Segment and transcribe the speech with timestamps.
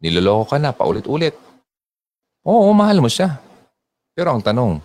[0.00, 1.36] Niloloko ka na paulit-ulit.
[2.48, 3.36] Oo, mahal mo siya.
[4.16, 4.80] Pero ang tanong,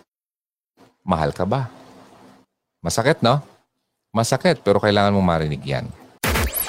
[1.08, 1.72] mahal ka ba?
[2.84, 3.40] Masakit, no?
[4.12, 5.88] Masakit, pero kailangan mong marinig yan.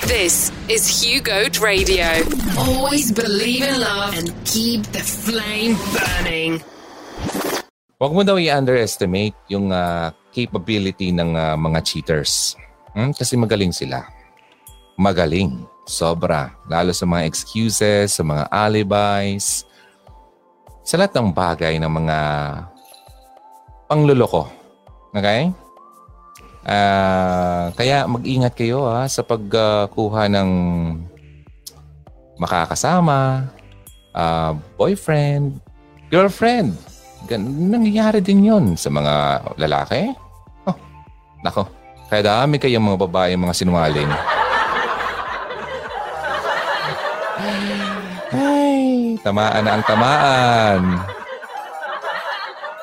[0.07, 2.07] This is Hugo Radio.
[2.55, 6.63] Always believe in love and keep the flame burning.
[7.99, 12.55] Huwag mo daw i-underestimate yung uh, capability ng uh, mga cheaters.
[12.95, 13.11] Hmm?
[13.11, 14.07] Kasi magaling sila.
[14.95, 15.67] Magaling.
[15.87, 16.51] Sobra.
[16.67, 19.63] Lalo sa mga excuses, sa mga alibis,
[20.83, 22.19] sa lahat ng bagay ng mga
[23.87, 24.51] pangluloko.
[25.15, 25.55] Okay?
[26.67, 30.51] Uh, kaya mag-ingat kayo ha, sa pagkuha uh, ng
[32.43, 33.47] makakasama,
[34.11, 35.63] uh, boyfriend,
[36.11, 36.75] girlfriend.
[37.31, 39.15] Gan- nangyayari din yon sa mga
[39.59, 40.11] lalaki.
[40.67, 40.75] Oh,
[41.47, 41.71] nako.
[42.11, 44.36] Kaya dami kayong mga babae, mga sinungaling.
[49.27, 50.83] Tamaan na ang tamaan.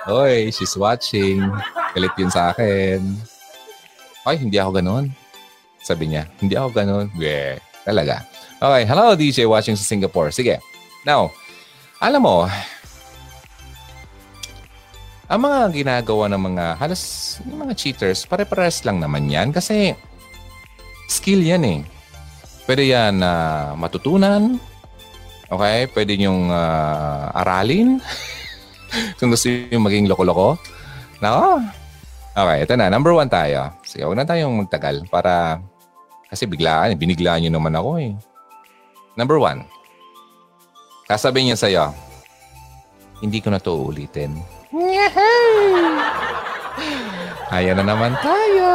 [0.03, 1.39] Hoy, she's watching.
[1.95, 2.99] Galit yun sa akin.
[4.27, 5.15] Ay, hindi ako ganun.
[5.79, 7.07] Sabi niya, hindi ako ganun.
[7.15, 8.27] Yeah, talaga.
[8.59, 10.35] Okay, hello DJ watching sa Singapore.
[10.35, 10.59] Sige.
[11.07, 11.31] Now,
[12.03, 12.43] alam mo,
[15.31, 17.03] ang mga ginagawa ng mga halos
[17.47, 19.95] yung mga cheaters, pare-pares lang naman yan kasi
[21.07, 21.79] skill yan eh.
[22.67, 24.59] Pwede yan na uh, matutunan.
[25.53, 25.85] Okay?
[25.93, 28.01] Pwede yung uh, aralin.
[29.21, 30.57] Kung gusto yung maging loko-loko.
[31.21, 31.61] Nako.
[32.33, 32.89] Okay, ito na.
[32.89, 33.69] Number one tayo.
[33.85, 35.61] Sige, huwag na tayong magtagal para
[36.33, 36.97] kasi biglaan.
[36.97, 38.17] Biniglaan nyo naman ako eh.
[39.13, 39.69] Number one.
[41.05, 41.85] Kasabihin niya sa'yo,
[43.21, 44.39] hindi ko na to ulitin.
[47.51, 48.71] Kaya na naman tayo.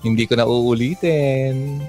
[0.00, 1.84] Hindi ko na uulitin.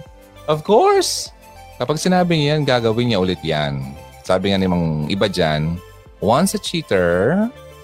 [0.50, 1.34] Of course.
[1.76, 3.84] Kapag sinabi niya yan, gagawin niya ulit yan.
[4.23, 5.76] Sabi nga namang iba dyan,
[6.23, 7.36] once a cheater,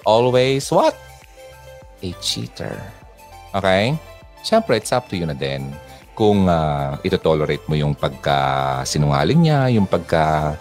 [0.07, 0.95] always what?
[1.99, 2.79] A cheater.
[3.51, 3.99] Okay?
[4.47, 5.75] Siyempre, it's up to you na din
[6.15, 10.55] kung uh, ito-tolerate mo yung pagka-sinungaling niya, yung pagka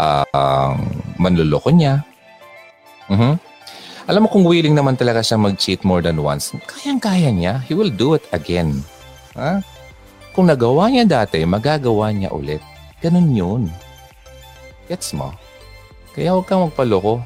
[0.00, 0.74] uh,
[1.68, 2.00] niya.
[3.10, 3.34] Uh-huh.
[4.08, 7.60] Alam mo kung willing naman talaga siya mag-cheat more than once, kayang-kaya niya.
[7.68, 8.80] He will do it again.
[9.36, 9.60] Ha?
[10.30, 12.62] Kung nagawa niya dati, magagawa niya ulit.
[13.02, 13.62] Ganun yun.
[14.86, 15.34] Gets mo?
[16.14, 17.22] Kaya huwag kang magpaloko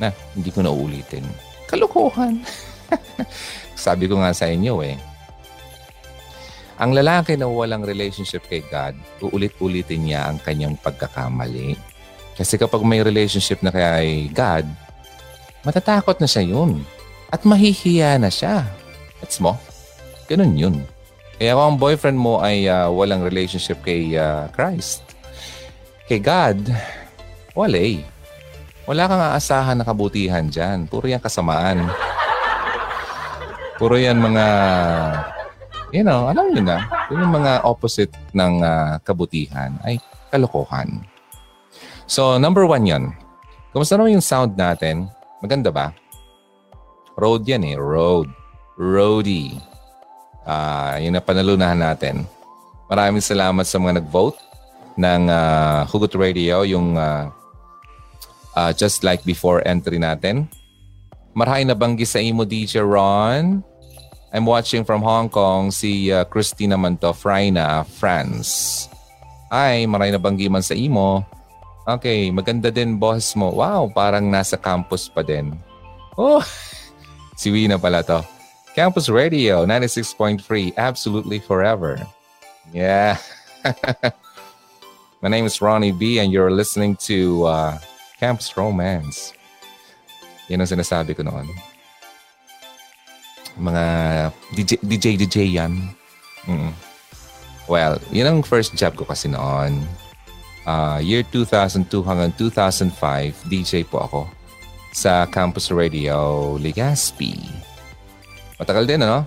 [0.00, 1.24] na hindi ko na uulitin.
[1.68, 2.40] Kalokohan.
[3.76, 4.96] Sabi ko nga sa inyo eh.
[6.78, 11.74] Ang lalaki na walang relationship kay God, uulit-ulitin niya ang kanyang pagkakamali.
[12.38, 14.64] Kasi kapag may relationship na kay God,
[15.66, 16.86] matatakot na siya yun.
[17.28, 18.64] At mahihiya na siya.
[19.20, 19.58] Gets mo?
[20.30, 20.76] Ganun yun.
[21.38, 25.06] Kaya kung ang boyfriend mo ay uh, walang relationship kay uh, Christ,
[26.10, 26.58] kay God,
[27.54, 28.02] wala eh.
[28.90, 30.90] Wala kang aasahan na kabutihan dyan.
[30.90, 31.86] Puro yan kasamaan.
[33.78, 34.46] Puro yan mga,
[35.94, 40.02] you know, alam nyo na, yung mga opposite ng uh, kabutihan ay
[40.34, 41.06] kalokohan.
[42.10, 43.14] So, number one yan.
[43.70, 45.06] Kumusta naman yung sound natin?
[45.38, 45.94] Maganda ba?
[47.14, 47.78] Road yan eh.
[47.78, 48.26] Road.
[48.74, 49.67] Roadie
[50.48, 52.24] uh, yun na panalunahan natin.
[52.88, 54.40] Maraming salamat sa mga nag-vote
[54.96, 57.28] ng uh, Hugot Radio, yung uh,
[58.56, 60.48] uh, just like before entry natin.
[61.36, 63.60] Marahay na banggi sa imo, DJ Ron.
[64.32, 68.84] I'm watching from Hong Kong si uh, Christina Manto, Fraina, France.
[69.48, 71.24] Ay, maray na banggi man sa imo.
[71.88, 73.48] Okay, maganda din boss mo.
[73.48, 75.56] Wow, parang nasa campus pa din.
[76.20, 76.44] Oh,
[77.40, 78.37] si Wina pala to.
[78.78, 81.98] Campus Radio 96.3, absolutely forever.
[82.70, 83.18] Yeah.
[85.20, 87.78] My name is Ronnie B and you're listening to uh,
[88.22, 89.34] Campus Romance.
[90.46, 91.50] Yan ang sinasabi ko noon.
[93.58, 93.84] Mga
[94.54, 95.74] DJ, DJ, DJ yan.
[96.46, 96.70] Mm.
[97.66, 99.90] Well, yun ang first job ko kasi noon.
[100.62, 102.94] Uh, year 2002 hanggang 2005,
[103.50, 104.20] DJ po ako
[104.94, 107.57] sa Campus Radio Legazpi.
[108.58, 109.22] Matagal din, ano?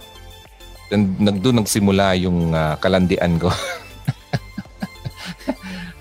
[0.92, 3.48] Then, doon nagsimula yung uh, kalandian ko.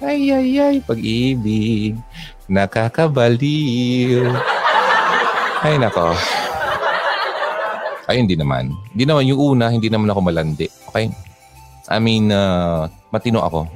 [0.02, 1.94] ay, ay, ay, pag-ibig,
[2.50, 4.26] nakakabaliw.
[5.62, 6.10] Ay, nako.
[8.10, 8.74] Ay, hindi naman.
[8.90, 10.66] Hindi naman yung una, hindi naman ako malandi.
[10.90, 11.06] Okay?
[11.86, 13.70] I mean, uh, matino ako.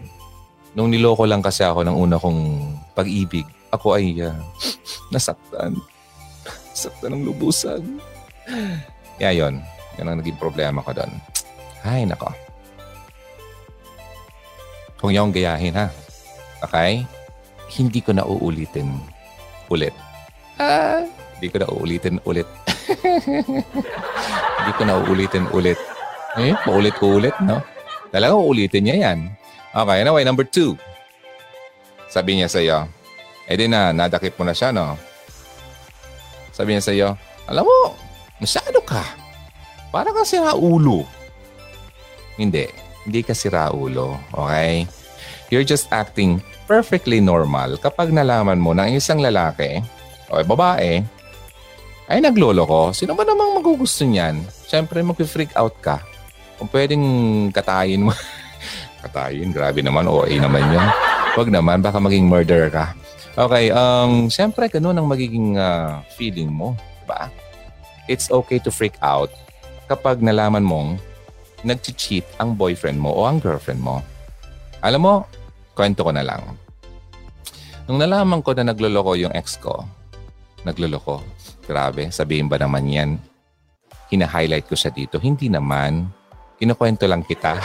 [0.75, 2.59] Nung niloko lang kasi ako ng una kong
[2.99, 4.35] pag-ibig, ako ay uh,
[5.15, 5.79] nasaktan.
[6.75, 8.03] Nasaktan ng lubusan.
[9.20, 9.62] Kaya yun,
[9.96, 11.12] yun ang naging problema ko doon.
[11.84, 12.32] Ay, nako.
[14.99, 15.93] Kung yung gayahin ha.
[16.64, 17.05] Okay?
[17.75, 19.00] hindi ko na uulitin
[19.72, 19.94] ulit.
[20.61, 21.02] Ah,
[21.37, 22.46] hindi ko na uulitin ulit.
[24.58, 25.78] hindi ko na uulitin ulit.
[26.38, 27.62] Eh, paulit-ulit, no?
[28.10, 29.19] Talaga uulitin niya yan.
[29.75, 30.78] Okay, anyway, number two.
[32.10, 32.87] Sabi niya sa iyo,
[33.50, 34.94] eh di na, nadakip mo na siya, no?
[36.55, 37.19] Sabi niya sa iyo,
[37.50, 37.99] alam mo,
[38.38, 39.02] masyado ka.
[39.94, 41.06] Para ka si Raulo.
[42.34, 42.66] Hindi.
[43.06, 44.19] Hindi ka si Raulo.
[44.34, 44.88] Okay?
[45.52, 49.84] You're just acting perfectly normal kapag nalaman mo na isang lalaki
[50.32, 51.04] o babae
[52.08, 52.81] ay naglolo ko.
[52.90, 54.44] Sino ba namang magugusto niyan?
[54.69, 56.02] Siyempre, mag-freak out ka
[56.58, 57.04] kung pwedeng
[57.52, 58.12] katayin mo.
[59.04, 60.08] katayin, grabe naman.
[60.08, 60.86] OA naman yun.
[61.34, 62.94] Huwag naman, baka maging murderer ka.
[63.34, 66.78] Okay, um, siyempre, ganun ang magiging uh, feeling mo.
[67.02, 67.26] Diba?
[68.05, 69.33] It's okay to freak out
[69.89, 71.01] kapag nalaman mong
[71.65, 74.05] nag-cheat ang boyfriend mo o ang girlfriend mo.
[74.85, 75.25] Alam mo,
[75.73, 76.45] kwento ko na lang.
[77.89, 79.89] Nung nalaman ko na nagloloko yung ex ko,
[80.65, 81.21] nagloloko,
[81.65, 83.21] grabe, sabihin ba naman yan?
[84.12, 85.17] Hina-highlight ko siya dito.
[85.17, 86.05] Hindi naman.
[86.61, 87.56] Kinukwento lang kita.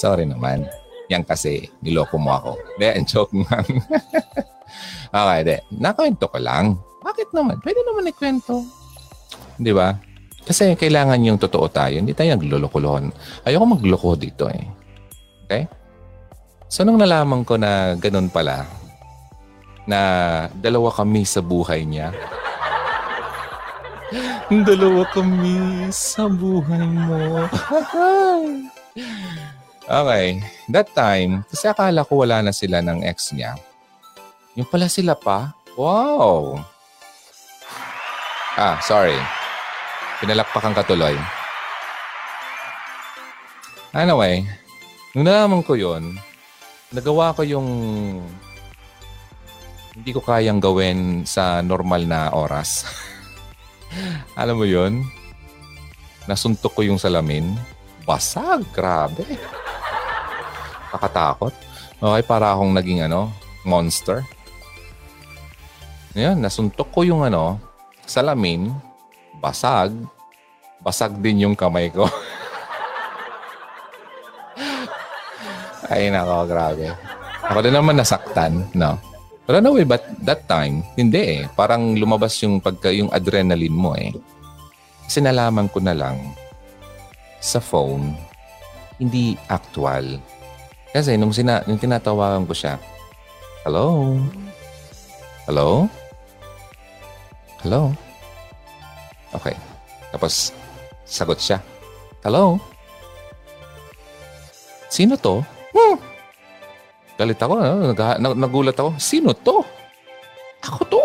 [0.00, 0.64] Sorry naman.
[1.14, 2.50] Yan kasi, niloko mo ako.
[2.74, 3.66] Hindi, joke man.
[5.14, 5.56] okay, de.
[5.78, 6.74] Nakwento ko lang.
[7.06, 7.62] Bakit naman?
[7.62, 8.66] Pwede naman ikwento.
[9.54, 9.94] Di ba?
[10.42, 11.94] Kasi kailangan yung totoo tayo.
[12.02, 13.14] Hindi tayo nagluloko-lohon.
[13.46, 14.66] Ayoko magloko dito eh.
[15.46, 15.64] Okay?
[16.66, 18.66] So, nung nalaman ko na ganun pala,
[19.86, 20.00] na
[20.58, 22.10] dalawa kami sa buhay niya,
[24.68, 27.48] Dalawa kami sa buhay mo.
[29.88, 30.40] Okay.
[30.72, 33.56] That time, kasi akala ko wala na sila ng ex niya.
[34.54, 35.52] Yung pala sila pa?
[35.74, 36.62] Wow!
[38.54, 39.18] Ah, sorry.
[40.22, 41.18] Pinalakpakan ka tuloy.
[43.90, 44.46] Anyway,
[45.14, 46.14] nung nalaman ko yon,
[46.94, 47.68] nagawa ko yung
[49.94, 52.86] hindi ko kayang gawin sa normal na oras.
[54.40, 55.06] Alam mo yon?
[56.26, 57.54] Nasuntok ko yung salamin.
[58.04, 58.68] Basag.
[58.70, 59.24] Grabe.
[60.92, 61.52] Kakatakot.
[61.98, 63.32] Okay, para akong naging ano,
[63.64, 64.20] monster.
[66.14, 67.58] Yan, nasuntok ko yung ano,
[68.04, 68.70] salamin.
[69.40, 69.96] Basag.
[70.84, 72.04] Basag din yung kamay ko.
[75.90, 76.92] Ay, nako, grabe.
[77.44, 79.00] Ako din naman nasaktan, no?
[79.44, 81.48] But anyway, but that time, hindi eh.
[81.52, 84.12] Parang lumabas yung pagka yung adrenaline mo eh.
[85.04, 86.43] Kasi nalaman ko na lang
[87.44, 88.16] sa phone,
[88.96, 90.16] hindi actual.
[90.96, 92.80] Kasi nung, sina, nung tinatawagan ko siya,
[93.64, 94.20] Hello?
[95.48, 95.88] Hello?
[97.64, 97.96] Hello?
[99.32, 99.56] Okay.
[100.12, 100.52] Tapos,
[101.08, 101.64] sagot siya.
[102.20, 102.60] Hello?
[104.92, 105.40] Sino to?
[105.72, 105.96] Hmm.
[107.16, 107.56] Galit ako.
[107.96, 109.00] Nag- nag- nagulat ako.
[109.00, 109.64] Sino to?
[110.60, 111.04] Ako to.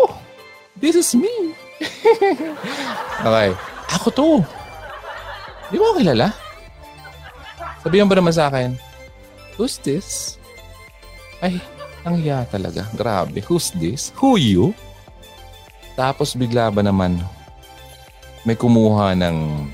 [0.76, 1.56] This is me.
[3.24, 3.56] okay.
[3.88, 4.28] Ako to.
[5.70, 6.28] Di mo ako kilala?
[7.80, 8.74] Sabihan ba naman sa akin,
[9.54, 10.40] Who's this?
[11.44, 11.60] Ay,
[12.00, 12.88] ang hiya talaga.
[12.96, 13.44] Grabe.
[13.44, 14.08] Who's this?
[14.16, 14.72] Who you?
[16.00, 17.20] Tapos bigla ba naman
[18.48, 19.68] may kumuha ng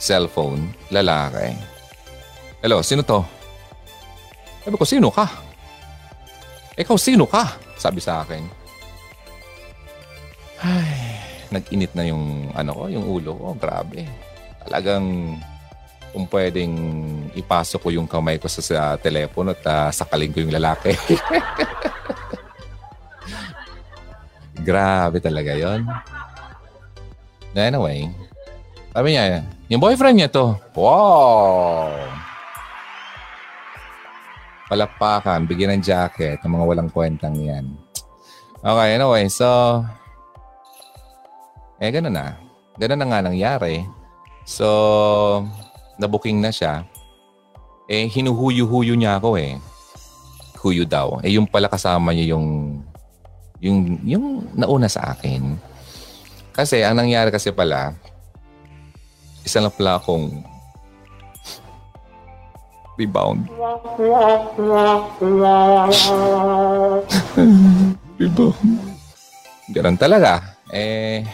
[0.00, 1.52] cellphone, lalaki.
[2.64, 3.20] Hello, sino to?
[4.64, 5.28] Sabi ko, sino ka?
[6.80, 7.60] Ikaw, sino ka?
[7.76, 8.48] Sabi sa akin.
[10.64, 11.20] Ay,
[11.52, 13.48] nag-init na yung ano ko, yung ulo ko.
[13.60, 14.08] Grabe.
[14.64, 15.36] Talagang
[16.14, 16.74] kung pwedeng
[17.34, 20.94] ipasok ko yung kamay ko sa, sa telepono at uh, sakaling ko yung lalaki.
[24.68, 25.84] Grabe talaga yon.
[27.54, 28.10] Anyway,
[28.94, 30.54] sabi niya, yung boyfriend niya to.
[30.78, 31.90] Wow!
[34.74, 37.70] palakpakan, bigyan ng jacket, ng mga walang kwentang yan.
[38.58, 39.84] Okay, anyway, so,
[41.78, 42.34] eh, ganun na.
[42.80, 43.86] Ganun na nga nangyari.
[44.44, 44.68] So,
[45.96, 46.84] nabuking na siya.
[47.88, 49.56] Eh, hinuhuyo-huyo niya ako eh.
[50.60, 51.20] Huyo daw.
[51.24, 52.80] Eh, yung pala kasama niya yung,
[53.60, 54.24] yung, yung
[54.56, 55.56] nauna sa akin.
[56.52, 57.92] Kasi, ang nangyari kasi pala,
[59.44, 60.44] isa lang pala akong
[62.94, 63.50] Rebound.
[68.22, 68.54] Rebound.
[69.74, 70.54] Ganun talaga.
[70.70, 71.26] Eh,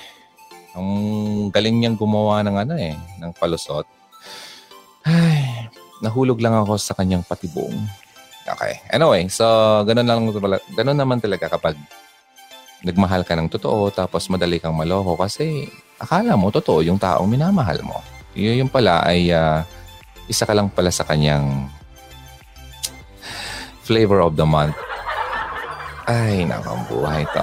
[0.75, 0.89] ang
[1.51, 3.87] galing niyang gumawa ng ano eh, ng palusot.
[5.03, 5.67] Ay,
[6.05, 7.75] nahulog lang ako sa kanyang patibong.
[8.47, 8.81] Okay.
[8.91, 9.45] Anyway, so
[9.87, 10.21] ganun lang
[10.75, 11.77] ganun naman talaga kapag
[12.81, 15.69] nagmahal ka ng totoo tapos madali kang maloko kasi
[16.01, 18.01] akala mo totoo yung taong minamahal mo.
[18.33, 19.61] Yun yung pala ay uh,
[20.31, 21.69] isa ka lang pala sa kanyang
[23.85, 24.79] flavor of the month.
[26.07, 27.43] Ay, nakang buhay to.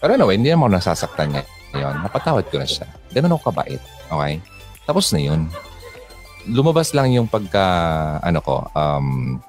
[0.00, 1.44] Pero anyway, hindi naman nasasaktan niya.
[1.74, 2.86] Ngayon, napatawad ko na siya.
[3.10, 3.82] Ganun ako kabait.
[4.06, 4.34] Okay?
[4.86, 5.50] Tapos na yun.
[6.46, 7.66] Lumabas lang yung pagka,
[8.22, 9.42] ano ko, um,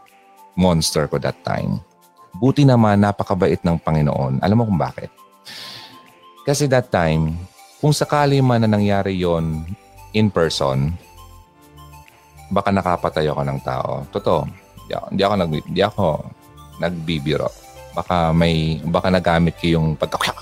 [0.57, 1.77] monster ko that time.
[2.35, 4.41] Buti naman, napakabait ng Panginoon.
[4.41, 5.13] Alam mo kung bakit?
[6.43, 7.37] Kasi that time,
[7.77, 9.61] kung sakali man na nangyari yon
[10.15, 10.95] in person,
[12.49, 13.91] baka nakapatay ako ng tao.
[14.09, 14.41] Totoo.
[14.85, 16.05] Hindi ako, hindi ako, nag, hindi ako
[16.79, 17.49] nagbibiro.
[17.95, 20.19] Baka may, baka nagamit ko yung pagka...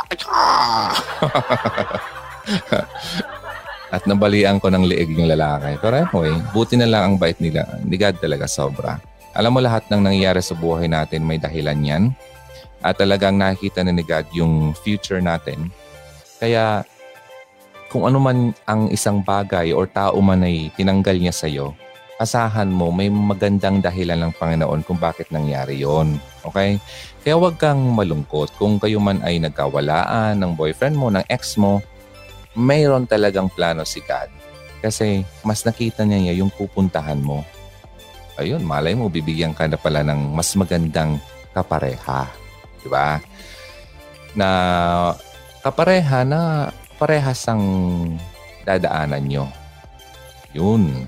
[3.94, 5.78] At nabalian ko ng liig yung lalaki.
[5.78, 7.78] Pero anyway, buti na lang ang bait nila.
[7.86, 8.98] Ni God talaga sobra.
[9.38, 12.04] Alam mo lahat ng nangyayari sa buhay natin may dahilan yan.
[12.82, 15.70] At talagang nakikita na ni God yung future natin.
[16.42, 16.82] Kaya
[17.94, 21.78] kung ano man ang isang bagay or tao man ay tinanggal niya sa iyo,
[22.18, 26.18] asahan mo may magandang dahilan ng Panginoon kung bakit nangyari yon.
[26.44, 26.80] Okay?
[27.24, 31.80] Kaya huwag kang malungkot kung kayo man ay nagkawalaan ng boyfriend mo, ng ex mo,
[32.54, 34.30] mayroon talagang plano si God.
[34.84, 37.48] Kasi mas nakita niya yung pupuntahan mo.
[38.36, 41.22] Ayun, malay mo, bibigyan ka na pala ng mas magandang
[41.56, 42.28] kapareha.
[42.82, 43.22] Di ba?
[44.36, 44.50] Na
[45.64, 47.64] kapareha na parehas ang
[48.68, 49.46] dadaanan nyo.
[50.52, 51.08] Yun.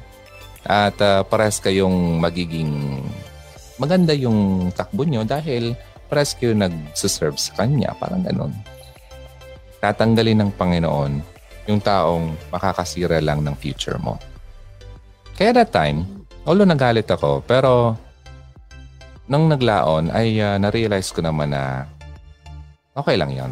[0.66, 3.04] At uh, parehas kayong magiging
[3.78, 5.76] maganda yung takbo nyo dahil
[6.16, 7.92] kayo nag-serve sa Kanya.
[8.00, 8.54] Parang ganun.
[9.84, 11.14] Tatanggalin ng Panginoon
[11.66, 14.16] yung taong makakasira lang ng future mo.
[15.36, 16.06] Kaya that time,
[16.48, 17.98] although nagalit ako, pero
[19.28, 21.90] nung naglaon ay uh, na-realize ko naman na
[22.96, 23.52] okay lang yan.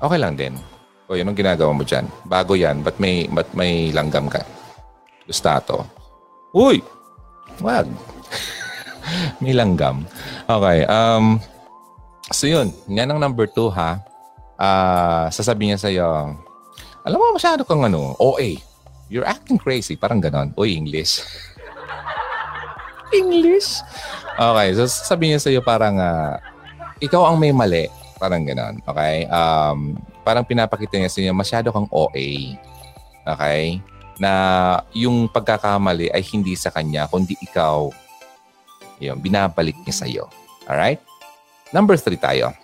[0.00, 0.54] Okay lang din.
[1.10, 2.06] O yun ang ginagawa mo dyan.
[2.24, 4.40] Bago yan, ba't may, ba't may langgam ka?
[5.28, 5.84] Gustato.
[6.56, 6.80] Uy!
[7.60, 7.86] Wag.
[9.42, 10.04] may langgam.
[10.46, 10.84] Okay.
[10.86, 11.38] Um,
[12.32, 12.72] so yun.
[12.88, 14.00] Yan ang number two ha.
[14.62, 16.38] Uh, sasabihin niya sa'yo,
[17.02, 18.62] alam mo, masyado kang ano, OA.
[19.10, 19.98] You're acting crazy.
[19.98, 20.54] Parang ganon.
[20.54, 21.18] Uy, English.
[23.20, 23.82] English?
[24.38, 26.38] Okay, so sabihin niya sa'yo parang uh,
[27.02, 27.90] ikaw ang may mali.
[28.22, 28.78] Parang ganon.
[28.86, 29.26] Okay?
[29.28, 32.56] Um, parang pinapakita niya sa inyo, masyado kang OA.
[33.26, 33.82] Okay?
[34.22, 34.32] Na
[34.94, 37.90] yung pagkakamali ay hindi sa kanya, kundi ikaw.
[39.02, 40.24] Yun, binabalik niya sa'yo.
[40.70, 41.02] Alright?
[41.74, 42.54] Number three tayo.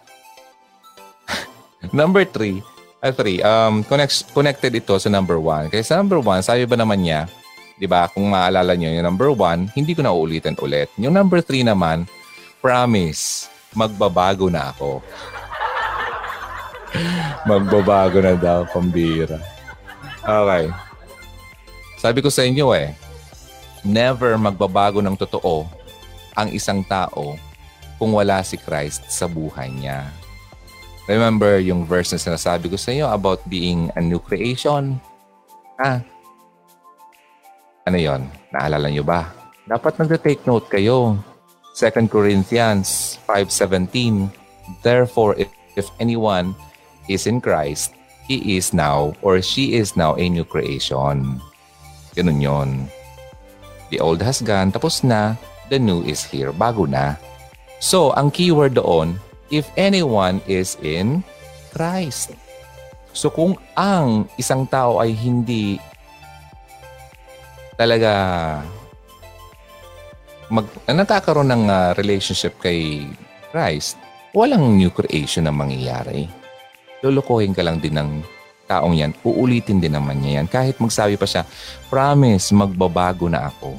[1.91, 2.63] Number three,
[2.99, 5.71] Uh, three, um, connect, connected ito sa number one.
[5.71, 7.31] Kaya sa number one, sabi ba naman niya,
[7.79, 10.91] di ba, kung maalala niyo yung number one, hindi ko na uulitin ulit.
[10.99, 12.11] Yung number three naman,
[12.59, 14.91] promise, magbabago na ako.
[17.51, 19.39] magbabago na daw, pambira.
[20.27, 20.75] Okay.
[22.03, 22.99] Sabi ko sa inyo eh,
[23.87, 25.71] never magbabago ng totoo
[26.39, 27.35] ang isang tao
[27.99, 30.07] kung wala si Christ sa buhay niya.
[31.11, 35.03] Remember yung verse na sinasabi ko sa inyo about being a new creation?
[35.83, 35.99] Ah,
[37.89, 38.29] ano yon?
[38.53, 39.33] Naalala nyo ba?
[39.65, 41.17] Dapat nag-take note kayo.
[41.73, 44.29] 2 Corinthians 5.17
[44.85, 46.53] Therefore, if, if anyone
[47.09, 47.97] is in Christ,
[48.29, 51.41] he is now or she is now a new creation.
[52.13, 52.71] Ganun yon.
[53.89, 55.41] The old has gone, tapos na.
[55.69, 57.17] The new is here, bago na.
[57.79, 61.25] So, ang keyword doon, if anyone is in
[61.73, 62.33] Christ.
[63.13, 65.81] So kung ang isang tao ay hindi
[67.75, 68.13] talaga
[70.49, 73.05] mag nagkakaroon ng uh, relationship kay
[73.53, 74.01] Christ,
[74.33, 76.29] walang new creation na mangyayari.
[77.05, 78.11] Lulukohin ka lang din ng
[78.69, 79.13] taong yan.
[79.25, 80.49] Uulitin din naman niya yan.
[80.49, 81.43] Kahit magsabi pa siya,
[81.89, 83.77] promise, magbabago na ako.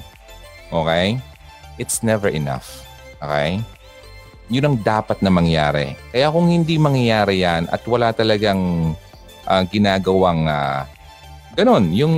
[0.72, 1.19] Okay?
[1.79, 2.83] It's never enough.
[3.24, 3.63] Okay?
[4.50, 5.93] yun ang dapat na mangyari.
[6.09, 8.91] Kaya kung hindi mangyayari yan at wala talagang
[9.45, 10.83] uh, ginagawang uh,
[11.53, 12.15] ganun, yung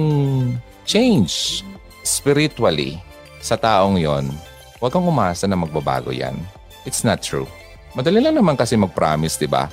[0.87, 1.61] change
[2.07, 2.97] spiritually
[3.43, 4.31] sa taong yon,
[4.79, 6.39] huwag kang umasa na magbabago yan.
[6.87, 7.45] It's not true.
[7.91, 9.67] Madali lang naman kasi mag-promise, di ba?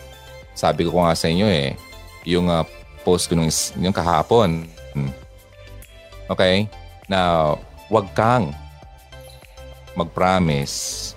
[0.58, 1.78] Sabi ko nga sa inyo eh,
[2.26, 2.66] yung uh,
[3.06, 4.66] post ko nung, yung kahapon.
[4.98, 5.14] Hmm.
[6.26, 6.66] Okay?
[7.06, 7.54] Na
[7.86, 8.50] huwag kang
[9.98, 11.12] mag-promise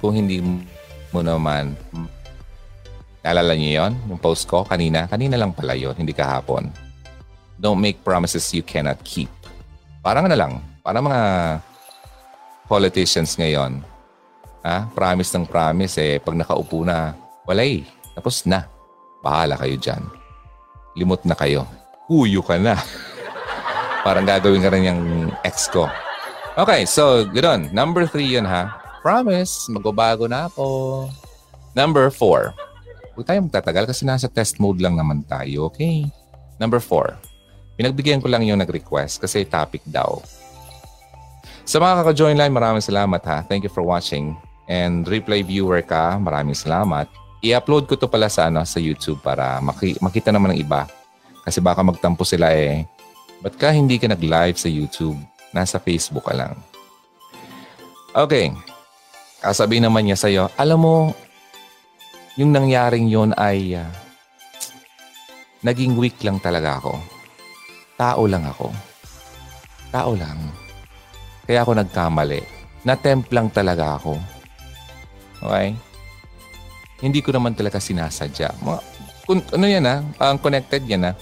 [0.00, 0.44] kung hindi
[1.10, 1.72] mo naman,
[3.24, 5.08] naalala niyo yon Yung post ko kanina?
[5.08, 6.68] Kanina lang pala yon hindi kahapon.
[7.56, 9.32] Don't make promises you cannot keep.
[10.04, 10.52] Parang ano lang,
[10.84, 11.22] parang mga
[12.68, 13.80] politicians ngayon.
[14.62, 14.92] Ha?
[14.92, 17.16] Promise ng promise eh, pag nakaupo na,
[17.48, 17.82] walay,
[18.14, 18.68] tapos na.
[19.24, 20.02] Bahala kayo dyan.
[20.94, 21.66] Limot na kayo.
[22.06, 22.78] Huyo ka na.
[24.06, 25.02] Parang gagawin ka rin yung
[25.42, 25.90] ex ko.
[26.56, 27.68] Okay, so, ganoon.
[27.68, 28.80] Number three yun ha.
[29.04, 31.04] Promise, magbabago na ako.
[31.76, 32.56] Number four.
[33.12, 36.08] Huwag tayo magtatagal kasi nasa test mode lang naman tayo, okay?
[36.56, 37.12] Number four.
[37.76, 40.24] Pinagbigyan ko lang yung nag-request kasi topic daw.
[41.68, 43.44] Sa mga kaka-join line, maraming salamat ha.
[43.44, 44.32] Thank you for watching.
[44.64, 47.04] And replay viewer ka, maraming salamat.
[47.44, 50.88] I-upload ko to pala sa, ano, sa YouTube para maki- makita naman ng iba.
[51.44, 52.88] Kasi baka magtampo sila eh
[53.44, 55.20] Ba't ka hindi ka nag-live sa YouTube?
[55.56, 56.52] Nasa Facebook ka lang.
[58.12, 58.52] Okay.
[59.40, 60.96] Kasabi naman niya sa'yo, alam mo,
[62.36, 63.88] yung nangyaring yon ay uh,
[65.64, 67.00] naging weak lang talaga ako.
[67.96, 68.68] Tao lang ako.
[69.88, 70.36] Tao lang.
[71.48, 72.44] Kaya ako nagkamali.
[72.84, 74.20] Na-tempt lang talaga ako.
[75.40, 75.72] Okay?
[77.00, 78.52] Hindi ko naman talaga sinasadya.
[78.60, 78.80] Mga,
[79.24, 79.84] kung, ano yan?
[79.88, 80.00] Ah?
[80.20, 81.12] Ang connected yan ha?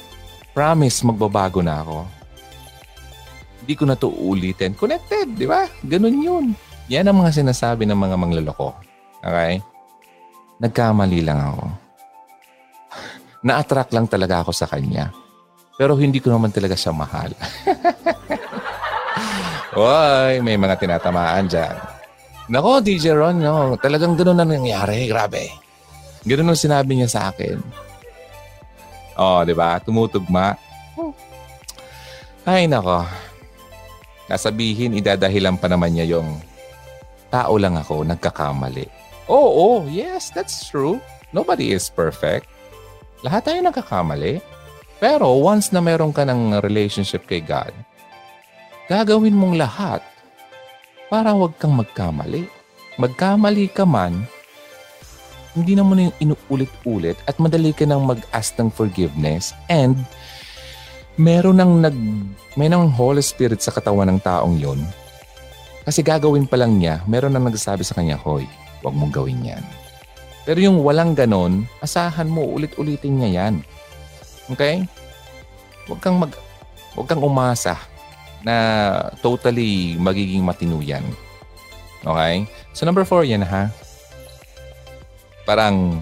[0.51, 2.24] Promise, magbabago na ako.
[3.65, 4.77] Hindi ko na to ulitin.
[4.77, 5.65] Connected, di ba?
[5.81, 6.45] Ganun yun.
[6.93, 8.77] Yan ang mga sinasabi ng mga mangloloko.
[9.25, 9.57] Okay?
[10.61, 11.65] Nagkamali lang ako.
[13.49, 15.09] Na-attract lang talaga ako sa kanya.
[15.81, 17.33] Pero hindi ko naman talaga siya mahal.
[19.81, 21.75] Hoy, may mga tinatamaan dyan.
[22.53, 25.09] Nako, DJ Ron, no, talagang ganun na nangyari.
[25.09, 25.49] Grabe.
[26.29, 27.57] Ganun ang sinabi niya sa akin.
[29.17, 29.81] Oh, di ba?
[29.81, 30.53] Tumutugma.
[32.45, 33.09] Ay, nako.
[34.31, 36.41] Nasabihin, idadahilan pa naman niya yung
[37.29, 38.89] tao lang ako, nagkakamali.
[39.29, 41.01] Oo, oh, oh, yes, that's true.
[41.35, 42.49] Nobody is perfect.
[43.25, 44.41] Lahat tayo nagkakamali.
[45.03, 47.75] Pero once na meron ka ng relationship kay God,
[48.89, 50.01] gagawin mong lahat
[51.13, 52.49] para huwag kang magkamali.
[52.97, 54.25] Magkamali ka man,
[55.55, 59.99] hindi na mo na yung inuulit-ulit at madali ka nang mag-ask ng forgiveness and
[61.15, 61.97] meron nang nag
[62.55, 64.81] may nang Holy Spirit sa katawan ng taong yon.
[65.85, 68.49] Kasi gagawin pa lang niya, meron nang nagsasabi sa kanya, Hoy,
[68.81, 69.65] huwag mong gawin yan.
[70.49, 73.55] Pero yung walang ganon, asahan mo, ulit-ulitin niya yan.
[74.49, 74.87] Okay?
[75.91, 76.33] Huwag kang mag,
[76.97, 77.77] huwag kang umasa
[78.45, 78.57] na
[79.21, 80.81] totally magiging matino.
[82.05, 82.49] Okay?
[82.73, 83.73] So number four yan ha
[85.45, 86.01] parang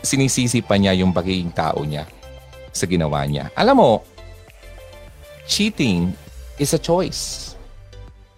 [0.00, 2.06] sinisisi pa niya yung pagiging tao niya
[2.70, 3.50] sa ginawa niya.
[3.58, 3.92] Alam mo,
[5.46, 6.14] cheating
[6.56, 7.54] is a choice.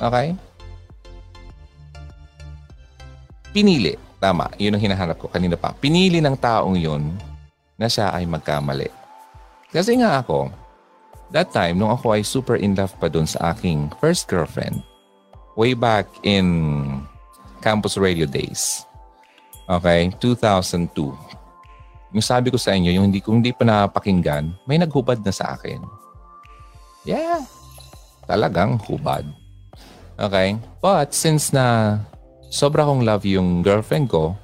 [0.01, 0.35] Okay?
[3.53, 3.97] Pinili.
[4.23, 4.49] Tama.
[4.57, 5.75] Yun ang hinahanap ko kanina pa.
[5.75, 7.13] Pinili ng taong yun
[7.75, 8.87] na siya ay magkamali.
[9.75, 10.53] Kasi nga ako,
[11.35, 14.79] that time, nung ako ay super in love pa dun sa aking first girlfriend,
[15.59, 16.47] way back in
[17.65, 18.87] campus radio days,
[19.71, 21.15] Okay, 2002.
[22.13, 25.57] Yung sabi ko sa inyo, yung hindi, kung hindi pa napakinggan, may naghubad na sa
[25.57, 25.81] akin.
[27.09, 27.43] Yeah,
[28.29, 29.25] talagang hubad.
[30.21, 30.61] Okay?
[30.85, 31.99] But since na
[32.53, 34.37] sobra kong love yung girlfriend ko,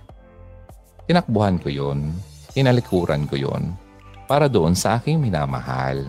[1.05, 2.17] tinakbuhan ko yun.
[2.57, 3.77] Tinalikuran ko yun
[4.25, 6.09] para doon sa aking minamahal.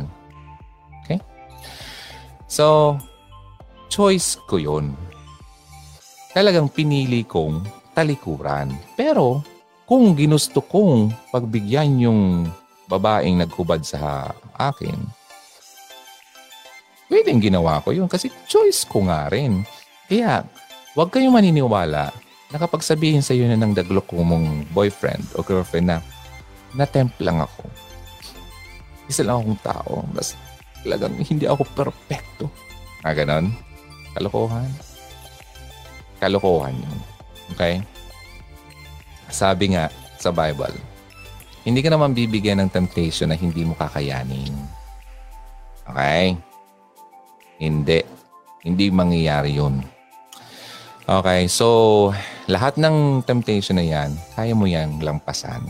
[1.04, 1.20] Okay?
[2.48, 2.96] So,
[3.92, 4.96] choice ko yun.
[6.32, 8.72] Talagang pinili kong talikuran.
[8.96, 9.44] Pero
[9.90, 12.22] kung ginusto kong pagbigyan yung
[12.86, 14.94] babaeng naghubad sa akin,
[17.10, 19.66] pwedeng ginawa ko yun kasi choice ko nga rin.
[20.06, 20.46] Kaya,
[20.94, 22.14] huwag kayong maniniwala
[22.54, 25.98] na kapag sabihin sa iyo na ng daglok ko mong boyfriend o girlfriend na
[26.78, 27.66] na-tempt lang ako.
[29.10, 30.06] Isa lang akong tao.
[30.14, 30.38] Mas
[30.86, 32.46] talagang hindi ako perfecto.
[33.02, 33.50] Ah, ganon?
[34.14, 34.70] Kalokohan.
[36.22, 36.98] Kalokohan yun.
[37.58, 37.82] Okay?
[39.30, 40.76] Sabi nga sa Bible,
[41.64, 44.54] hindi ka naman bibigyan ng temptation na hindi mo kakayanin.
[45.86, 46.38] Okay?
[47.62, 48.02] Hindi.
[48.66, 49.82] Hindi mangyayari yun.
[51.10, 52.10] Okay, so
[52.46, 55.66] lahat ng temptation na yan, kaya mo yan lampasan.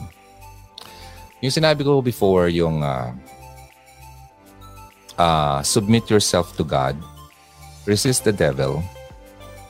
[1.40, 3.16] Yung sinabi ko before, yung uh,
[5.16, 7.00] uh, submit yourself to God,
[7.88, 8.84] resist the devil,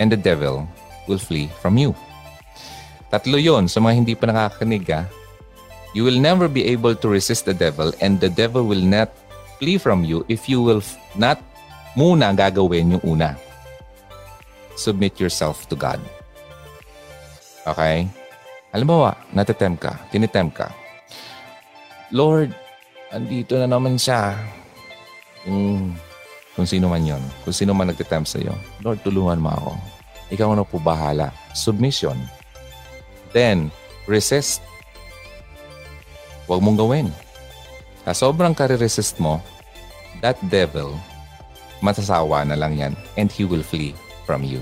[0.02, 0.66] and the devil
[1.06, 1.94] will flee from you.
[3.10, 5.10] Tatlo yon sa mga hindi pa nakakanig ha.
[5.98, 9.10] You will never be able to resist the devil and the devil will not
[9.58, 10.86] flee from you if you will
[11.18, 11.42] not
[11.98, 13.34] muna gagawin yung una.
[14.78, 15.98] Submit yourself to God.
[17.66, 18.06] Okay?
[18.70, 20.70] Alam mo ba, natitem ka, tinitem ka.
[22.14, 22.54] Lord,
[23.10, 24.38] andito na naman siya.
[25.42, 25.98] Kung,
[26.54, 28.54] kung sino man yon, kung sino man nagtitempt sa iyo.
[28.86, 29.72] Lord, tulungan mo ako.
[30.30, 31.34] Ikaw na po bahala.
[31.58, 32.18] Submission.
[33.32, 33.70] Then,
[34.10, 34.64] resist.
[36.50, 37.08] Huwag mong gawin.
[38.08, 39.38] Sa sobrang kare-resist mo,
[40.26, 40.98] that devil
[41.80, 43.96] Masasawa na lang yan and he will flee
[44.28, 44.60] from you.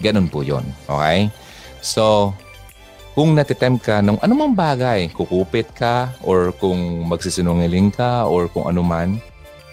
[0.00, 1.28] Ganun po yon Okay?
[1.84, 2.32] So,
[3.12, 9.20] kung natitem ka ng anumang bagay, kukupit ka or kung magsisinungaling ka or kung anuman,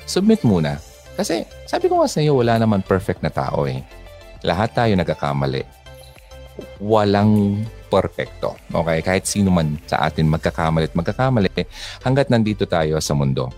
[0.04, 0.82] submit muna.
[1.16, 3.80] Kasi sabi ko nga sa iyo, wala naman perfect na tao eh.
[4.44, 5.64] Lahat tayo nagkakamali.
[6.84, 8.58] Walang perfecto.
[8.72, 9.00] Okay?
[9.06, 11.52] Kahit sino man sa atin magkakamali at magkakamali
[12.02, 13.50] hanggat nandito tayo sa mundo.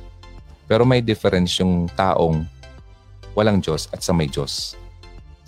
[0.68, 2.44] Pero may difference yung taong
[3.38, 4.76] walang Diyos at sa may Diyos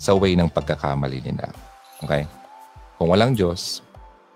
[0.00, 1.52] sa way ng pagkakamali nila.
[2.00, 2.24] Okay?
[2.96, 3.84] Kung walang Diyos,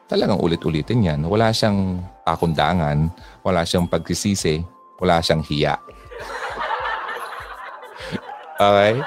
[0.04, 1.20] talagang ulit-ulitin yan.
[1.24, 3.08] Wala siyang pakundangan,
[3.40, 4.60] wala siyang pagsisisi,
[5.00, 5.80] wala siyang hiya.
[8.60, 9.00] okay?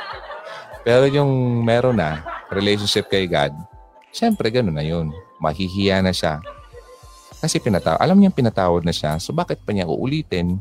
[0.82, 3.54] Pero yung meron na, relationship kay God,
[4.10, 5.12] syempre ganun na yun.
[5.38, 6.41] Mahihiya na siya.
[7.38, 10.58] Kasi pinataw alam niya pinatawad na siya, so bakit pa niya uulitin?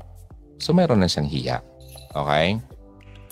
[0.61, 1.57] So meron na siyang hiya.
[2.13, 2.61] Okay?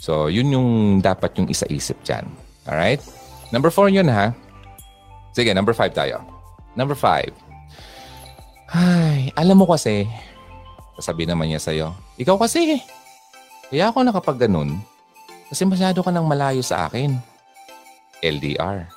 [0.01, 0.69] So yun yung
[1.05, 2.25] dapat yung isa-isip dyan.
[2.65, 3.05] Alright?
[3.53, 4.33] Number four yun ha.
[5.37, 6.23] Sige, number five tayo.
[6.79, 7.35] Number five.
[8.75, 10.07] Ay, alam mo kasi,
[10.99, 12.83] sasabihin naman niya sa'yo, ikaw kasi,
[13.71, 14.83] kaya ako nakapag ganun,
[15.47, 17.15] kasi masyado ka nang malayo sa akin.
[18.19, 18.91] LDR.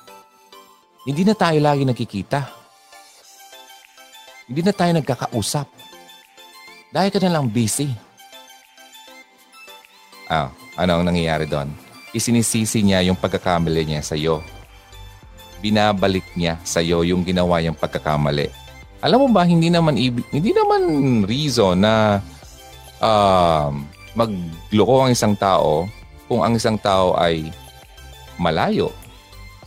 [1.08, 2.44] Hindi na tayo lagi nagkikita.
[4.44, 5.64] Hindi na tayo nagkakausap.
[6.92, 7.88] Dahil ka na lang busy.
[10.28, 11.72] Ah, ano ang nangyayari doon?
[12.12, 14.44] Isinisisi niya yung pagkakamali niya sa iyo
[15.58, 18.50] binabalik niya sa iyo yung ginawa niyang pagkakamali.
[18.98, 20.82] Alam mo ba, hindi naman ibig, hindi naman
[21.24, 22.18] reason na
[22.98, 23.70] uh,
[24.14, 25.86] magloko ang isang tao
[26.26, 27.46] kung ang isang tao ay
[28.36, 28.90] malayo.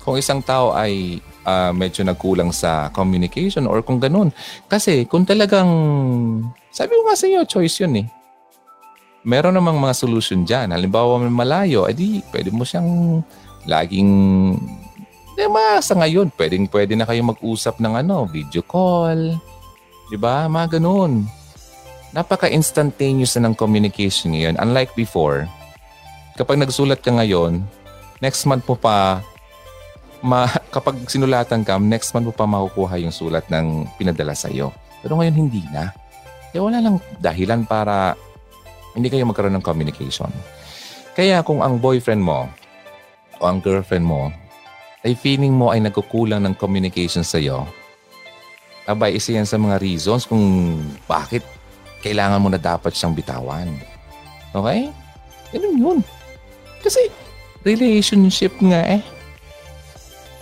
[0.04, 4.30] Kung isang tao ay uh, medyo nagkulang sa communication or kung ganun.
[4.68, 5.70] Kasi kung talagang,
[6.74, 8.08] sabi ko nga sa iyo, choice yun eh.
[9.22, 10.74] Meron namang mga solution dyan.
[10.74, 13.22] Halimbawa, malayo, edi pwede mo siyang
[13.70, 14.12] laging
[15.32, 19.40] Di ba, sa ngayon, pwedeng pwede na kayo mag-usap ng ano, video call.
[20.12, 20.46] Di ba?
[20.52, 21.24] Mga ganun.
[22.12, 24.60] Napaka-instantaneous na ng communication ngayon.
[24.60, 25.48] Unlike before,
[26.36, 27.64] kapag nagsulat ka ngayon,
[28.20, 29.24] next month mo pa,
[30.22, 34.74] ma, kapag sinulatan ka, next month mo pa makukuha yung sulat ng pinadala sa iyo.
[35.02, 35.94] Pero ngayon hindi na.
[36.54, 38.14] Kaya wala lang dahilan para
[38.94, 40.30] hindi kayo magkaroon ng communication.
[41.18, 42.48] Kaya kung ang boyfriend mo
[43.40, 44.32] o ang girlfriend mo
[45.02, 47.66] ay feeling mo ay nagkukulang ng communication sa iyo,
[48.86, 50.78] abay, isa yan sa mga reasons kung
[51.10, 51.42] bakit
[52.06, 53.70] kailangan mo na dapat siyang bitawan.
[54.54, 54.92] Okay?
[55.56, 56.00] Ganun yun.
[56.82, 57.10] Kasi
[57.66, 59.02] relationship nga eh.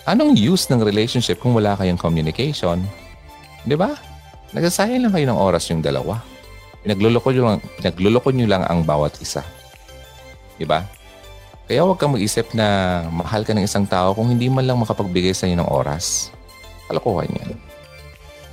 [0.09, 2.81] Anong use ng relationship kung wala kayong communication?
[3.61, 3.93] Di ba?
[4.57, 6.17] Nagsasayang lang kayo ng oras yung dalawa.
[6.81, 9.45] Pinagluloko nyo lang, pinagluloko nyo lang ang bawat isa.
[10.57, 10.81] Di ba?
[11.69, 15.29] Kaya huwag kang mag-isip na mahal ka ng isang tao kung hindi man lang makapagbigay
[15.37, 16.33] sa inyo ng oras.
[16.89, 17.53] Kalokohan yan.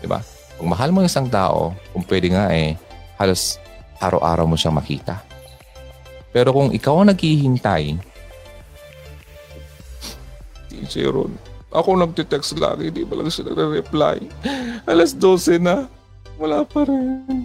[0.05, 0.21] Diba?
[0.61, 2.77] Kung mahal mo isang tao, kung pwede nga eh,
[3.17, 3.57] halos
[3.97, 5.25] araw-araw mo siyang makita.
[6.37, 7.97] Pero kung ikaw ang naghihintay,
[11.09, 11.33] Ron,
[11.77, 14.17] ako nagtitext lagi, di ba lang siya nagre-reply?
[14.89, 15.85] Alas 12 na,
[16.41, 17.45] wala pa rin.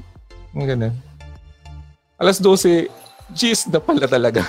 [0.55, 0.95] Ganun.
[2.15, 2.87] Alas 12,
[3.35, 4.47] G's na pala talaga.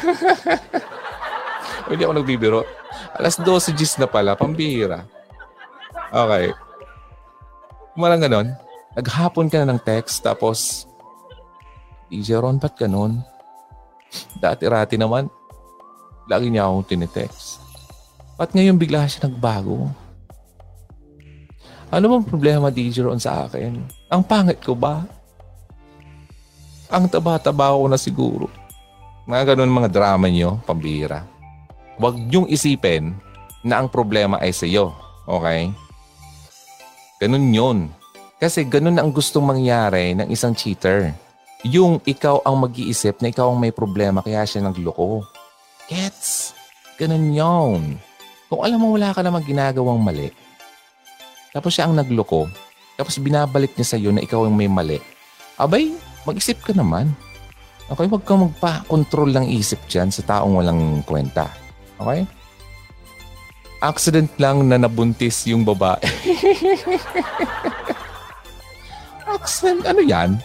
[1.90, 2.62] Hindi ako nagbibiro.
[3.18, 5.02] Alas 12 G's na pala, pambihira.
[6.14, 6.54] Okay.
[7.98, 8.48] Kumalang ganon,
[8.94, 10.86] naghapon ka na ng text, tapos,
[12.06, 13.18] DJ Ron, ba't ganon?
[14.38, 15.26] Dati-rati naman,
[16.30, 17.51] lagi niya akong tinitext.
[18.40, 19.92] Ba't ngayon bigla siya nagbago?
[21.92, 23.76] Ano bang problema, DJ Ron, sa akin?
[24.08, 25.04] Ang pangit ko ba?
[26.88, 28.48] Ang taba-taba ko na siguro.
[29.28, 31.28] Mga ganun mga drama niyo, pambira.
[32.00, 33.12] Huwag niyong isipin
[33.60, 34.96] na ang problema ay sa iyo.
[35.28, 35.68] Okay?
[37.20, 37.78] Ganun yun.
[38.40, 41.12] Kasi ganun ang gustong mangyari ng isang cheater.
[41.62, 45.22] Yung ikaw ang mag-iisip na ikaw ang may problema kaya siya nagloko.
[45.86, 46.56] Gets?
[46.96, 48.00] Ganun yun.
[48.52, 50.28] Kung alam mo wala ka namang ginagawang mali,
[51.56, 52.52] tapos siya ang nagloko,
[53.00, 55.00] tapos binabalik niya sa iyo na ikaw ang may mali,
[55.56, 55.96] abay,
[56.28, 57.08] mag-isip ka naman.
[57.88, 61.48] Okay, huwag kang magpa-control ng isip dyan sa taong walang kwenta.
[61.96, 62.28] Okay?
[63.80, 66.04] Accident lang na nabuntis yung babae.
[69.32, 69.80] Accident?
[69.88, 70.36] Ano yan?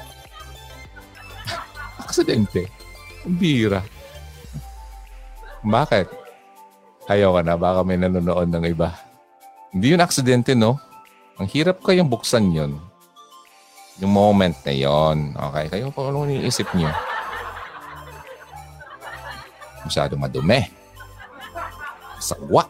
[1.99, 2.71] Aksidente.
[3.27, 3.83] Ang bira.
[5.59, 6.26] Bakit?
[7.07, 7.55] Ayaw ka na.
[7.55, 8.91] Baka may nanonood ng iba.
[9.71, 10.75] Hindi yun aksidente, no?
[11.39, 12.75] Ang hirap kayong buksan yun.
[13.97, 15.65] Yung moment na yon Okay?
[15.71, 16.91] Kayo kung ano iniisip niyo.
[19.87, 20.67] Masyado madumi.
[22.19, 22.67] Sagwa.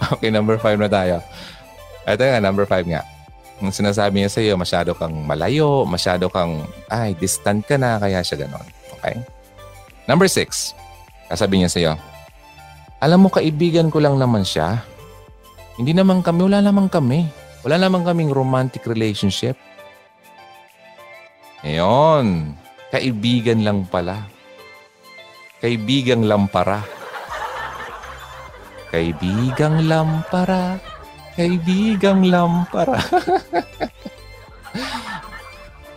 [0.14, 1.18] okay, number five na tayo.
[2.06, 3.02] Ito nga, number five nga.
[3.60, 8.24] Ang sinasabi niya sa iyo, masyado kang malayo, masyado kang, ay, distant ka na, kaya
[8.24, 8.64] siya ganon.
[8.96, 9.20] Okay?
[10.08, 10.72] Number six.
[11.30, 11.94] Kasabi niya sa iyo,
[13.00, 14.84] alam mo, kaibigan ko lang naman siya.
[15.80, 17.24] Hindi naman kami, wala naman kami.
[17.64, 19.56] Wala naman kaming romantic relationship.
[21.64, 22.56] Ngayon,
[22.92, 24.28] kaibigan lang pala.
[25.60, 26.84] Kaibigang lampara.
[28.92, 30.80] Kaibigang lampara.
[31.36, 33.00] Kaibigang lampara.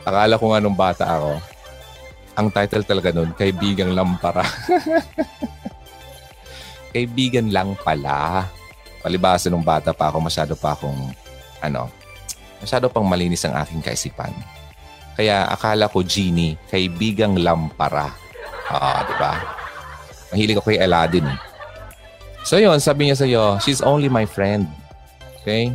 [0.08, 1.40] Akala ko nga nung bata ako,
[2.34, 4.46] ang title talaga nun, Kaibigang Lampara.
[6.94, 8.46] Kaibigan lang pala.
[9.02, 11.10] Palibasa nung bata pa ako, masyado pa akong,
[11.58, 11.90] ano,
[12.62, 14.32] masyado pang malinis ang aking kaisipan.
[15.18, 18.14] Kaya akala ko, Genie, kaibigang lampara.
[18.70, 19.34] Ah, di ba?
[20.34, 21.28] Mahilig ako kay Aladdin.
[22.46, 24.66] So yun, sabi niya sa iyo, she's only my friend.
[25.42, 25.74] Okay?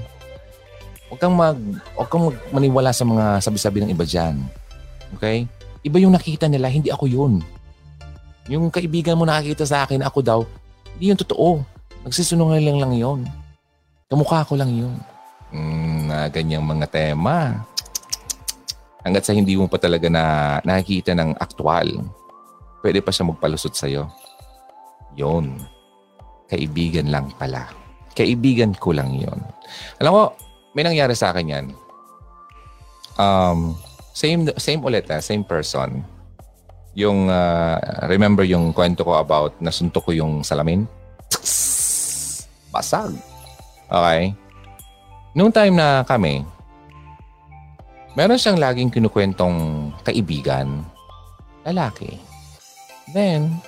[1.11, 1.59] Huwag kang, mag,
[1.95, 4.43] huwag kang mag maniwala sa mga sabi-sabi ng iba dyan.
[5.19, 5.47] Okay?
[5.87, 7.41] Iba yung nakita nila, hindi ako yun.
[8.49, 10.41] Yung kaibigan mo nakakita sa akin, ako daw,
[10.97, 11.63] hindi yun totoo.
[12.03, 13.21] Nagsisunungaling lang yun.
[14.09, 14.97] Kamukha ko lang yun.
[15.53, 17.63] Mm, na ganyang mga tema.
[19.05, 21.87] Hanggat sa hindi mo pa talaga na nakikita ng aktwal,
[22.83, 24.09] pwede pa siya magpalusot sa'yo.
[25.15, 25.61] Yun.
[26.49, 27.69] Kaibigan lang pala.
[28.17, 29.39] Kaibigan ko lang yon.
[30.01, 30.23] Alam mo,
[30.73, 31.67] may nangyari sa akin yan.
[33.21, 33.77] Um,
[34.19, 36.03] same, same ulit ha, same person.
[36.99, 37.79] Yung, uh,
[38.11, 40.91] remember yung kwento ko about nasuntok ko yung salamin?
[42.75, 43.15] Basag.
[43.87, 44.35] Okay?
[45.39, 46.43] Noong time na kami,
[48.19, 50.83] meron siyang laging kinukwentong kaibigan,
[51.63, 52.19] lalaki.
[53.15, 53.63] Then,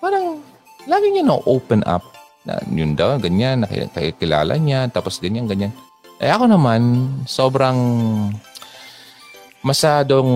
[0.00, 0.40] parang
[0.88, 2.08] lagi niya na-open up
[2.48, 5.76] na yun daw, ganyan, nakikilala niya, tapos ganyan, ganyan.
[6.24, 7.76] Eh ako naman, sobrang
[9.62, 10.30] masadong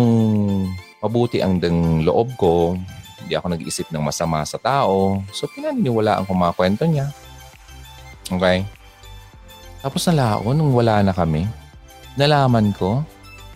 [1.02, 2.78] mabuti ang dang loob ko.
[3.22, 5.22] Hindi ako nag-iisip ng masama sa tao.
[5.30, 7.10] So, pinaniniwalaan ko mga kwento niya.
[8.30, 8.66] Okay?
[9.82, 11.46] Tapos nalaon, nung wala na kami,
[12.14, 13.02] nalaman ko,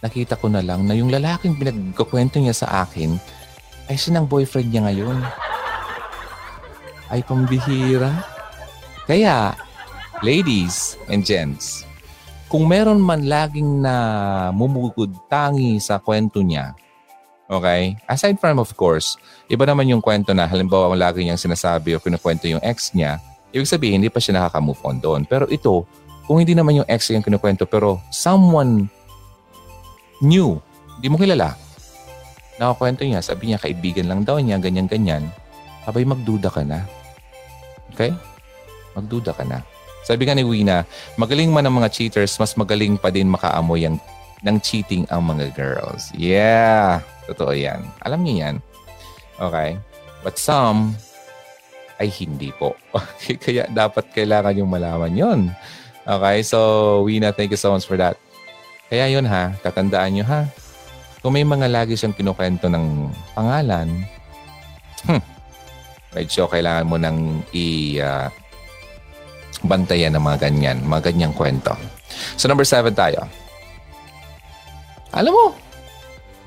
[0.03, 3.15] nakita ko na lang na yung lalaking pinagkukwento niya sa akin
[3.87, 5.19] ay siya ng boyfriend niya ngayon.
[7.07, 8.11] Ay pambihira.
[9.07, 9.55] Kaya,
[10.27, 11.86] ladies and gents,
[12.47, 13.95] kung meron man laging na
[14.55, 16.79] mumugod tangi sa kwento niya,
[17.51, 17.99] okay?
[18.07, 19.19] Aside from of course,
[19.51, 23.19] iba naman yung kwento na halimbawa ang lagi niyang sinasabi o kinukwento yung ex niya,
[23.51, 25.23] ibig sabihin hindi pa siya nakaka-move on doon.
[25.27, 25.87] Pero ito,
[26.27, 28.87] kung hindi naman yung ex yung kinukwento pero someone
[30.23, 30.59] new,
[30.99, 31.59] hindi mo kilala,
[32.63, 35.27] nakakwento niya, sabi niya kaibigan lang daw niya, ganyan-ganyan,
[35.83, 36.87] abay magduda ka na.
[37.91, 38.15] Okay?
[38.95, 39.67] Magduda ka na.
[40.07, 40.87] Sabi nga ni Wina,
[41.19, 43.99] magaling man ang mga cheaters, mas magaling pa din makaamoy ang,
[44.47, 46.15] ng cheating ang mga girls.
[46.15, 47.03] Yeah!
[47.27, 47.83] Totoo yan.
[48.07, 48.57] Alam niyo yan.
[49.43, 49.75] Okay?
[50.23, 50.95] But some
[51.99, 52.79] ay hindi po.
[53.43, 55.41] Kaya dapat kailangan yung malaman yon.
[56.07, 56.47] Okay?
[56.47, 58.15] So, Wina, thank you so much for that.
[58.87, 60.47] Kaya yun ha, tatandaan nyo ha.
[61.19, 64.07] Kung may mga lagi siyang kinukwento ng pangalan,
[65.11, 65.23] hmm,
[66.15, 68.31] medyo kailangan mo nang i uh,
[69.65, 71.73] bantayan ng mga ganyan, mga ganyang kwento.
[72.37, 73.25] So number seven tayo.
[75.17, 75.45] Alam mo,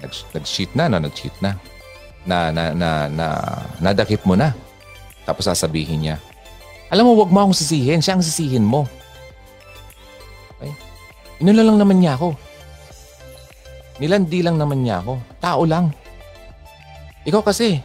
[0.04, 1.02] nag, nag-cheat na, no?
[1.02, 1.58] Nag-cheat na.
[2.28, 3.28] Na, na, na, na,
[3.82, 4.54] nadakip mo na.
[5.26, 6.18] Tapos sasabihin niya,
[6.90, 8.02] alam mo, wag mo akong sisihin.
[8.02, 8.90] Siya ang sisihin mo.
[10.58, 10.74] Okay?
[11.46, 12.34] Inula lang naman niya ako.
[14.02, 15.14] Nilandi lang naman niya ako.
[15.38, 15.94] Tao lang.
[17.30, 17.78] Ikaw kasi,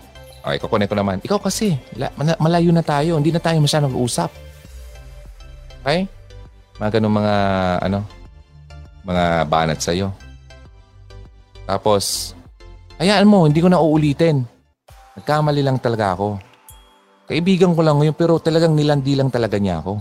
[0.44, 1.24] Okay, kukunin ko naman.
[1.24, 1.72] Ikaw kasi,
[2.36, 3.16] malayo na tayo.
[3.16, 4.28] Hindi na tayo masyadong nag-uusap.
[5.84, 6.08] Okay?
[6.80, 7.36] Mga ganun mga,
[7.84, 7.98] ano,
[9.04, 10.08] mga banat sa'yo.
[11.68, 12.32] Tapos,
[12.96, 14.48] hayaan mo, hindi ko na uulitin.
[15.20, 16.40] Nagkamali lang talaga ako.
[17.28, 20.00] Kaibigan ko lang ngayon pero talagang nilandi lang talaga niya ako.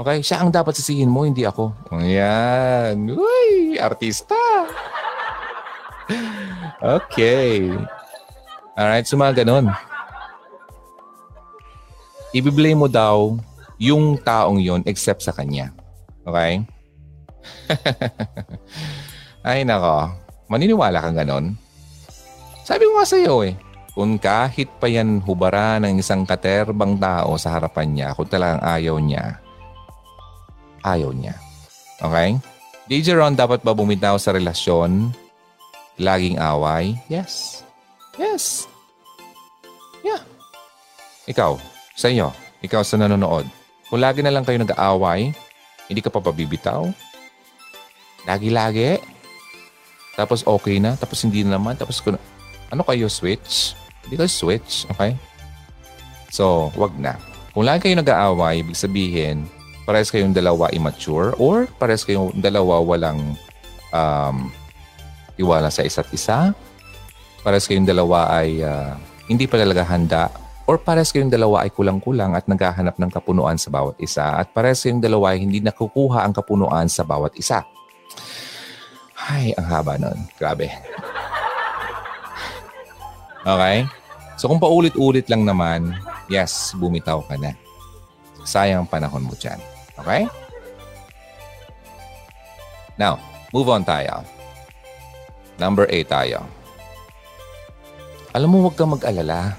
[0.00, 0.24] Okay?
[0.24, 1.76] Siya ang dapat sisihin mo, hindi ako.
[1.92, 3.12] Ayan.
[3.12, 4.40] Uy, artista.
[6.96, 7.68] okay.
[8.72, 9.68] Alright, so mga ganun.
[12.34, 13.38] Ibiblame mo daw
[13.78, 15.74] yung taong yon except sa kanya.
[16.24, 16.64] Okay?
[19.48, 20.12] Ay nako,
[20.48, 21.46] maniniwala kang ganon?
[22.64, 23.52] Sabi ko nga sa iyo eh,
[23.92, 28.96] kung kahit pa yan hubara ng isang katerbang tao sa harapan niya, kung talagang ayaw
[28.96, 29.38] niya,
[30.80, 31.36] ayaw niya.
[32.00, 32.40] Okay?
[32.88, 35.12] DJ Ron, dapat ba bumitaw sa relasyon?
[36.00, 36.98] Laging away?
[37.06, 37.62] Yes.
[38.18, 38.66] Yes.
[40.02, 40.20] Yeah.
[41.30, 41.56] Ikaw,
[41.94, 42.28] sa inyo,
[42.60, 43.46] ikaw sa nanonood,
[43.94, 45.30] kung lagi na lang kayo nag-aaway,
[45.86, 46.90] hindi ka pa pabibitaw,
[48.26, 48.98] lagi-lagi,
[50.18, 52.18] tapos okay na, tapos hindi na naman, tapos kung,
[52.74, 53.78] ano kayo, switch?
[54.02, 55.14] Hindi kayo switch, okay?
[56.34, 57.14] So, wag na.
[57.54, 59.46] Kung lagi kayo nag-aaway, ibig sabihin,
[59.86, 63.38] pares kayong dalawa immature or pares kayong dalawa walang
[63.94, 64.50] um,
[65.38, 66.50] iwala sa isa't isa.
[67.46, 68.98] Pares kayong dalawa ay uh,
[69.30, 73.68] hindi pa talaga handa or pares kayong dalawa ay kulang-kulang at naghahanap ng kapunuan sa
[73.68, 77.64] bawat isa at pares kayong dalawa ay hindi nakukuha ang kapunuan sa bawat isa.
[79.24, 80.28] Ay, ang haba nun.
[80.36, 80.68] Grabe.
[83.44, 83.84] Okay?
[84.40, 85.92] So kung paulit-ulit lang naman,
[86.32, 87.52] yes, bumitaw ka na.
[88.44, 89.60] Sayang panahon mo dyan.
[90.00, 90.28] Okay?
[93.00, 93.20] Now,
[93.52, 94.24] move on tayo.
[95.56, 96.44] Number 8 tayo.
[98.34, 99.54] Alam mo, huwag kang mag-alala.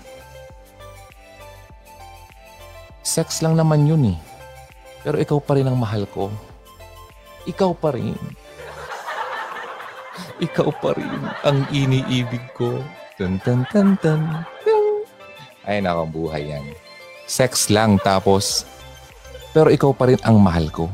[3.05, 4.17] Sex lang naman yun eh.
[5.05, 6.33] Pero ikaw pa rin ang mahal ko.
[7.45, 8.17] Ikaw pa rin.
[10.49, 12.81] Ikaw pa rin ang iniibig ko.
[13.21, 14.21] Tan tan tan tan.
[15.61, 16.65] Ay, nakang buhay yan.
[17.29, 18.65] Sex lang tapos,
[19.49, 20.89] pero ikaw pa rin ang mahal ko.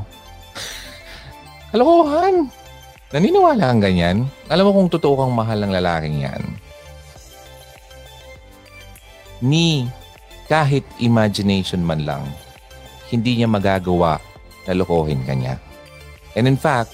[1.72, 2.52] Kalokohan!
[3.12, 4.18] Naniniwala kang ganyan?
[4.48, 6.44] Alam mo kung totoo kang mahal ng lalaking yan.
[9.44, 9.92] Ni
[10.52, 12.28] kahit imagination man lang,
[13.08, 14.20] hindi niya magagawa
[14.68, 15.56] na lokohin ka niya.
[16.36, 16.92] And in fact,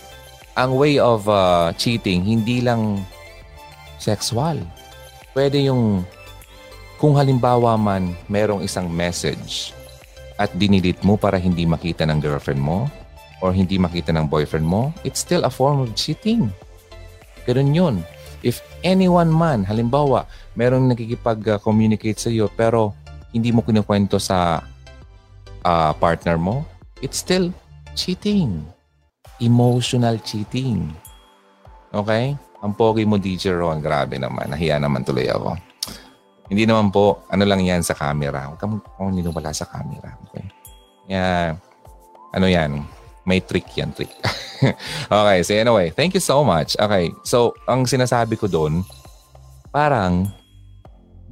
[0.53, 3.01] ang way of uh, cheating, hindi lang
[3.97, 4.61] sexual.
[5.33, 6.05] Pwede yung
[7.01, 9.73] kung halimbawa man merong isang message
[10.37, 12.85] at dinilit mo para hindi makita ng girlfriend mo,
[13.41, 16.49] or hindi makita ng boyfriend mo, it's still a form of cheating.
[17.45, 17.95] Ganun yun.
[18.45, 22.93] If anyone man, halimbawa, merong nakikipag-communicate sa iyo pero
[23.37, 24.65] hindi mo kinukwento sa
[25.61, 26.65] uh, partner mo,
[27.05, 27.53] it's still
[27.93, 28.65] cheating.
[29.37, 30.89] Emotional cheating.
[31.93, 32.33] Okay?
[32.65, 33.79] Ang pogi mo, DJ Ron.
[33.85, 34.49] Grabe naman.
[34.49, 35.53] Nahiya naman tuloy ako.
[36.49, 38.49] Hindi naman po, ano lang yan sa camera.
[38.49, 40.17] Huwag kang oh, wala sa camera.
[40.29, 40.45] Okay?
[41.05, 41.61] Yeah.
[42.33, 42.81] Ano yan?
[43.27, 44.09] May trick yan, trick.
[45.11, 46.79] okay, so anyway, thank you so much.
[46.79, 48.87] Okay, so ang sinasabi ko doon,
[49.69, 50.31] parang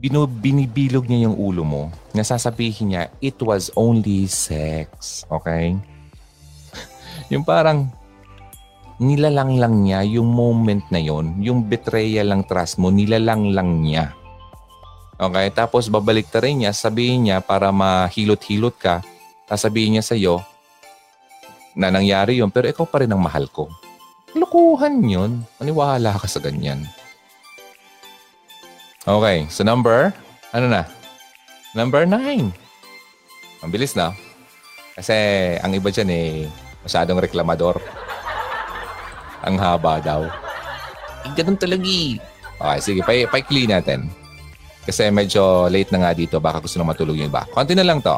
[0.05, 1.83] binu, binibilog niya yung ulo mo.
[2.13, 5.25] Nasasabihin niya, it was only sex.
[5.33, 5.73] Okay?
[7.33, 7.89] yung parang
[9.01, 14.13] nilalang lang niya yung moment na yon, yung betrayal lang trust mo, nilalang lang niya.
[15.17, 15.49] Okay?
[15.57, 19.01] Tapos babalik ta rin niya, sabihin niya para mahilot-hilot ka,
[19.49, 20.45] sasabihin niya sa iyo,
[21.73, 23.67] na nangyari yun, pero ikaw pa rin ang mahal ko.
[24.37, 25.43] Lukuhan yun.
[25.59, 26.87] Maniwala ka sa ganyan.
[29.05, 30.09] Okay, so number,
[30.49, 30.81] ano na?
[31.77, 32.49] Number nine.
[33.61, 34.17] Ang bilis na.
[34.97, 35.13] Kasi
[35.61, 36.49] ang iba dyan eh,
[36.81, 37.77] masyadong reklamador.
[39.45, 40.25] ang haba daw.
[41.21, 42.17] Eh, ganun talaga eh.
[42.57, 44.09] Okay, sige, pa paikli natin.
[44.89, 47.45] Kasi medyo late na nga dito, baka gusto na matulog yung iba.
[47.53, 48.17] Konti na lang to.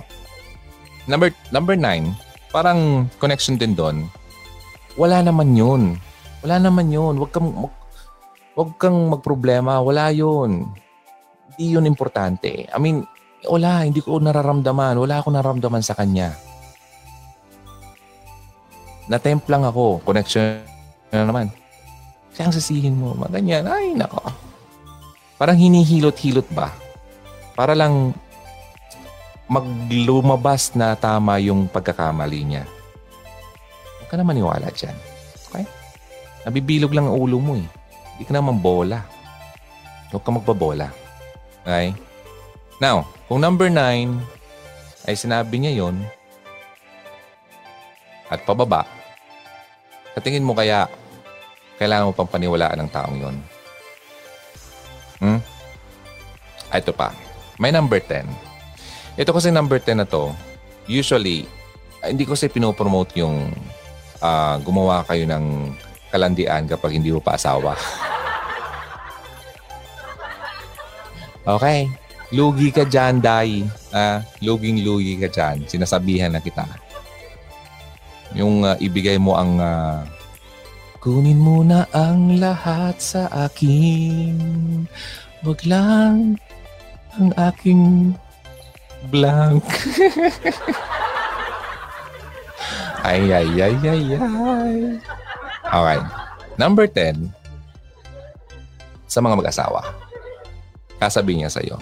[1.04, 2.16] Number, number nine,
[2.56, 4.08] parang connection din doon.
[4.96, 6.00] Wala naman yun.
[6.48, 7.20] Wala naman yun.
[7.20, 7.52] Huwag kang,
[8.58, 9.78] huwag kang magproblema.
[9.86, 10.66] Wala yun.
[11.54, 12.66] Hindi yun importante.
[12.66, 13.06] I mean,
[13.46, 13.86] wala.
[13.86, 14.98] Hindi ko nararamdaman.
[14.98, 16.34] Wala akong nararamdaman sa kanya.
[19.06, 20.02] Natemp lang ako.
[20.02, 20.58] Connection
[21.14, 21.54] na naman.
[22.34, 23.14] Siya ang sasihin mo.
[23.14, 23.70] Maganyan.
[23.70, 24.26] Ay, nako.
[25.38, 26.74] Parang hinihilot-hilot ba?
[27.54, 28.18] Para lang
[29.48, 32.66] maglumabas na tama yung pagkakamali niya.
[34.02, 34.98] Huwag ka na maniwala dyan.
[35.48, 35.64] Okay?
[36.44, 37.77] Nabibilog lang ang ulo mo eh.
[38.18, 39.06] Hindi ka naman bola.
[40.10, 40.90] Huwag ka magbabola.
[41.62, 41.94] Okay?
[42.82, 44.18] Now, kung number nine
[45.06, 46.02] ay sinabi niya yon
[48.34, 48.90] at pababa,
[50.18, 50.90] sa tingin mo kaya
[51.78, 53.36] kailangan mo pang paniwalaan ng taong yon?
[55.22, 55.40] Hmm?
[56.74, 57.14] Ito pa.
[57.62, 58.48] May number 10
[59.18, 60.30] ito kasi number 10 na to,
[60.86, 61.50] usually,
[62.06, 63.50] ah, hindi ko kasi pinopromote yung
[64.22, 65.74] uh, gumawa kayo ng
[66.18, 67.78] kalandian kapag hindi mo pa asawa.
[71.46, 71.86] okay.
[72.34, 73.64] Lugi ka dyan, Day.
[73.96, 75.64] Ah, luging-lugi ka dyan.
[75.64, 76.68] Sinasabihan na kita.
[78.36, 80.04] Yung uh, ibigay mo ang uh,
[80.98, 84.84] Kunin mo na ang lahat sa akin.
[85.46, 86.36] Wag lang
[87.16, 88.12] ang aking
[89.08, 89.64] Blank.
[93.08, 95.00] ay, ay, ay, ay, ay.
[95.68, 96.00] Okay.
[96.58, 97.30] Number 10,
[99.08, 99.82] sa mga mag-asawa.
[100.98, 101.78] Kasabi niya sa'yo,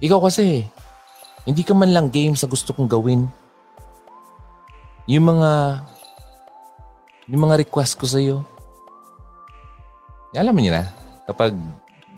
[0.00, 0.64] ikaw kasi,
[1.44, 3.28] hindi ka man lang game sa gusto kong gawin.
[5.08, 5.80] Yung mga,
[7.28, 8.36] yung mga request ko sa'yo.
[10.36, 10.92] Alam mo niyo na,
[11.24, 11.56] kapag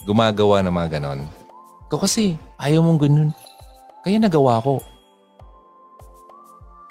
[0.02, 1.22] gumagawa ng mga ganon,
[1.86, 3.30] ikaw kasi, ayaw mong ganun.
[4.02, 4.82] Kaya nagawa ko.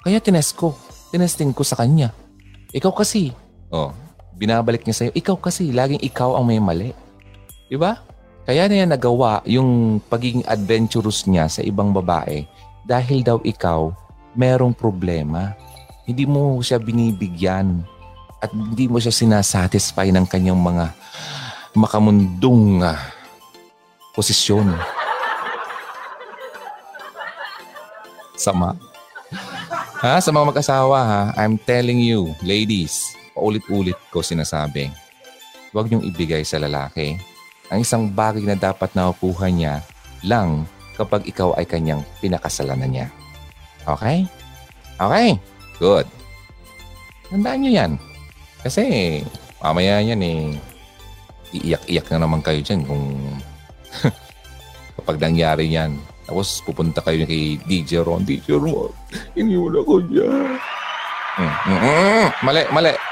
[0.02, 0.72] Kaya tinest ko.
[1.12, 2.12] Tinesting ko sa kanya.
[2.72, 3.32] Ikaw kasi.
[3.68, 3.92] Oh,
[4.38, 5.12] binabalik niya sa'yo.
[5.12, 6.94] Ikaw kasi, laging ikaw ang may mali.
[7.66, 7.98] Diba?
[8.48, 12.48] Kaya niya nagawa yung pagiging adventurous niya sa ibang babae
[12.88, 13.92] dahil daw ikaw
[14.32, 15.52] merong problema.
[16.08, 17.84] Hindi mo siya binibigyan
[18.40, 20.96] at hindi mo siya sinasatisfy ng kanyang mga
[21.76, 22.96] makamundong uh,
[24.16, 24.72] posisyon.
[28.38, 28.72] Sama.
[30.00, 30.22] Ha?
[30.24, 33.17] Sa mga mag-asawa ha, I'm telling you, ladies,
[33.48, 34.92] paulit-ulit ko sinasabi,
[35.72, 37.16] huwag niyong ibigay sa lalaki
[37.72, 39.80] ang isang bagay na dapat nakukuha niya
[40.20, 40.68] lang
[41.00, 43.08] kapag ikaw ay kanyang pinakasalanan niya.
[43.88, 44.28] Okay?
[45.00, 45.40] Okay?
[45.80, 46.04] Good.
[47.32, 47.92] Tandaan niyo yan.
[48.60, 48.84] Kasi
[49.64, 50.52] mamaya yan eh,
[51.56, 53.16] iiyak-iyak na naman kayo dyan kung
[55.00, 55.96] kapag nangyari yan.
[56.28, 58.28] Tapos pupunta kayo kay DJ Ron.
[58.28, 58.92] DJ Ron,
[59.32, 60.60] iniwan ako dyan.
[61.40, 63.07] Mm, mm, mm, mali, mali.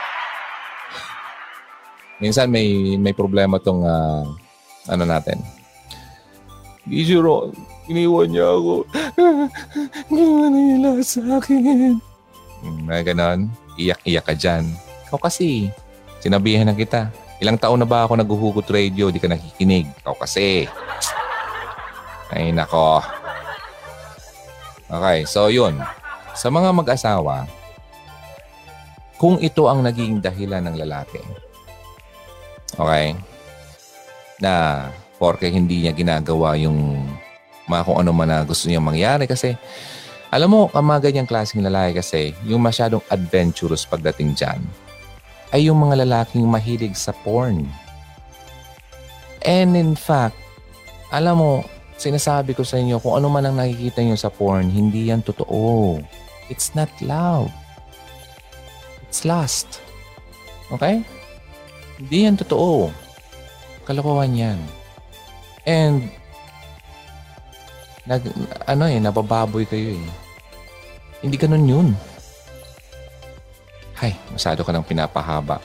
[2.16, 4.24] Minsan may may problema tong uh,
[4.88, 5.36] ano natin.
[7.18, 7.50] Ron,
[7.90, 8.86] iniwan niya ako.
[10.06, 11.98] Ginawa na nila sa akin.
[12.62, 14.70] Mga ganon, iyak-iyak ka dyan.
[15.10, 15.66] Ikaw kasi,
[16.22, 17.10] sinabihan na kita.
[17.42, 19.90] Ilang taon na ba ako naghuhugot radio, di ka nakikinig.
[20.02, 20.70] Ikaw kasi.
[22.30, 23.02] Ay nako.
[24.86, 25.82] Okay, so yun.
[26.38, 27.50] Sa mga mag-asawa,
[29.18, 31.18] kung ito ang naging dahilan ng lalaki,
[32.76, 33.16] okay,
[34.40, 37.02] na porke hindi niya ginagawa yung
[37.66, 39.56] mga kung ano man na gusto niya mangyari kasi
[40.34, 44.58] alam mo, ang mga ganyang klaseng lalaki kasi, yung masyadong adventurous pagdating dyan,
[45.54, 47.62] ay yung mga lalaking mahilig sa porn.
[49.46, 50.34] And in fact,
[51.14, 51.62] alam mo,
[51.94, 56.02] sinasabi ko sa inyo, kung ano man ang nakikita nyo sa porn, hindi yan totoo.
[56.50, 57.54] It's not love.
[59.06, 59.78] It's lust.
[60.74, 61.06] Okay?
[61.96, 62.92] Hindi yan totoo.
[63.88, 64.58] Kalokohan yan.
[65.64, 66.12] And,
[68.04, 68.22] nag,
[68.68, 70.08] ano eh, nabababoy kayo eh.
[71.24, 71.88] Hindi ganun yun.
[73.96, 75.56] Hay, masyado ka nang pinapahaba.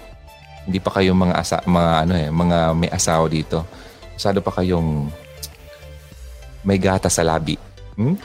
[0.63, 3.67] Hindi pa kayo mga asa, mga ano eh, mga may asawa dito.
[4.15, 5.11] Masyado pa kayong
[6.63, 7.59] may gata sa labi.
[7.99, 8.15] Hmm?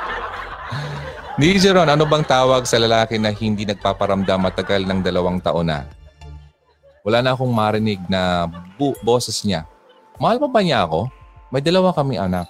[1.40, 5.88] Ni Jeron, ano bang tawag sa lalaki na hindi nagpaparamdam matagal ng dalawang taon na?
[7.00, 8.44] Wala na akong marinig na
[8.76, 9.64] bu- boses niya.
[10.20, 11.08] Mahal pa ba niya ako?
[11.48, 12.46] May dalawa kami anak.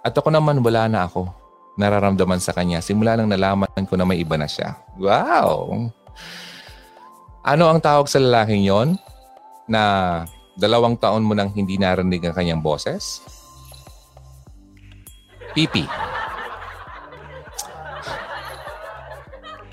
[0.00, 1.28] At ako naman wala na ako.
[1.76, 2.80] Nararamdaman sa kanya.
[2.80, 4.76] Simula nang nalaman ko na may iba na siya.
[4.96, 5.88] Wow!
[7.44, 8.96] Ano ang tawag sa lalaking yon?
[9.68, 10.24] Na
[10.56, 13.20] dalawang taon mo nang hindi narinig ang kanyang boses?
[15.52, 15.84] Pipi.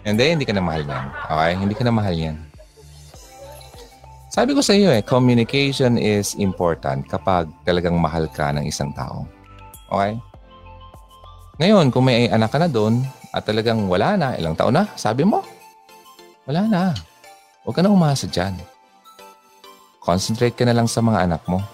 [0.03, 1.05] Hindi, hindi ka na mahal yan.
[1.30, 1.51] Okay?
[1.55, 2.49] Hindi ka na mahal yan.
[4.30, 9.25] Sabi ko sa iyo eh, communication is important kapag talagang mahal ka ng isang tao.
[9.89, 10.13] Okay?
[11.57, 13.01] Ngayon, kung may anak ka na doon
[13.34, 15.41] at talagang wala na, ilang taon na, sabi mo,
[16.45, 16.84] wala na.
[17.65, 18.53] Huwag ka na umasa dyan.
[19.97, 21.65] Concentrate ka na lang sa mga anak mo.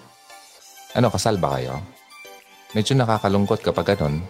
[0.96, 1.76] Ano, kasal ba kayo?
[2.72, 4.24] Medyo nakakalungkot kapag ganun.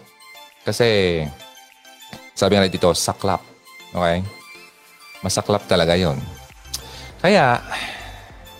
[0.65, 1.21] Kasi,
[2.33, 3.45] sabi nga dito, saklap.
[3.93, 4.25] Okay?
[5.21, 6.17] Masaklap talaga yon.
[7.21, 7.61] Kaya,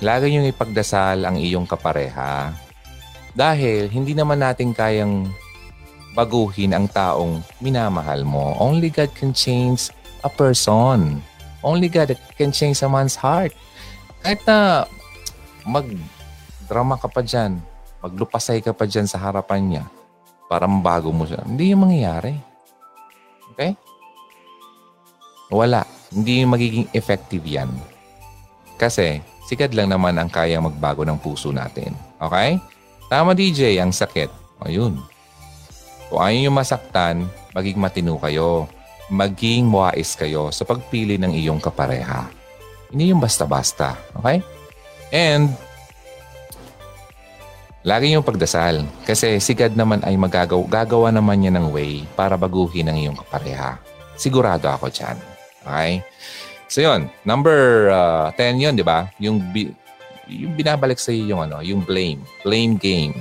[0.04, 2.52] lagi niyong ipagdasal ang iyong kapareha.
[3.36, 5.28] Dahil hindi naman natin kayang
[6.16, 8.56] baguhin ang taong minamahal mo.
[8.60, 9.92] Only God can change
[10.24, 11.20] a person.
[11.60, 13.52] Only God can change someone's heart.
[14.24, 14.88] Kahit na
[15.68, 17.60] mag-drama ka pa dyan,
[18.00, 19.86] maglupasay ka pa dyan sa harapan niya
[20.46, 22.38] para mabago mo siya, hindi yung mangyayari.
[23.54, 23.74] Okay?
[25.50, 25.84] Wala.
[26.14, 27.70] Hindi magiging effective yan.
[28.78, 31.94] Kasi Sigad lang naman ang kayang magbago ng puso natin.
[32.18, 32.58] Okay?
[33.06, 34.30] Tama DJ, ang sakit.
[34.66, 34.98] O yun.
[36.10, 37.16] Kung ayaw nyo masaktan,
[37.54, 38.66] maging matino kayo.
[39.06, 42.26] Maging wais kayo sa pagpili ng iyong kapareha.
[42.90, 43.94] Hindi yung basta-basta.
[44.18, 44.42] Okay?
[45.14, 45.54] And,
[47.86, 48.82] lagi yung pagdasal.
[49.06, 53.78] Kasi sigad naman ay magagawa gagawa naman niya ng way para baguhin ang iyong kapareha.
[54.18, 55.18] Sigurado ako dyan.
[55.62, 56.02] Okay?
[56.68, 59.10] So yun, number uh, 10 yun, di ba?
[59.22, 59.74] Yung, bi-
[60.26, 62.22] yung binabalik sa iyo yung ano, yung blame.
[62.42, 63.16] Blame game.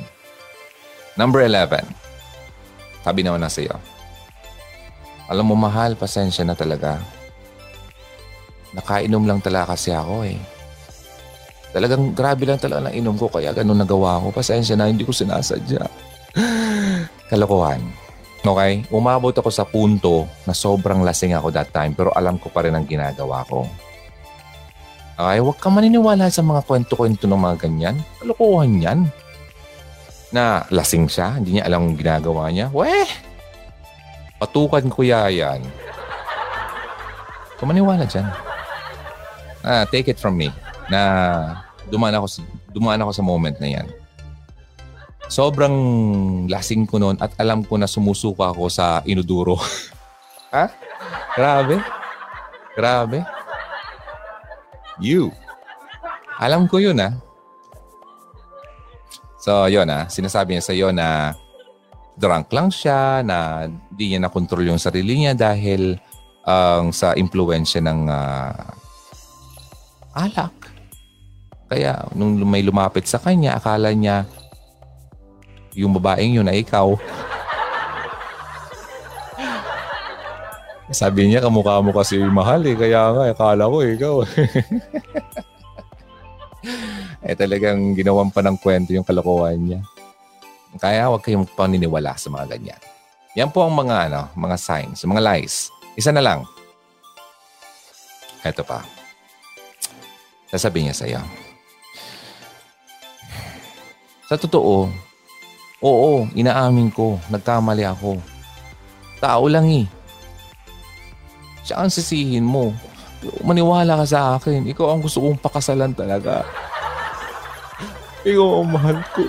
[1.15, 1.85] Number 11.
[3.05, 3.77] Sabi naman na sa'yo.
[5.29, 7.01] Alam mo, mahal, pasensya na talaga.
[8.73, 10.41] Nakainom lang talaga kasi ako eh.
[11.75, 14.31] Talagang grabe lang talaga ang inom ko kaya ganun nagawa ko.
[14.31, 15.83] Pasensya na, hindi ko sinasadya.
[17.31, 18.04] Kalokohan.
[18.45, 18.85] Okay?
[18.93, 22.77] Umabot ako sa punto na sobrang lasing ako that time pero alam ko pa rin
[22.77, 23.65] ang ginagawa ko.
[25.17, 25.41] Okay?
[25.41, 27.97] Huwag ka maniniwala sa mga kwento-kwento ng mga ganyan.
[28.21, 29.01] Kalokohan yan.
[30.29, 32.69] Na lasing siya, hindi niya alam ang ginagawa niya.
[32.69, 33.09] Weh!
[34.37, 35.65] Patukan ko yan.
[37.57, 38.29] Kumaniwala dyan.
[39.65, 40.53] Ah, take it from me
[40.93, 41.01] na
[41.89, 43.89] dumaan ako, dumaan ako sa moment na yan.
[45.29, 45.77] Sobrang
[46.47, 49.57] lasing ko noon at alam ko na sumusuka ako sa inuduro.
[50.55, 50.69] ha?
[51.35, 51.81] Grabe.
[52.77, 53.19] Grabe.
[55.01, 55.33] You.
[56.39, 57.15] Alam ko yun ah.
[59.41, 61.37] So yun ah, sinasabi niya sa iyo na
[62.15, 65.99] drunk lang siya, na di niya nakontrol yung sarili niya dahil
[66.45, 68.55] ang uh, sa impluensya ng uh,
[70.15, 70.55] alak.
[71.67, 74.29] Kaya nung may lumapit sa kanya, akala niya
[75.75, 76.95] yung babaeng yun ay ikaw.
[80.95, 82.79] Sabi niya, kamukha mo kasi mahal eh.
[82.79, 84.15] Kaya nga, akala ko ikaw.
[87.27, 89.81] eh talagang ginawan pa ng kwento yung kalokohan niya.
[90.79, 92.83] Kaya huwag kayong paniniwala sa mga ganyan.
[93.35, 95.67] Yan po ang mga, ano, mga signs, mga lies.
[95.99, 96.47] Isa na lang.
[98.47, 98.87] Ito pa.
[100.53, 101.23] Sasabihin niya sa iyo.
[104.31, 104.87] Sa totoo,
[105.85, 107.21] Oo, inaamin ko.
[107.29, 108.17] Nagkamali ako.
[109.21, 109.85] Tao lang eh.
[111.61, 112.73] Siya ang sisihin mo.
[113.45, 114.65] Maniwala ka sa akin.
[114.65, 116.41] Ikaw ang gusto kong pakasalan talaga.
[118.25, 119.23] Ikaw ang mahal ko.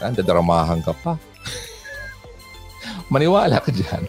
[0.00, 1.20] Dadramahan ka pa.
[3.12, 4.08] Maniwala ka dyan.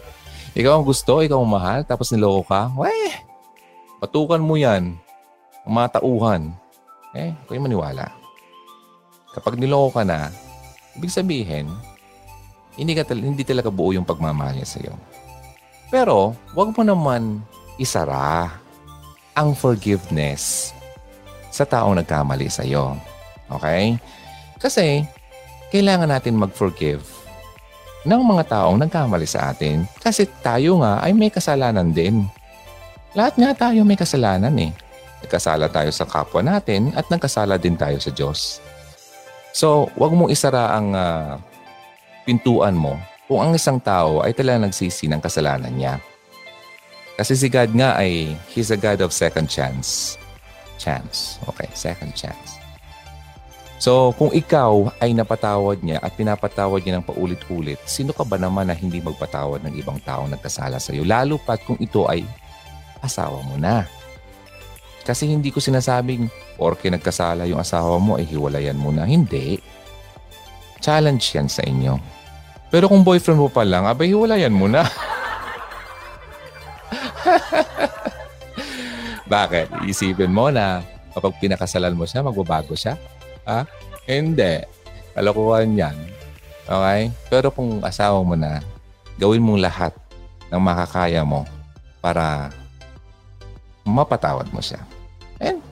[0.58, 2.72] Ikaw ang gusto, ikaw ang mahal, tapos niloko ka.
[2.74, 3.14] Weh,
[4.02, 4.96] patukan mo yan.
[5.68, 6.50] Matauhan.
[7.14, 8.17] Eh, kayo maniwala.
[9.38, 10.34] Kapag niloko ka na,
[10.98, 11.70] ibig sabihin,
[12.74, 14.98] hindi, ka hindi talaga buo yung pagmamahal niya sa'yo.
[15.94, 17.38] Pero, wag mo naman
[17.78, 18.50] isara
[19.38, 20.74] ang forgiveness
[21.54, 22.98] sa taong nagkamali sa'yo.
[23.46, 23.94] Okay?
[24.58, 25.06] Kasi,
[25.70, 27.06] kailangan natin mag-forgive
[28.02, 32.26] ng mga taong nagkamali sa atin kasi tayo nga ay may kasalanan din.
[33.14, 34.74] Lahat nga tayo may kasalanan eh.
[35.22, 38.58] Nagkasala tayo sa kapwa natin at nagkasala din tayo sa Diyos.
[39.52, 41.40] So, wag mong isara ang uh,
[42.28, 46.00] pintuan mo kung ang isang tao ay talagang nagsisi ng kasalanan niya.
[47.18, 50.16] Kasi si God nga ay, He's a God of second chance.
[50.78, 51.42] Chance.
[51.50, 52.56] Okay, second chance.
[53.78, 58.66] So, kung ikaw ay napatawad niya at pinapatawad niya ng paulit-ulit, sino ka ba naman
[58.66, 61.06] na hindi magpatawad ng ibang taong nagkasala sa iyo?
[61.06, 62.26] Lalo pat kung ito ay
[62.98, 63.86] asawa mo na.
[65.08, 66.28] Kasi hindi ko sinasabing
[66.60, 69.08] porke nagkasala yung asawa mo ay hiwalayan mo na.
[69.08, 69.56] Hindi.
[70.84, 71.96] Challenge yan sa inyo.
[72.68, 74.84] Pero kung boyfriend mo pa lang, abay hiwalayan mo na.
[79.32, 79.88] Bakit?
[79.88, 80.84] Isipin mo na
[81.16, 83.00] kapag pinakasalan mo siya, magbabago siya?
[83.48, 83.64] Ha?
[84.04, 84.60] Hindi.
[85.16, 85.96] Kalokohan yan.
[86.68, 87.08] Okay?
[87.32, 88.60] Pero kung asawa mo na,
[89.16, 89.96] gawin mong lahat
[90.52, 91.48] ng makakaya mo
[92.04, 92.52] para
[93.88, 94.84] mapatawad mo siya.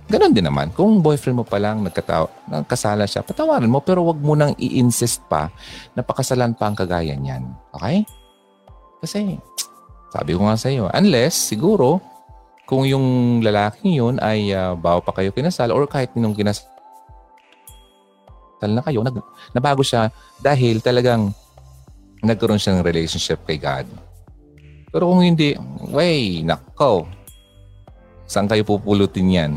[0.07, 0.71] And ganun din naman.
[0.71, 5.27] Kung boyfriend mo pa lang nagkataw, nagkasala siya, patawarin mo pero wag mo nang i-insist
[5.27, 5.51] pa
[5.99, 7.43] na pakasalan pa ang kagaya niyan.
[7.75, 8.07] Okay?
[9.03, 9.39] Kasi,
[10.15, 11.99] sabi ko nga sa iyo, unless siguro
[12.67, 16.67] kung yung lalaki yun ay uh, bago pa kayo kinasal or kahit nung kinasal
[18.63, 19.23] na kayo, nag,
[19.55, 20.11] nabago siya
[20.43, 21.31] dahil talagang
[22.23, 23.87] nagkaroon siya ng relationship kay God.
[24.91, 25.55] Pero kung hindi,
[25.93, 27.07] way, nako,
[28.27, 29.53] Saan kayo pupulutin yan?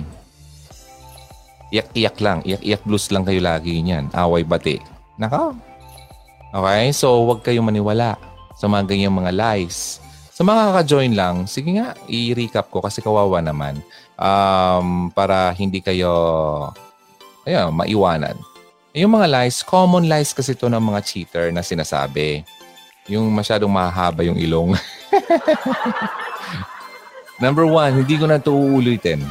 [1.70, 2.39] Iyak-iyak lang.
[2.45, 4.09] Iyak-iyak blues lang kayo lagi niyan.
[4.13, 4.82] Away bati.
[5.22, 5.53] Naka.
[6.53, 6.89] Okay?
[6.93, 8.17] So, huwag kayong maniwala
[8.57, 10.01] sa mga ganyang mga lies.
[10.34, 13.84] Sa mga kaka-join lang, sige nga, i-recap ko kasi kawawa naman.
[14.15, 16.11] Um, para hindi kayo
[17.43, 18.38] ayun, maiwanan.
[18.93, 22.41] Yung mga lies, common lies kasi ito ng mga cheater na sinasabi.
[23.09, 24.74] Yung masyadong mahaba yung ilong.
[27.43, 29.24] Number one, hindi ko na ito uulitin.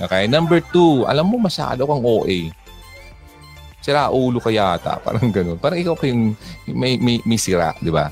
[0.00, 0.24] Okay?
[0.26, 2.50] Number two, alam mo masyado kang OA.
[3.80, 4.98] Sira ulo ka yata.
[5.04, 5.56] Parang ganun.
[5.60, 6.34] Parang ikaw kayong
[6.72, 8.08] may, may, may sira, di ba?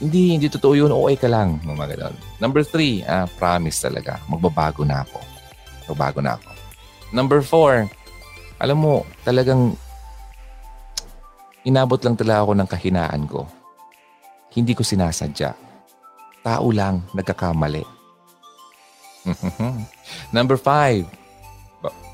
[0.00, 0.92] Hindi, hindi totoo yun.
[0.92, 1.60] OA ka lang.
[1.64, 2.16] Mga ganun.
[2.40, 4.16] Number three, ah, promise talaga.
[4.28, 5.20] Magbabago na ako.
[5.84, 6.50] Magbabago na ako.
[7.12, 7.90] Number four,
[8.60, 9.76] alam mo, talagang
[11.68, 13.44] Inabot lang talaga ako ng kahinaan ko.
[14.56, 15.52] Hindi ko sinasadya.
[16.40, 17.99] Tao lang nagkakamali.
[20.34, 21.04] Number five.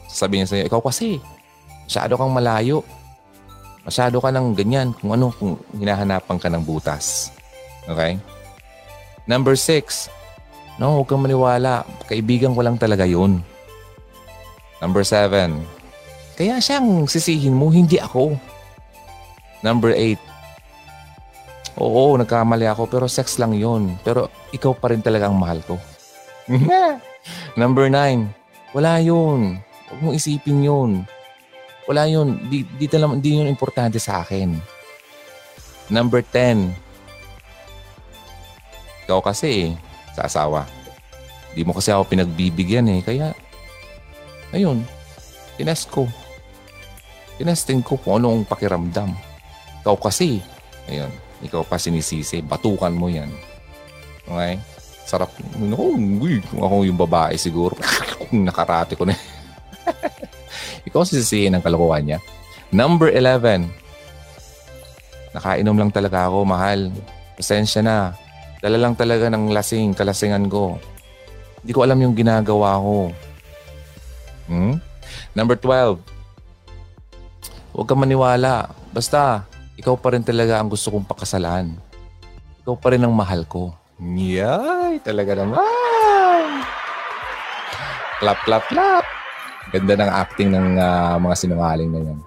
[0.06, 1.20] Sabihin niya sa'yo, ikaw kasi,
[1.84, 2.80] masyado kang malayo.
[3.86, 7.30] Masyado ka ng ganyan kung ano, kung hinahanapan ka ng butas.
[7.86, 8.18] Okay?
[9.30, 10.10] Number six.
[10.78, 11.86] No, huwag kang maniwala.
[12.10, 13.42] Kaibigan ko lang talaga yun.
[14.82, 15.62] Number seven.
[16.36, 18.36] Kaya siyang sisihin mo, hindi ako.
[19.64, 20.20] Number eight.
[21.76, 23.96] Oo, nagkamali ako pero sex lang yun.
[24.04, 25.80] Pero ikaw pa rin talaga ang mahal ko.
[27.60, 28.30] Number nine.
[28.70, 29.58] Wala yun.
[29.90, 31.02] Huwag mong isipin yun.
[31.90, 32.38] Wala yun.
[32.50, 34.54] Di, di, di, di yun importante sa akin.
[35.90, 36.74] Number 10.
[39.06, 39.72] Ikaw kasi eh,
[40.14, 40.66] sa asawa.
[41.54, 43.00] Di mo kasi ako pinagbibigyan eh.
[43.06, 43.30] Kaya,
[44.50, 44.82] ayun,
[45.54, 46.10] tinest ko.
[47.38, 49.14] Tinesting ko kung anong pakiramdam.
[49.86, 50.42] Ikaw kasi,
[50.90, 51.10] ayun,
[51.46, 52.42] ikaw pa sinisisi.
[52.42, 53.30] Batukan mo yan.
[54.26, 54.58] Okay?
[55.06, 55.30] Sarap.
[56.50, 57.78] Kung ako yung babae siguro,
[58.34, 59.14] nakarate ko na.
[60.90, 62.18] Ikaw sisisihin ang kalokohan niya.
[62.74, 63.70] Number 11.
[65.30, 66.90] Nakainom lang talaga ako, mahal.
[67.38, 68.18] Pasensya na.
[68.58, 70.74] Dala lang talaga ng lasing, kalasingan ko.
[71.62, 73.14] Hindi ko alam yung ginagawa ko.
[74.50, 74.82] Hmm?
[75.38, 76.02] Number 12.
[77.78, 78.74] Huwag kang maniwala.
[78.90, 79.46] Basta,
[79.78, 81.78] ikaw pa rin talaga ang gusto kong pakasalan.
[82.66, 83.70] Ikaw pa rin ang mahal ko.
[83.96, 85.00] Yay!
[85.00, 86.60] Talaga naman!
[88.20, 89.04] Clap, clap, clap!
[89.72, 92.20] Ganda ng acting ng uh, mga sinungaling na yan.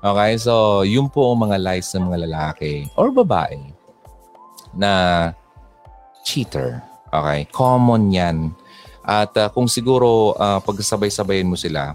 [0.00, 3.60] Okay, so yun po ang mga lies ng mga lalaki or babae
[4.72, 4.92] na
[6.24, 6.80] cheater.
[7.12, 8.56] Okay, common yan.
[9.04, 11.92] At uh, kung siguro uh, pagsabay-sabayin mo sila,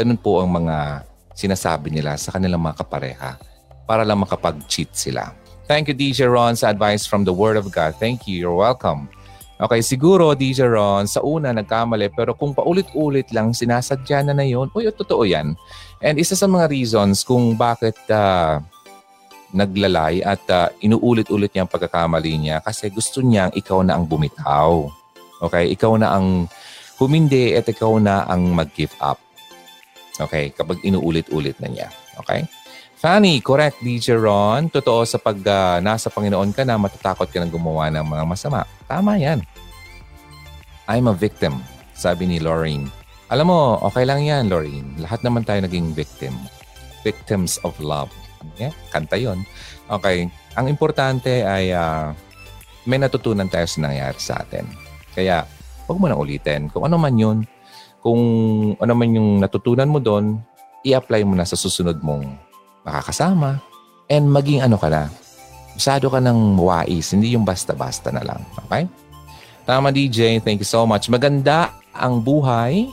[0.00, 1.04] ganun po ang mga
[1.36, 3.36] sinasabi nila sa kanilang mga kapareha
[3.84, 5.45] para lang makapag-cheat sila.
[5.66, 7.98] Thank you, DJ Ron, sa advice from the Word of God.
[7.98, 8.38] Thank you.
[8.38, 9.10] You're welcome.
[9.58, 14.70] Okay, siguro, DJ Ron, sa una nagkamali, pero kung paulit-ulit lang sinasadya na na yun,
[14.78, 15.58] uy, totoo yan.
[15.98, 18.62] And isa sa mga reasons kung bakit uh,
[19.50, 24.86] naglalay at uh, inuulit-ulit niya ang pagkakamali niya kasi gusto niyang ikaw na ang bumitaw.
[25.50, 26.46] Okay, ikaw na ang
[27.00, 29.18] humindi at ikaw na ang mag-give up.
[30.16, 31.88] Okay, kapag inuulit-ulit na niya.
[32.22, 32.46] Okay?
[32.96, 34.72] Fanny, correct, DJ Ron.
[34.72, 38.64] Totoo sa pag uh, nasa Panginoon ka na, matatakot ka na gumawa ng mga masama.
[38.88, 39.44] Tama yan.
[40.88, 41.60] I'm a victim,
[41.92, 42.88] sabi ni Lorraine.
[43.28, 44.96] Alam mo, okay lang yan, Lorraine.
[44.96, 46.32] Lahat naman tayo naging victim.
[47.04, 48.08] Victims of love.
[48.56, 49.44] Yeah, kanta yon.
[49.92, 50.32] Okay.
[50.56, 52.16] Ang importante ay uh,
[52.88, 54.64] may natutunan tayo sa nangyari sa atin.
[55.12, 55.44] Kaya,
[55.84, 56.72] huwag mo na ulitin.
[56.72, 57.44] Kung ano man yun,
[58.00, 58.22] kung
[58.80, 60.40] ano man yung natutunan mo doon,
[60.86, 62.45] i-apply mo na sa susunod mong
[62.86, 63.58] makakasama,
[64.06, 65.10] and maging ano ka na,
[65.74, 68.40] masyado ka ng wais, hindi yung basta-basta na lang.
[68.66, 68.86] Okay?
[69.66, 71.10] Tama DJ, thank you so much.
[71.10, 72.86] Maganda ang buhay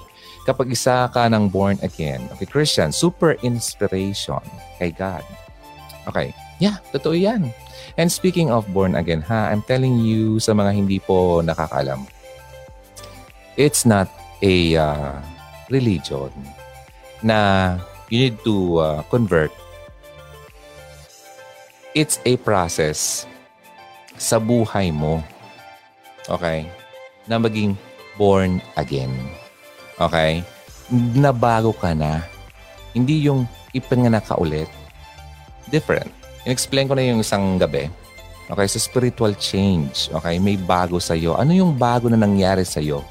[0.43, 2.25] kapag isa ka ng born again.
[2.35, 4.41] Okay, Christian, super inspiration
[4.81, 5.23] kay God.
[6.09, 7.53] Okay, yeah, totoo yan.
[7.95, 12.09] And speaking of born again, ha, I'm telling you sa mga hindi po nakakalam,
[13.55, 14.09] it's not
[14.41, 15.15] a uh,
[15.69, 16.33] religion
[17.23, 17.77] na
[18.11, 19.53] you need to uh, convert
[21.93, 23.29] it's a process
[24.17, 25.21] sa buhay mo.
[26.29, 26.65] Okay?
[27.29, 27.77] Na maging
[28.17, 29.13] born again.
[30.01, 30.41] Okay?
[30.93, 32.25] Nabago ka na.
[32.93, 34.69] Hindi yung ipanganak ka ulit.
[35.69, 36.09] Different.
[36.45, 37.89] In-explain ko na yung isang gabi.
[38.51, 40.11] Okay, so spiritual change.
[40.11, 41.33] Okay, may bago sa iyo.
[41.39, 43.01] Ano yung bago na nangyari sa iyo?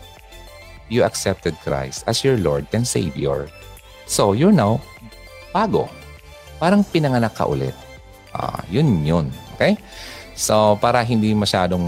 [0.93, 3.49] You accepted Christ as your Lord and Savior.
[4.05, 4.76] So, you're now
[5.57, 5.89] bago.
[6.61, 7.72] Parang pinanganak ka ulit.
[8.33, 9.26] Ah, yun yun.
[9.57, 9.76] Okay?
[10.33, 11.85] So, para hindi masyadong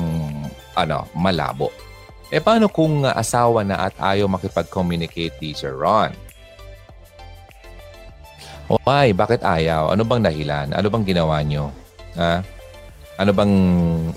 [0.76, 1.72] ano, malabo.
[2.34, 6.12] Eh, paano kung uh, asawa na at ayaw makipag-communicate, Teacher Ron?
[8.84, 9.12] Why?
[9.12, 9.92] Bakit ayaw?
[9.92, 10.72] Ano bang dahilan?
[10.72, 11.68] Ano bang ginawa nyo?
[12.16, 12.40] Ha?
[13.20, 13.54] Ano bang,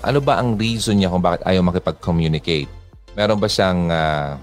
[0.02, 2.70] ano ba ang reason niya kung bakit ayaw makipag-communicate?
[3.14, 4.34] Meron ba siyang uh,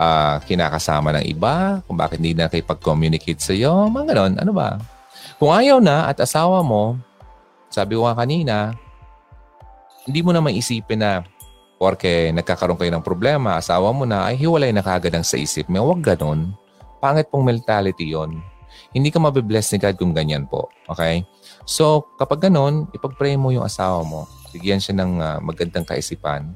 [0.00, 1.84] uh, kinakasama ng iba?
[1.86, 3.86] Kung bakit hindi na nakipag-communicate sa iyo?
[3.86, 4.32] Mga ganon.
[4.42, 4.80] Ano ba?
[5.42, 6.94] Kung ayaw na at asawa mo,
[7.66, 8.78] sabi ko nga kanina,
[10.06, 11.26] hindi mo na maisipin na
[11.82, 15.66] porke nagkakaroon kayo ng problema, asawa mo na, ay hiwalay na kagad ang sa isip
[15.66, 15.82] mo.
[15.82, 16.54] Huwag ganun.
[17.02, 18.38] Pangit pong mentality yon.
[18.94, 20.70] Hindi ka mabibless ni God kung ganyan po.
[20.86, 21.26] Okay?
[21.66, 24.30] So, kapag ganun, ipag-pray mo yung asawa mo.
[24.54, 26.54] Bigyan siya ng uh, magandang kaisipan.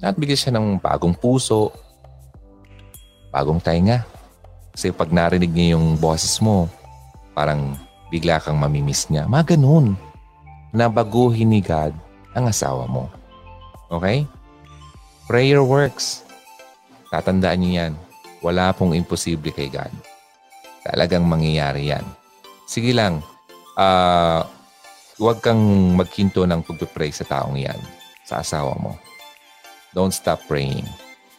[0.00, 1.76] At bigyan siya ng bagong puso,
[3.28, 4.00] bagong tainga.
[4.72, 6.72] Kasi pag narinig niya yung boses mo,
[7.36, 7.76] parang
[8.08, 9.28] bigla kang mamimiss niya.
[9.28, 10.00] Mga ganun.
[10.72, 11.92] Nabaguhin ni God
[12.32, 13.12] ang asawa mo.
[13.92, 14.24] Okay?
[15.28, 16.24] Prayer works.
[17.12, 17.92] Tatandaan niyo yan.
[18.40, 19.92] Wala pong imposible kay God.
[20.80, 22.04] Talagang mangyayari yan.
[22.64, 23.20] Sige lang,
[23.76, 24.40] uh,
[25.20, 25.60] huwag kang
[25.96, 27.78] magkinto ng pagpipray sa taong yan,
[28.24, 28.94] sa asawa mo.
[29.96, 30.84] Don't stop praying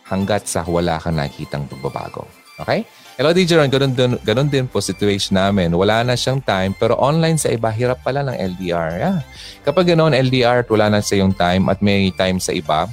[0.07, 2.25] hanggat sa wala kang nakikitang pagbabago.
[2.63, 2.87] Okay?
[3.17, 3.73] Hello, DJ Ron.
[3.73, 5.73] Ganun, din, ganun din po situation namin.
[5.73, 8.91] Wala na siyang time, pero online sa iba, hirap pala ng LDR.
[9.01, 9.25] Yeah.
[9.65, 12.85] Kapag ganoon, LDR at wala na sa yung time at may time sa iba,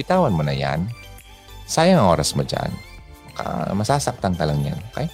[0.00, 0.88] bitawan mo na yan.
[1.68, 2.72] Sayang ang oras mo dyan.
[3.76, 4.80] Masasaktan ka lang yan.
[4.96, 5.12] Okay?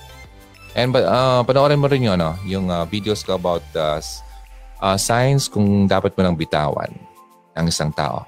[0.78, 2.38] And uh, panoorin mo rin yun, no?
[2.46, 3.98] yung uh, videos ko about uh,
[4.78, 6.94] uh, signs kung dapat mo nang bitawan
[7.58, 8.22] ang isang tao.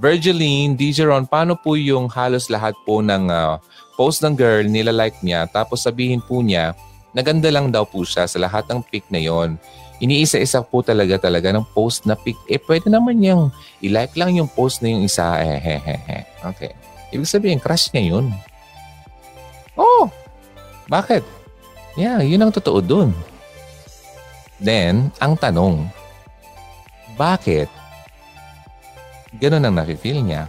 [0.00, 3.60] Virgiline, DJ Ron, paano po yung halos lahat po ng uh,
[3.98, 6.78] post ng girl, nila-like niya, tapos sabihin po niya,
[7.10, 9.58] naganda lang daw po siya sa lahat ng pic na yon.
[9.98, 12.38] Iniisa-isa po talaga talaga ng post na pic.
[12.46, 13.50] Eh, pwede naman yung
[13.82, 15.26] i-like lang yung post na yung isa.
[15.42, 16.18] Eh, he, he, he.
[16.54, 16.70] Okay.
[17.10, 18.30] Ibig sabihin, crush niya yun.
[19.74, 20.06] Oh!
[20.86, 21.26] Bakit?
[21.98, 23.10] Yeah, yun ang totoo dun.
[24.62, 25.90] Then, ang tanong,
[27.18, 27.66] bakit
[29.42, 30.46] ganun ang nafe-feel niya?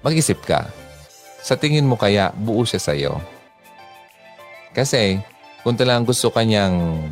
[0.00, 0.79] Mag-isip ka
[1.40, 3.18] sa tingin mo kaya buo siya sa'yo?
[4.76, 5.18] Kasi
[5.64, 7.04] kung talagang gusto kanyang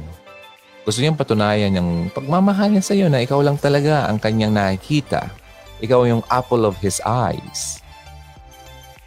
[0.89, 5.29] gusto niyang patunayan yung pagmamahal niya sa'yo na ikaw lang talaga ang kanyang nakikita.
[5.85, 7.85] Ikaw yung apple of his eyes.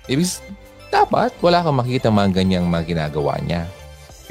[0.05, 0.29] Ibig
[0.93, 3.65] dapat wala kang makikita mga ganyang mga ginagawa niya.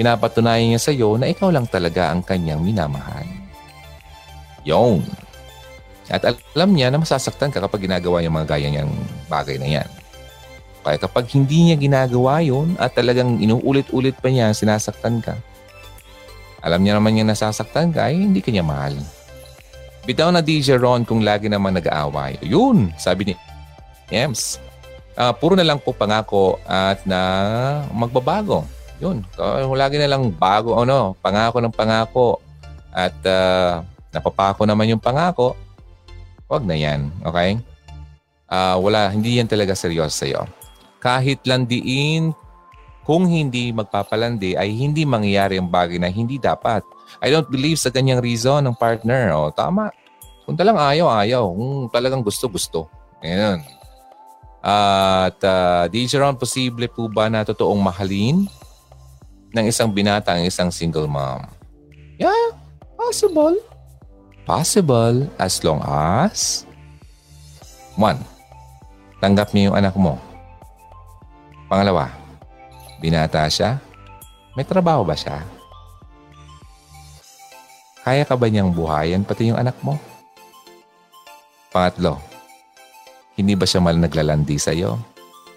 [0.01, 3.27] Pinapatunayan niya sa iyo na ikaw lang talaga ang kanyang minamahal.
[4.65, 5.05] Yon.
[6.09, 8.93] At alam niya na masasaktan ka kapag ginagawa yung mga gaya niyang
[9.29, 9.91] bagay na yan.
[10.81, 15.37] Kaya kapag hindi niya ginagawa yun at talagang inuulit-ulit pa niya, sinasaktan ka.
[16.65, 18.97] Alam niya naman niya nasasaktan ka, eh, hindi kanya mahal.
[20.09, 22.41] Bitaw na DJ Ron kung lagi naman nag-aaway.
[22.41, 23.35] Yun, sabi ni
[24.09, 24.57] Ems.
[25.21, 27.21] Uh, puro na lang po pangako at na
[27.93, 28.65] magbabago.
[29.05, 32.29] Yun, kung lagi na lang bago, ano, pangako ng pangako
[32.93, 35.57] at uh, napapako naman yung pangako,
[36.49, 37.61] wag na yan, okay?
[38.49, 40.60] Uh, wala, hindi yan talaga seryoso sa'yo
[41.01, 42.37] kahit landiin
[43.09, 46.85] kung hindi magpapalandi ay hindi mangyayari ang bagay na hindi dapat.
[47.19, 49.35] I don't believe sa ganyang reason ng partner.
[49.35, 49.91] O, tama.
[50.47, 51.43] Kung talang ayaw, ayaw.
[51.51, 52.87] Kung talagang gusto, gusto.
[53.25, 53.67] Ngayon.
[54.61, 58.45] At uh, DJ Ron, posible po ba na totoong mahalin
[59.57, 61.49] ng isang binata ang isang single mom?
[62.21, 62.55] Yeah,
[62.95, 63.57] possible.
[64.45, 66.69] Possible as long as
[67.97, 68.21] one,
[69.25, 70.30] tanggap niyo yung anak mo
[71.71, 72.11] Pangalawa,
[72.99, 73.79] binata siya?
[74.59, 75.47] May trabaho ba siya?
[78.03, 79.95] Kaya ka ba niyang buhayan pati yung anak mo?
[81.71, 82.19] Pangatlo,
[83.39, 84.99] hindi ba siya mal naglalandi sa'yo?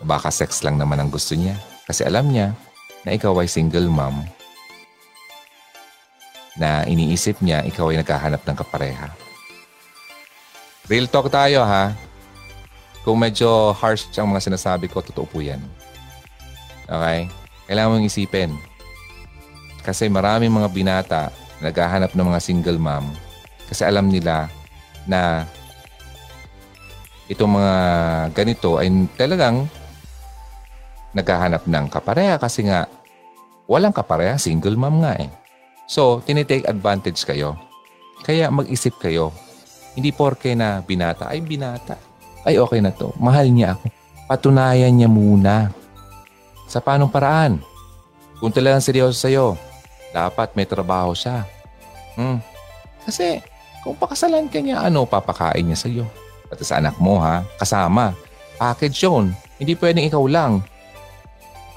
[0.06, 1.58] Baka sex lang naman ang gusto niya.
[1.90, 2.54] Kasi alam niya
[3.02, 4.22] na ikaw ay single mom
[6.62, 9.10] na iniisip niya ikaw ay naghahanap ng kapareha.
[10.86, 11.98] Real talk tayo ha.
[13.02, 15.60] Kung medyo harsh ang mga sinasabi ko, totoo po yan.
[16.88, 17.32] Okay?
[17.70, 18.52] Kailangan mong isipin.
[19.84, 21.24] Kasi maraming mga binata
[21.64, 23.08] naghahanap ng mga single mom
[23.74, 24.52] kasi alam nila
[25.08, 25.50] na
[27.32, 27.76] itong mga
[28.36, 29.66] ganito ay talagang
[31.16, 32.86] naghahanap ng kapareha kasi nga
[33.66, 35.32] walang kapareha, single mom nga eh.
[35.90, 37.58] So, tinitake advantage kayo.
[38.22, 39.34] Kaya mag-isip kayo.
[39.98, 41.98] Hindi porke na binata, ay binata.
[42.44, 43.10] Ay okay na to.
[43.18, 43.90] Mahal niya ako.
[44.30, 45.74] Patunayan niya muna
[46.74, 47.62] sa panong paraan?
[48.42, 49.54] Kung talagang seryoso sa'yo,
[50.10, 51.46] dapat may trabaho siya.
[52.18, 52.42] Hmm.
[53.06, 53.46] Kasi
[53.86, 56.06] kung pakasalan ka niya, ano papakain niya sa'yo?
[56.50, 58.18] Pati sa anak mo ha, kasama.
[58.58, 59.38] Package yun.
[59.62, 60.66] Hindi pwedeng ikaw lang.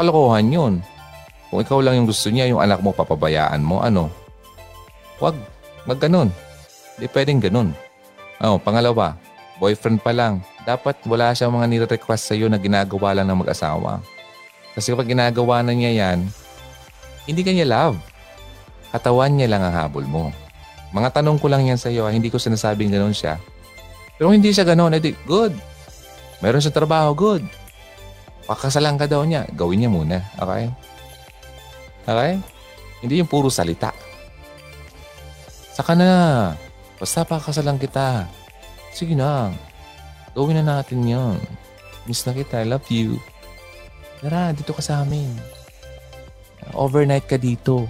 [0.01, 0.75] Kalokohan yun.
[1.53, 4.09] Kung ikaw lang yung gusto niya, yung anak mo papabayaan mo, ano?
[5.21, 5.37] Huwag.
[5.85, 6.33] Wag ganun.
[6.97, 7.69] Hindi pwedeng ganun.
[8.41, 9.17] Oh, pangalawa,
[9.61, 10.41] boyfriend pa lang.
[10.67, 14.03] Dapat wala siyang mga nire-request sa'yo na ginagawa lang ng mag-asawa.
[14.77, 16.29] Kasi kapag ginagawa na niya yan,
[17.25, 17.97] hindi ka niya love.
[18.93, 20.29] Katawan niya lang ang habol mo.
[20.93, 22.05] Mga tanong ko lang yan sa iyo.
[22.07, 23.41] Hindi ko sinasabing ganoon siya.
[24.21, 25.57] Pero hindi siya ganoon, edi good.
[26.45, 27.45] Meron siyang trabaho, good.
[28.45, 30.21] Pakasalan ka daw niya, gawin niya muna.
[30.39, 30.69] Okay?
[32.07, 32.33] Okay?
[33.01, 33.91] Hindi yung puro salita.
[35.77, 36.11] Saka na.
[36.97, 38.25] Basta pakasalan kita.
[38.97, 39.53] Sige na.
[40.33, 41.37] Gawin na natin yon.
[42.09, 42.65] Miss na kita.
[42.65, 43.21] I love you.
[44.27, 45.31] Tara, dito ka sa amin.
[46.75, 47.87] Overnight ka dito.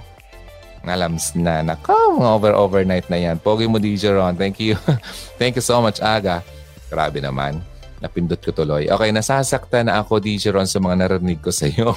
[0.84, 1.64] Nalams na.
[1.64, 3.40] Nako, over overnight na yan.
[3.40, 4.36] Pogi mo, DJ Ron.
[4.36, 4.76] Thank you.
[5.40, 6.44] Thank you so much, Aga.
[6.92, 7.64] Grabe naman.
[8.04, 8.84] Napindot ko tuloy.
[8.84, 11.96] Okay, nasasakta na ako, DJ Ron, sa mga narinig ko sa iyo.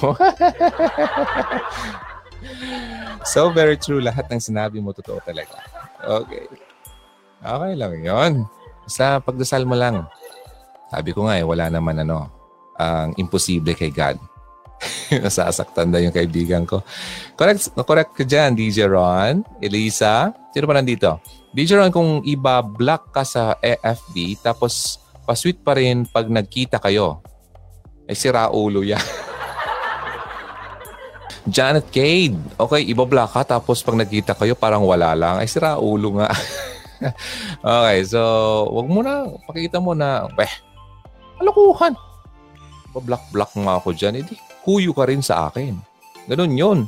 [3.36, 4.00] so very true.
[4.00, 5.60] Lahat ng sinabi mo, totoo talaga.
[6.00, 6.48] Okay.
[7.44, 8.32] Okay lang yon.
[8.88, 10.08] Sa pagdasal mo lang.
[10.88, 12.40] Sabi ko nga eh, wala naman ano,
[12.80, 14.29] ang imposible kay God.
[15.24, 16.80] Nasasaktan na yung kaibigan ko.
[17.36, 19.44] Correct, correct ka dyan, DJ Ron.
[19.60, 20.32] Elisa.
[20.52, 21.20] Sino pa nandito?
[21.52, 27.22] DJ Ron, kung iba-block ka sa AFB, tapos pasweet pa rin pag nagkita kayo,
[28.08, 29.00] ay sira ulo yan.
[31.54, 32.38] Janet Cade.
[32.58, 35.38] Okay, iba-block ka, tapos pag nagkita kayo, parang wala lang.
[35.38, 36.28] Ay sira ulo nga.
[37.62, 38.20] okay, so
[38.74, 40.50] wag mo na, pakita mo na, weh,
[41.40, 41.96] Kalokohan.
[42.92, 44.20] Bablock-block nga ako dyan.
[44.20, 45.78] Edi, huyo ka rin sa akin.
[46.28, 46.78] Ganun yun.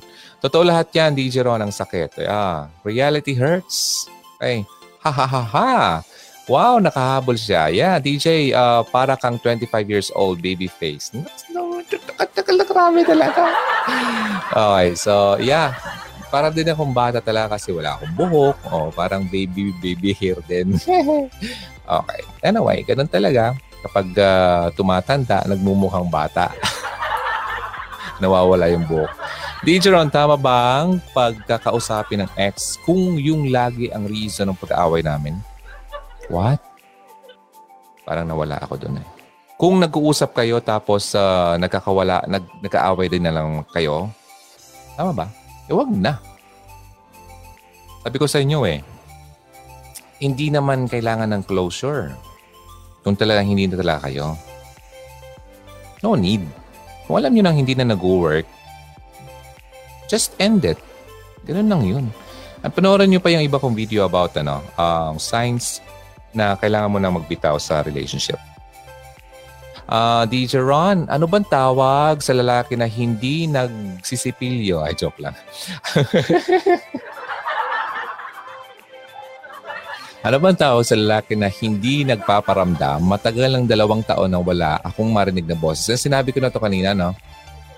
[0.43, 2.27] Totoo lahat yan, DJ Ron, ang sakit.
[2.27, 4.11] Ah, reality hurts.
[4.37, 4.67] Okay.
[5.03, 5.73] Ha ha ha ha.
[6.51, 7.71] Wow, nakahabol siya.
[7.71, 11.15] Yeah, DJ, uh, para kang 25 years old, baby face.
[11.55, 11.73] No,
[12.83, 13.43] krami talaga.
[14.51, 15.77] Okay, so yeah.
[16.33, 18.57] Para din akong bata talaga kasi wala akong buhok.
[18.73, 20.81] O, oh, parang baby, baby hair din.
[22.01, 22.21] okay.
[22.41, 23.53] Anyway, ganun talaga
[23.85, 26.49] kapag uh, tumatanda, nagmumukhang bata.
[28.23, 29.11] Nawawala yung buhok.
[29.67, 35.35] DJ Ron, tama bang pagkakausapin ng ex kung yung lagi ang reason ng pag-aaway namin?
[36.31, 36.63] What?
[38.07, 39.09] Parang nawala ako doon eh.
[39.59, 44.07] Kung nag-uusap kayo tapos uh, nagkakawala, nag, nagkaaway din na lang kayo,
[44.95, 45.27] tama ba?
[45.67, 46.19] Eh, wag na.
[48.03, 48.83] Sabi ko sa inyo eh,
[50.23, 52.15] hindi naman kailangan ng closure.
[53.03, 54.39] Kung talagang hindi na talaga kayo.
[56.03, 56.62] No need.
[57.07, 58.47] Kung alam nyo nang hindi na nag-work,
[60.07, 60.79] just end it.
[61.49, 62.05] Ganun lang yun.
[62.63, 65.83] At panoorin nyo pa yung iba kong video about ano, um, signs
[66.31, 68.39] na kailangan mo na magbitaw sa relationship.
[69.93, 74.81] Uh, DJ Ron, ano bang tawag sa lalaki na hindi nagsisipilyo?
[74.81, 75.35] Ay, joke lang.
[80.23, 85.11] Ano bang tao sa lalaki na hindi nagpaparamdam, matagal ng dalawang taon na wala akong
[85.11, 85.99] marinig na boses?
[85.99, 87.11] Sinabi ko na to kanina, no?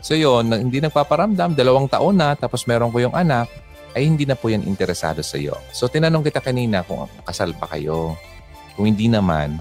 [0.05, 3.49] So yun, hindi nagpaparamdam, dalawang taon na, tapos meron ko yung anak,
[3.97, 5.57] ay hindi na po yan interesado sa iyo.
[5.73, 8.13] So tinanong kita kanina kung kasal pa kayo.
[8.77, 9.57] Kung hindi naman,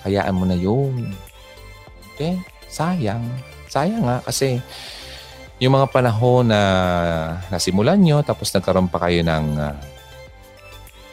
[0.00, 1.12] hayaan mo na yun.
[2.16, 2.40] Okay?
[2.72, 3.28] Sayang.
[3.68, 4.56] Sayang nga kasi
[5.60, 6.60] yung mga panahon na
[7.52, 9.76] nasimulan nyo, tapos nagkaroon pa kayo ng uh,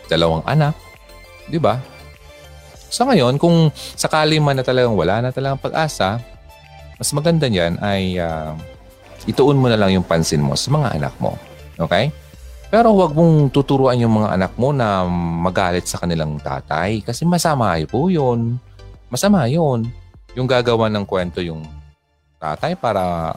[0.07, 0.79] dalawang anak,
[1.49, 1.81] Di ba?
[2.89, 6.21] Sa ngayon, kung sakali man na talagang wala na talagang pag-asa,
[6.97, 8.53] mas maganda niyan ay uh,
[9.29, 11.37] ituon mo na lang yung pansin mo sa mga anak mo.
[11.77, 12.09] Okay?
[12.69, 15.01] Pero huwag mong tuturuan yung mga anak mo na
[15.41, 18.61] magalit sa kanilang tatay kasi masama po yun.
[19.09, 19.89] Masama yun.
[20.37, 21.65] Yung gagawa ng kwento yung
[22.37, 23.33] tatay para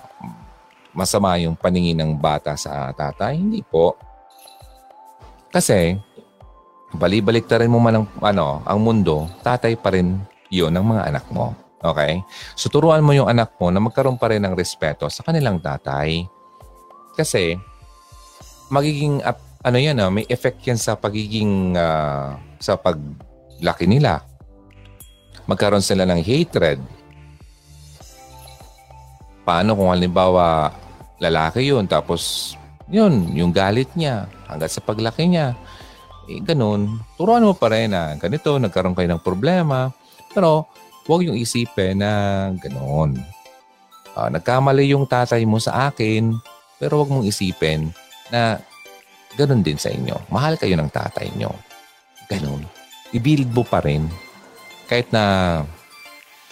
[0.93, 3.41] masama yung paningin ng bata sa tatay.
[3.41, 3.97] Hindi po.
[5.49, 5.97] Kasi
[6.97, 10.21] balibalik ta rin mo man ang, ano, ang mundo, tatay pa rin
[10.53, 11.57] yun ng mga anak mo.
[11.83, 12.21] Okay?
[12.55, 16.29] So turuan mo yung anak mo na magkaroon pa rin ng respeto sa kanilang tatay.
[17.17, 17.57] Kasi
[18.73, 19.21] magiging
[19.63, 24.23] ano yan, uh, may effect yan sa pagiging uh, sa paglaki nila.
[25.49, 26.79] Magkaroon sila ng hatred.
[29.43, 30.71] Paano kung halimbawa
[31.19, 32.55] lalaki yun tapos
[32.91, 35.55] yun, yung galit niya hanggang sa paglaki niya
[36.31, 39.91] eh, ganun, turuan mo pa rin na ganito, nagkaroon kayo ng problema.
[40.31, 40.71] Pero
[41.07, 42.13] huwag yung isipin na
[42.57, 43.19] ganun.
[44.13, 46.37] Uh, nagkamali yung tatay mo sa akin,
[46.77, 47.91] pero huwag mong isipin
[48.29, 48.61] na
[49.35, 50.15] ganun din sa inyo.
[50.29, 51.51] Mahal kayo ng tatay nyo.
[52.29, 52.65] Ganun.
[53.13, 54.09] I-build mo pa rin
[54.89, 55.25] kahit na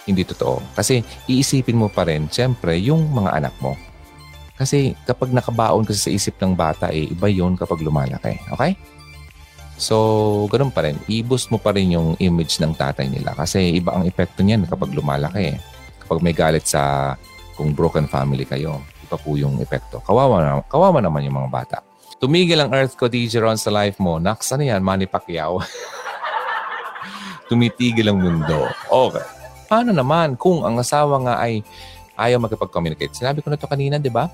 [0.08, 0.64] hindi totoo.
[0.72, 3.76] Kasi iisipin mo pa rin, siyempre, yung mga anak mo.
[4.56, 8.36] Kasi kapag nakabaon kasi sa isip ng bata, eh, iba yun kapag lumalaki.
[8.52, 8.76] Okay?
[9.80, 9.96] So,
[10.52, 11.00] ganun pa rin.
[11.08, 13.32] I-boost mo pa rin yung image ng tatay nila.
[13.32, 15.56] Kasi iba ang epekto niyan kapag lumalaki.
[16.04, 17.16] Kapag may galit sa
[17.56, 20.04] kung broken family kayo, iba po yung epekto.
[20.04, 21.76] Kawawa, na, kawawa naman yung mga bata.
[22.20, 24.20] Tumigil ang Earth ko, DJ Ron, sa life mo.
[24.20, 24.84] Naks, ano yan?
[24.84, 25.64] Manny Pacquiao.
[27.48, 28.68] Tumitigil ang mundo.
[28.92, 29.24] Okay.
[29.64, 31.64] Paano naman kung ang asawa nga ay
[32.20, 33.16] ayaw makipag-communicate?
[33.16, 34.28] Sinabi ko na to kanina, di ba?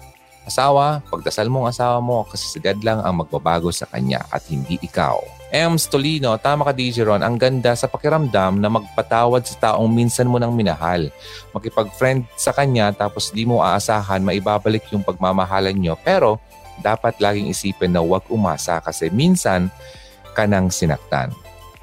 [0.47, 5.18] Asawa, pagdasal mong asawa mo kasi sigad lang ang magbabago sa kanya at hindi ikaw.
[5.51, 5.74] M.
[5.74, 10.38] Stolino, tama ka DJ Ron, ang ganda sa pakiramdam na magpatawad sa taong minsan mo
[10.38, 11.11] nang minahal.
[11.51, 16.38] Makipag-friend sa kanya tapos di mo aasahan maibabalik yung pagmamahalan nyo pero
[16.78, 19.66] dapat laging isipin na huwag umasa kasi minsan
[20.34, 21.34] ka nang sinaktan.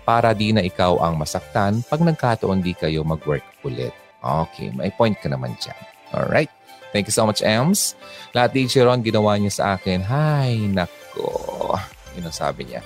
[0.07, 3.91] Para di na ikaw ang masaktan pag nagkataon di kayo mag-work ulit.
[4.23, 5.79] Okay, may point ka naman dyan.
[6.15, 6.51] Alright.
[6.93, 7.97] Thank you so much, Ems.
[8.37, 10.05] Lahat ni Chiron ginawa niya sa akin.
[10.05, 11.73] Hay, nako.
[12.13, 12.85] Yun ang sabi niya.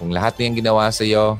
[0.00, 1.36] Kung lahat niyan ginawa sa iyo,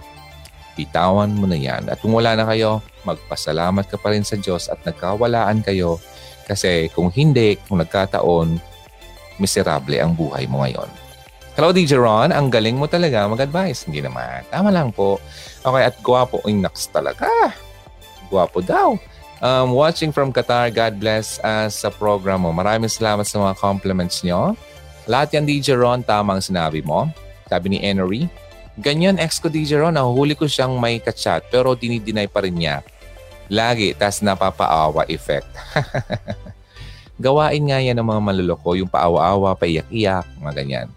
[0.76, 1.88] bitawan mo na yan.
[1.88, 5.96] At kung wala na kayo, magpasalamat ka pa rin sa Diyos at nagkawalaan kayo
[6.44, 8.60] kasi kung hindi, kung nagkataon,
[9.40, 10.90] miserable ang buhay mo ngayon.
[11.58, 12.30] Hello, DJ Ron.
[12.30, 13.88] Ang galing mo talaga mag-advise.
[13.88, 14.46] Hindi naman.
[14.46, 15.18] Tama lang po.
[15.66, 16.38] Okay, at gwapo.
[16.46, 17.26] Uy, naks talaga.
[18.30, 18.94] Gwapo daw.
[19.38, 22.50] Um, watching from Qatar, God bless us sa program mo.
[22.50, 24.58] Maraming salamat sa mga compliments nyo.
[25.06, 27.06] Lahat yan, DJ Ron, tama ang sinabi mo.
[27.46, 28.26] Sabi ni Enery.
[28.78, 32.82] Ganyan, ex ko DJ Ron, nahuli ko siyang may kachat pero dinideny pa rin niya.
[33.46, 35.46] Lagi, tas napapaawa effect.
[37.22, 40.88] Gawain nga yan ng mga maluloko, yung paawa-awa, paiyak-iyak, mga ganyan.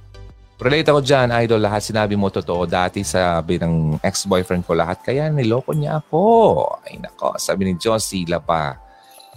[0.61, 1.57] Relate ako dyan, idol.
[1.57, 2.69] Lahat sinabi mo totoo.
[2.69, 5.01] Dati sabi ng ex-boyfriend ko lahat.
[5.01, 6.21] Kaya niloko niya ako.
[6.85, 8.77] Ay nako, sabi ni Josie pa.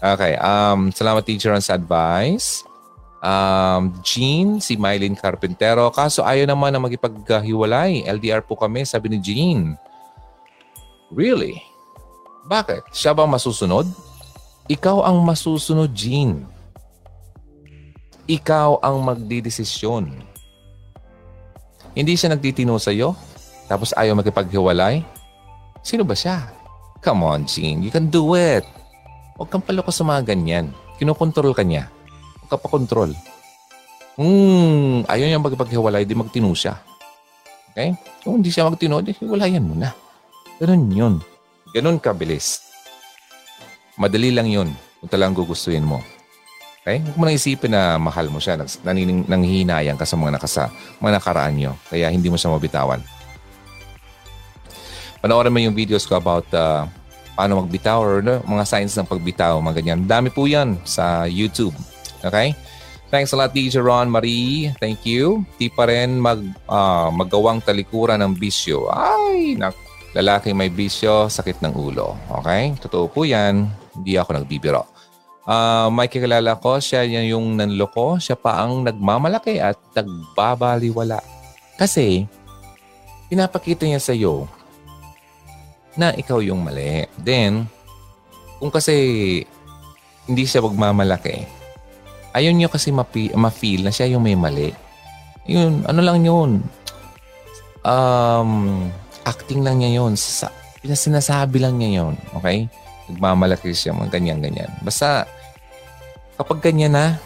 [0.04, 2.60] Okay, um, salamat teacher sa advice.
[3.24, 5.88] Um, Jean, si Mylene Carpintero.
[5.88, 8.04] Kaso ayaw naman na magipaghiwalay.
[8.04, 9.80] LDR po kami, sabi ni Jean.
[11.08, 11.56] Really?
[12.44, 12.92] Bakit?
[12.92, 13.88] Siya ba masusunod?
[14.68, 16.44] Ikaw ang masusunod, Jean.
[18.28, 20.33] Ikaw ang magdidesisyon
[21.94, 23.14] hindi siya nagtitino sa iyo,
[23.70, 25.00] tapos ayaw makipaghiwalay?
[25.80, 26.50] Sino ba siya?
[27.00, 27.80] Come on, Jean.
[27.80, 28.66] You can do it.
[29.38, 30.74] Huwag kang paloko sa mga ganyan.
[30.98, 31.90] Kinokontrol ka niya.
[32.42, 33.12] Huwag ka pa kontrol.
[34.14, 36.78] Hmm, ayaw niya magpaghiwalay, di magtino siya.
[37.74, 37.98] Okay?
[38.22, 39.90] Kung hindi siya magtino, di hiwalayan mo na.
[40.62, 41.14] Ganun yun.
[41.74, 42.62] Ganun kabilis.
[43.98, 44.70] Madali lang yun
[45.02, 45.98] kung talagang gugustuhin mo.
[46.84, 47.00] Okay?
[47.00, 48.60] Huwag mo nang isipin na mahal mo siya.
[48.84, 50.68] Nanining, nanghihinayang ka sa mga, nakasa,
[51.00, 51.72] mga nakaraan nyo.
[51.88, 53.00] Kaya hindi mo siya mabitawan.
[55.24, 56.84] Panoorin mo yung videos ko about uh,
[57.32, 60.00] paano magbitaw or no, mga signs ng pagbitaw, mga ganyan.
[60.04, 61.72] Dami po yan sa YouTube.
[62.20, 62.52] Okay?
[63.08, 64.76] Thanks a lot, DJ Ron Marie.
[64.76, 65.40] Thank you.
[65.56, 68.92] Di pa rin mag, uh, magawang talikuran ng bisyo.
[68.92, 69.72] Ay, nak
[70.12, 72.12] lalaki may bisyo, sakit ng ulo.
[72.44, 72.76] Okay?
[72.76, 73.72] Totoo po yan.
[73.96, 74.93] Hindi ako nagbibiro.
[75.44, 81.20] Uh, may kakilala ko, siya yung nanloko, siya pa ang nagmamalaki at nagbabaliwala.
[81.76, 82.24] Kasi,
[83.28, 84.48] pinapakita niya sa iyo
[86.00, 87.04] na ikaw yung mali.
[87.20, 87.68] Then,
[88.56, 88.94] kung kasi
[90.24, 91.44] hindi siya magmamalaki,
[92.32, 94.72] ayun niyo kasi mapi- ma-feel na siya yung may mali.
[95.44, 96.64] Yun, ano lang yun.
[97.84, 98.88] Um,
[99.28, 100.16] acting lang niya yun.
[100.16, 100.48] Sa,
[100.80, 102.16] sinasabi lang niya yun.
[102.40, 102.64] Okay?
[103.10, 104.70] Nagmamalaki siya, mga ganyan-ganyan.
[104.80, 105.28] Basta,
[106.40, 107.20] kapag ganyan na,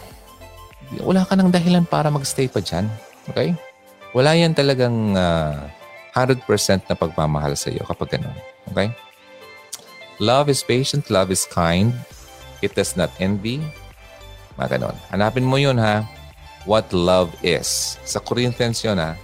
[0.99, 2.89] wala ka ng dahilan para magstay pa dyan.
[3.29, 3.53] Okay?
[4.11, 5.69] Wala yan talagang uh,
[6.15, 6.41] ah, 100%
[6.89, 8.35] na pagmamahal sa iyo kapag ganun.
[8.73, 8.89] Okay?
[10.19, 11.93] Love is patient, love is kind.
[12.59, 13.63] It does not envy.
[14.59, 14.97] Mga ganun.
[15.15, 16.03] Hanapin mo yun ha.
[16.67, 17.95] What love is.
[18.03, 19.15] Sa Corinthians yun ha.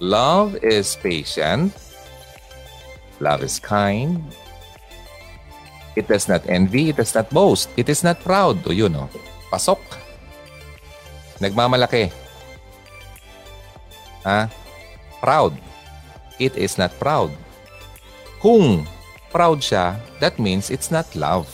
[0.00, 1.76] Love is patient.
[3.20, 4.24] Love is kind.
[5.94, 8.58] It does not envy, it does not boast, it is not proud.
[8.66, 9.06] O yun, oh.
[9.50, 9.78] pasok.
[11.38, 12.10] Nagmamalaki.
[14.26, 14.50] Ha?
[15.22, 15.54] Proud.
[16.42, 17.30] It is not proud.
[18.42, 18.82] Kung
[19.30, 21.46] proud siya, that means it's not love.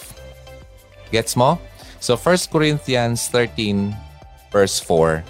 [1.13, 1.61] Gets mo?
[2.01, 3.93] So 1 Corinthians 13
[4.49, 5.21] verse 4,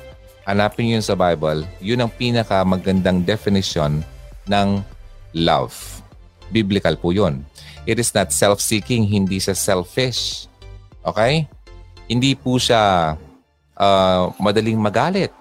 [0.46, 4.06] hanapin yun sa Bible, yun ang pinaka magandang definition
[4.46, 4.82] ng
[5.34, 5.74] love.
[6.50, 7.42] Biblical po yun.
[7.88, 10.48] It is not self-seeking, hindi siya selfish.
[11.00, 11.48] Okay?
[12.10, 13.16] Hindi po siya
[13.78, 15.32] uh, madaling magalit.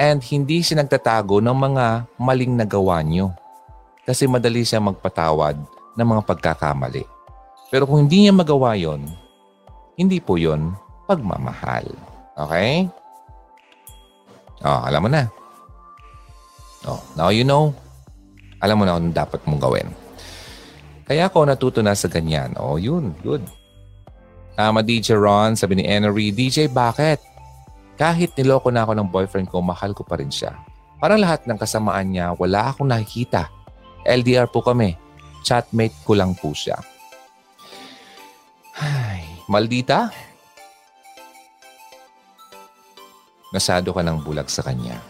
[0.00, 1.86] And hindi siya nagtatago ng mga
[2.16, 3.36] maling nagawa niyo.
[4.02, 5.60] Kasi madali siya magpatawad
[5.94, 7.04] ng mga pagkakamali.
[7.68, 9.06] Pero kung hindi niya magawa yon,
[9.94, 10.74] hindi po yon
[11.06, 11.86] pagmamahal.
[12.34, 12.88] Okay?
[14.64, 15.28] Oh, alam mo na.
[16.88, 17.70] Oh, now you know.
[18.62, 19.88] Alam mo na kung dapat mong gawin.
[21.06, 22.54] Kaya ako natuto na sa ganyan.
[22.56, 23.14] Oh, yun.
[23.20, 23.42] Good.
[24.54, 27.18] Tama DJ Ron, sabi ni Enery, DJ bakit?
[27.96, 30.52] Kahit niloko na ako ng boyfriend ko, mahal ko pa rin siya.
[31.02, 33.50] Para lahat ng kasamaan niya, wala akong nakikita.
[34.06, 34.94] LDR po kami.
[35.42, 36.78] Chatmate ko lang po siya.
[38.78, 40.14] Ay, maldita.
[43.50, 45.02] Nasado ka ng bulag sa kanya.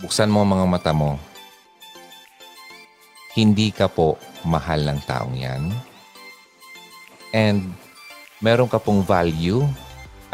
[0.00, 1.16] Buksan mo ang mga mata mo.
[3.30, 5.70] Hindi ka po mahal ng taong yan.
[7.30, 7.70] And
[8.42, 9.62] meron ka pong value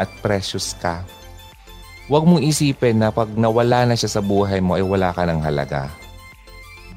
[0.01, 1.05] at precious ka.
[2.09, 5.43] Huwag mong isipin na pag nawala na siya sa buhay mo ay wala ka ng
[5.45, 5.93] halaga.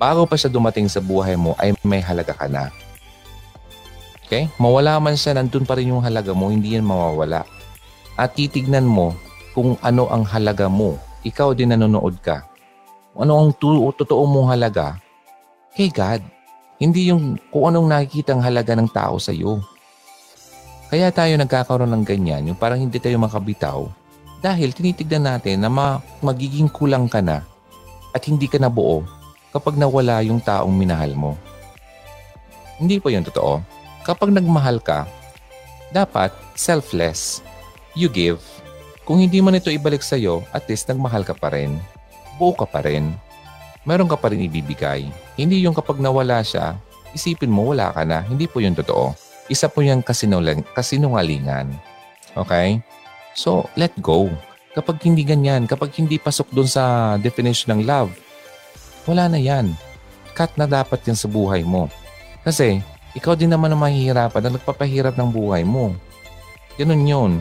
[0.00, 2.72] Bago pa siya dumating sa buhay mo ay may halaga ka na.
[4.24, 4.48] Okay?
[4.56, 7.44] Mawala man siya, nandun pa rin yung halaga mo, hindi yan mawawala.
[8.16, 9.12] At titignan mo
[9.52, 10.96] kung ano ang halaga mo.
[11.26, 12.46] Ikaw din nanonood ka.
[13.12, 14.96] Ano ang tu- totoo mong halaga
[15.74, 16.22] kay God.
[16.80, 19.60] Hindi yung kung anong nakikita ang halaga ng tao sa iyo.
[20.90, 23.86] Kaya tayo nagkakaroon ng ganyan, yung parang hindi tayo makabitaw
[24.40, 27.44] dahil tinitignan natin na ma- magiging kulang ka na
[28.10, 29.04] at hindi ka na buo
[29.52, 31.36] kapag nawala yung taong minahal mo.
[32.80, 33.60] Hindi po yun totoo.
[34.02, 35.04] Kapag nagmahal ka,
[35.92, 37.44] dapat selfless.
[37.92, 38.40] You give.
[39.04, 41.76] Kung hindi man ito ibalik sa'yo, at least nagmahal ka pa rin.
[42.40, 43.12] Buo ka pa rin.
[43.88, 45.08] Meron ka pa rin ibibigay.
[45.40, 46.76] Hindi yung kapag nawala siya,
[47.16, 48.20] isipin mo wala ka na.
[48.24, 49.16] Hindi po yun totoo.
[49.48, 51.66] Isa po yung kasinungalingan.
[52.36, 52.78] Okay?
[53.32, 54.28] So, let go.
[54.76, 58.12] Kapag hindi ganyan, kapag hindi pasok doon sa definition ng love,
[59.08, 59.74] wala na yan.
[60.36, 61.90] Cut na dapat yan sa buhay mo.
[62.46, 62.78] Kasi,
[63.16, 65.96] ikaw din naman ang mahihirapan na nagpapahirap ng buhay mo.
[66.78, 67.32] Ganun yun.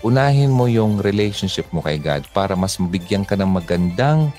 [0.00, 4.32] Unahin mo yung relationship mo kay God para mas mabigyan ka ng magandang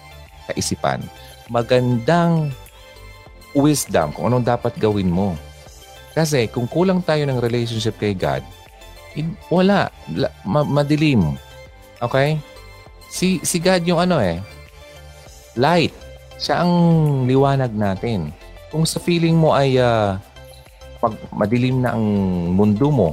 [0.50, 1.06] kaisipan.
[1.52, 2.56] Magandang
[3.52, 5.36] wisdom kung anong dapat gawin mo.
[6.16, 8.40] Kasi kung kulang tayo ng relationship kay God,
[9.52, 9.92] wala.
[10.48, 11.36] Ma- madilim.
[12.00, 12.40] Okay?
[13.12, 14.40] Si, si God yung ano eh,
[15.60, 15.92] light.
[16.40, 16.72] Siya ang
[17.28, 18.32] liwanag natin.
[18.72, 20.16] Kung sa feeling mo ay uh,
[21.04, 22.06] pag madilim na ang
[22.56, 23.12] mundo mo,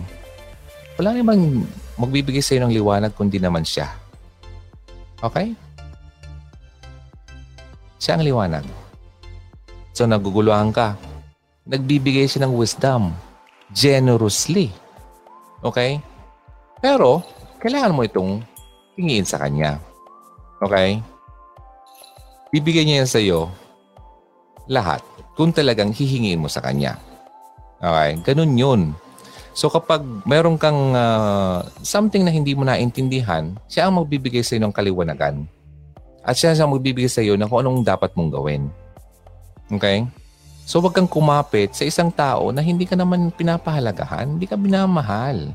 [0.94, 1.66] wala namang
[1.98, 3.90] magbibigay sa iyo ng liwanag kundi naman siya.
[5.18, 5.58] Okay?
[7.98, 8.64] Siya ang liwanag.
[9.92, 10.94] So naguguluhan ka.
[11.68, 13.12] Nagbibigay siya ng wisdom.
[13.74, 14.72] Generously.
[15.60, 16.00] Okay?
[16.80, 17.20] Pero,
[17.60, 18.40] kailangan mo itong
[18.96, 19.76] tingin sa kanya.
[20.64, 21.02] Okay?
[22.48, 23.52] bibigyan niya yan sa iyo
[24.68, 25.04] lahat
[25.36, 26.98] kung talagang hihingin mo sa kanya.
[27.80, 28.20] Okay?
[28.24, 28.82] Ganun yun.
[29.56, 34.66] So kapag meron kang uh, something na hindi mo naintindihan, siya ang magbibigay sa iyo
[34.66, 35.46] ng kaliwanagan.
[36.22, 38.62] At siya ang magbibigay sa iyo ng kung anong dapat mong gawin.
[39.72, 40.04] Okay?
[40.68, 45.52] So wag kang kumapit sa isang tao na hindi ka naman pinapahalagahan, hindi ka binamahal.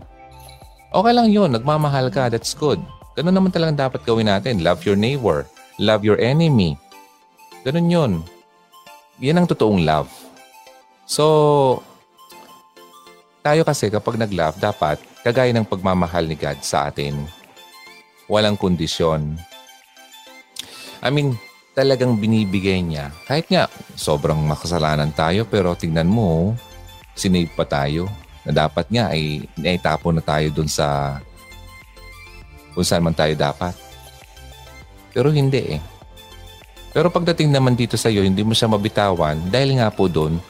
[0.93, 2.81] Okay lang yun, nagmamahal ka, that's good.
[3.13, 4.65] Ganun naman talagang dapat gawin natin.
[4.65, 5.45] Love your neighbor.
[5.77, 6.73] Love your enemy.
[7.61, 8.11] Ganun yun.
[9.21, 10.09] Yan ang totoong love.
[11.05, 11.81] So,
[13.45, 17.29] tayo kasi kapag nag-love, dapat kagaya ng pagmamahal ni God sa atin.
[18.25, 19.37] Walang kondisyon.
[21.03, 21.35] I mean,
[21.75, 23.11] talagang binibigay niya.
[23.27, 23.67] Kahit nga,
[23.99, 26.55] sobrang makasalanan tayo, pero tingnan mo,
[27.11, 28.07] sinave pa tayo.
[28.47, 31.19] Na dapat nga ay naitapon na tayo dun sa
[32.71, 33.75] kung saan man tayo dapat.
[35.13, 35.81] Pero hindi eh.
[36.93, 40.41] Pero pagdating naman dito sa iyo, hindi mo siya mabitawan dahil nga po doon,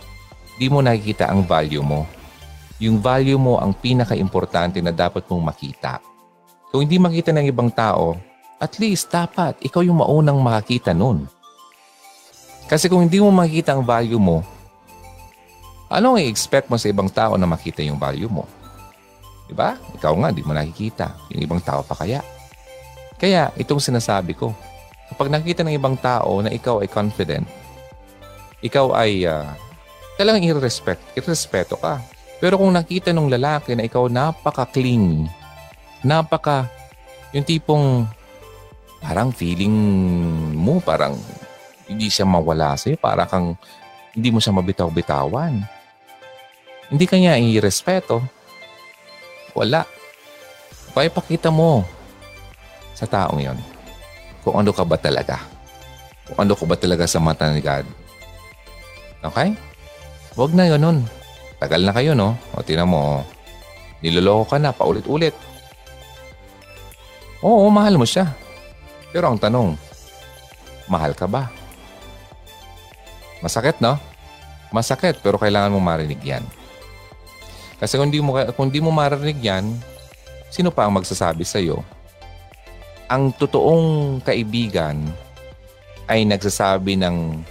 [0.58, 2.08] di mo nakikita ang value mo.
[2.82, 6.04] Yung value mo ang pinaka-importante na dapat mong makita.
[6.72, 8.18] Kung hindi makita ng ibang tao,
[8.58, 11.26] at least dapat ikaw yung maunang makakita nun.
[12.70, 14.42] Kasi kung hindi mo makita ang value mo,
[15.92, 18.50] ano ang i-expect mo sa ibang tao na makita yung value mo?
[19.46, 19.78] Diba?
[20.00, 21.14] Ikaw nga, di mo nakikita.
[21.30, 22.24] Yung ibang tao pa kaya.
[23.20, 24.56] Kaya, itong sinasabi ko,
[25.14, 27.46] Kapag nakita ng ibang tao na ikaw ay confident,
[28.66, 29.46] ikaw ay uh,
[30.18, 32.02] talagang i-respect, i-respeto ka.
[32.42, 35.30] Pero kung nakita ng lalaki na ikaw napaka-clingy,
[36.02, 36.66] napaka,
[37.30, 38.10] yung tipong
[39.04, 39.76] parang feeling
[40.56, 41.20] mo, parang
[41.92, 43.60] hindi siya mawala sa'yo, para kang
[44.16, 45.60] hindi mo siya mabitaw-bitawan.
[46.88, 48.24] Hindi kanya i-respeto.
[49.52, 49.84] Wala.
[50.96, 51.84] Kaya pakita mo
[52.94, 53.58] sa taong yon
[54.46, 55.42] kung ano ka ba talaga.
[56.30, 57.84] Kung ano ka ba talaga sa mata ni God.
[59.26, 59.58] Okay?
[60.38, 60.98] Huwag na yun nun.
[61.58, 62.36] Tagal na kayo, no?
[62.54, 63.24] O tinan mo,
[64.04, 65.34] niloloko ka na paulit-ulit.
[67.42, 68.36] Oo, mahal mo siya.
[69.14, 69.78] Pero ang tanong,
[70.90, 71.54] mahal ka ba?
[73.46, 74.02] Masakit, no?
[74.74, 76.42] Masakit, pero kailangan mo marinig yan.
[77.78, 79.78] Kasi kung di mo, kung di mo marinig yan,
[80.50, 81.86] sino pa ang magsasabi sa'yo
[83.14, 84.98] ang totoong kaibigan
[86.10, 87.46] ay nagsasabi ng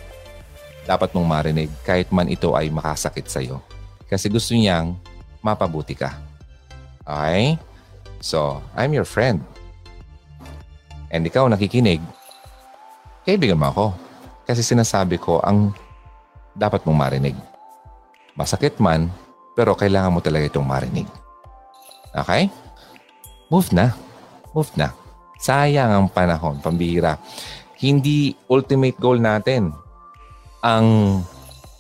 [0.82, 3.62] dapat mong marinig kahit man ito ay makasakit sa iyo.
[4.10, 4.98] Kasi gusto niyang
[5.38, 6.18] mapabuti ka.
[7.06, 7.54] Okay?
[8.18, 9.51] So, I'm your friend.
[11.12, 12.00] And ikaw nakikinig,
[13.28, 13.86] kaibigan mo ako.
[14.48, 15.70] Kasi sinasabi ko ang
[16.56, 17.36] dapat mong marinig.
[18.34, 19.12] Masakit man,
[19.52, 21.06] pero kailangan mo talaga itong marinig.
[22.16, 22.48] Okay?
[23.52, 23.92] Move na.
[24.56, 24.96] Move na.
[25.36, 27.20] Sayang ang panahon, pambira.
[27.76, 29.74] Hindi ultimate goal natin
[30.62, 31.20] ang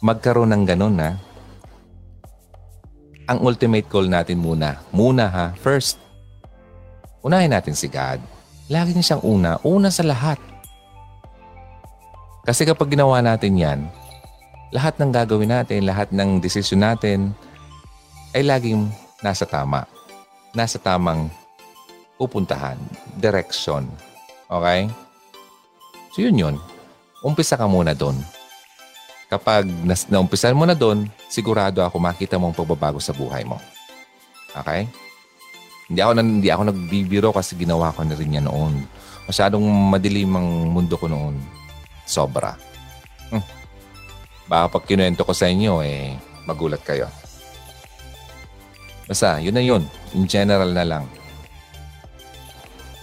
[0.02, 1.14] magkaroon ng ganun ha.
[3.30, 4.82] Ang ultimate goal natin muna.
[4.90, 5.46] Muna ha.
[5.56, 5.96] First,
[7.22, 8.18] unahin natin si God.
[8.72, 9.60] Lagi niya siyang una.
[9.68, 10.40] Una sa lahat.
[12.48, 13.80] Kasi kapag ginawa natin yan,
[14.72, 17.36] lahat ng gagawin natin, lahat ng desisyon natin
[18.32, 18.88] ay laging
[19.20, 19.84] nasa tama.
[20.56, 21.28] Nasa tamang
[22.16, 22.80] pupuntahan,
[23.20, 23.84] direction.
[24.48, 24.88] Okay?
[26.16, 26.56] So yun yun.
[27.20, 28.16] Umpisa ka muna doon.
[29.28, 33.60] Kapag nas, naumpisan mo na doon, sigurado ako makita mo ang pagbabago sa buhay mo.
[34.56, 34.88] Okay?
[35.92, 38.80] Hindi ako, hindi ako nagbibiro kasi ginawa ko na rin yan noon.
[39.28, 39.60] Masyadong
[39.92, 41.36] madilim ang mundo ko noon.
[42.08, 42.56] Sobra.
[43.28, 43.44] Hmm.
[44.48, 46.16] Baka pag kinuwento ko sa inyo, eh,
[46.48, 47.12] magulat kayo.
[49.04, 49.84] Basta, yun na yun.
[50.16, 51.04] In general na lang.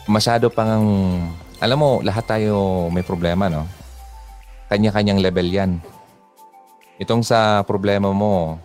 [0.09, 0.81] Masyado pang,
[1.61, 3.69] alam mo, lahat tayo may problema, no?
[4.73, 5.77] Kanya-kanyang level yan.
[6.97, 8.57] Itong sa problema mo,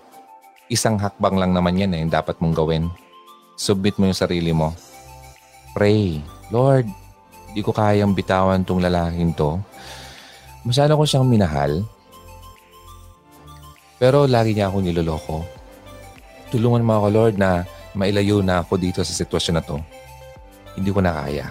[0.73, 2.89] isang hakbang lang naman yan eh, dapat mong gawin.
[3.55, 4.75] Submit mo yung sarili mo.
[5.75, 6.87] Pray, Lord,
[7.55, 9.59] di ko kayang bitawan tong lalaking to.
[10.67, 11.83] Masyado ko siyang minahal.
[13.99, 15.37] Pero lagi niya ako niloloko.
[16.51, 17.63] Tulungan mo ako, Lord, na
[17.95, 19.79] mailayo na ako dito sa sitwasyon na to.
[20.75, 21.47] Hindi ko na kaya.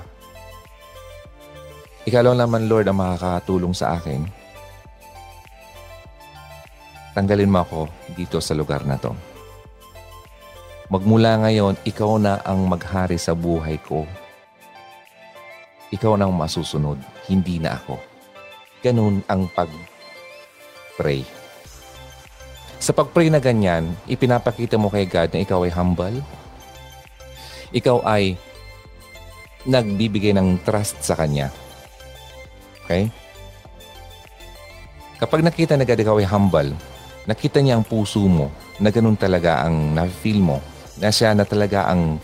[2.04, 4.44] Ikaw lang naman, Lord, ang makakatulong sa akin
[7.14, 7.80] Tanggalin mo ako
[8.18, 9.14] dito sa lugar na to.
[10.92, 14.04] Magmula ngayon, ikaw na ang maghari sa buhay ko.
[15.96, 17.00] Ikaw na ang masusunod,
[17.32, 17.96] hindi na ako.
[18.84, 21.24] Ganun ang pag-pray.
[22.84, 26.20] Sa pag-pray na ganyan, ipinapakita mo kay God na ikaw ay humble.
[27.72, 28.36] Ikaw ay
[29.64, 31.48] nagbibigay ng trust sa Kanya.
[32.84, 33.08] Okay?
[35.16, 36.76] Kapag nakita na God ikaw ay humble,
[37.24, 38.52] nakita niya ang puso mo
[38.84, 40.60] na ganun talaga ang na-feel mo,
[41.00, 42.22] na siya na talaga ang,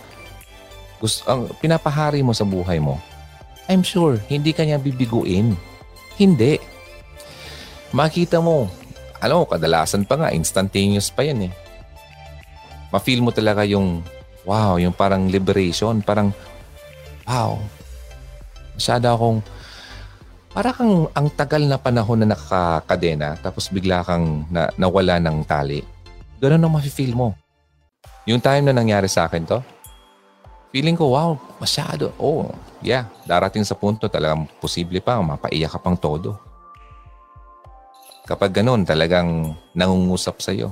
[1.01, 2.99] gusto, ang pinapahari mo sa buhay mo,
[3.69, 5.53] I'm sure, hindi kanya bibiguin.
[6.17, 6.57] Hindi.
[7.93, 8.65] Makita mo,
[9.21, 11.53] alam mo, kadalasan pa nga, instantaneous pa yan eh.
[12.89, 14.01] Ma-feel mo talaga yung,
[14.43, 16.33] wow, yung parang liberation, parang,
[17.29, 17.61] wow,
[18.73, 19.39] masyado akong,
[20.49, 25.85] para kang ang tagal na panahon na nakakadena tapos bigla kang na, nawala ng tali.
[26.41, 27.37] Ganun ang mafe-feel mo.
[28.29, 29.57] Yung time na nangyari sa akin to,
[30.69, 32.13] feeling ko, wow, masyado.
[32.21, 32.45] Oh,
[32.85, 36.37] yeah, darating sa punto talagang posible pa, mapaiyak ka pang todo.
[38.29, 40.69] Kapag ganun, talagang nangungusap sa'yo.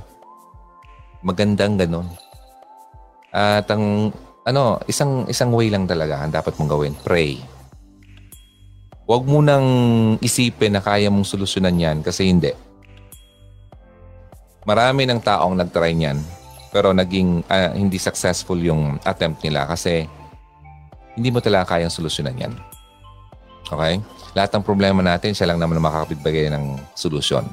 [1.25, 2.05] Magandang ganun.
[3.33, 4.13] At ang,
[4.45, 6.93] ano, isang, isang way lang talaga ang dapat mong gawin.
[7.01, 7.41] Pray
[9.07, 9.65] Huwag mo nang
[10.19, 12.51] isipin na kaya mong solusyonan yan kasi hindi.
[14.67, 16.19] Marami ng taong nagtry niyan
[16.71, 20.05] pero naging uh, hindi successful yung attempt nila kasi
[21.17, 22.53] hindi mo talaga kayang solusyonan yan.
[23.67, 23.99] Okay?
[24.37, 27.49] Lahat ng problema natin, siya lang naman makakapagbigay ng solusyon.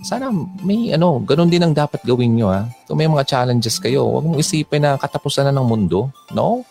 [0.00, 0.30] Sana
[0.62, 2.64] may ano, ganun din ang dapat gawin nyo ha.
[2.86, 6.08] Kung may mga challenges kayo, huwag mong isipin na katapusan na ng mundo.
[6.30, 6.62] No?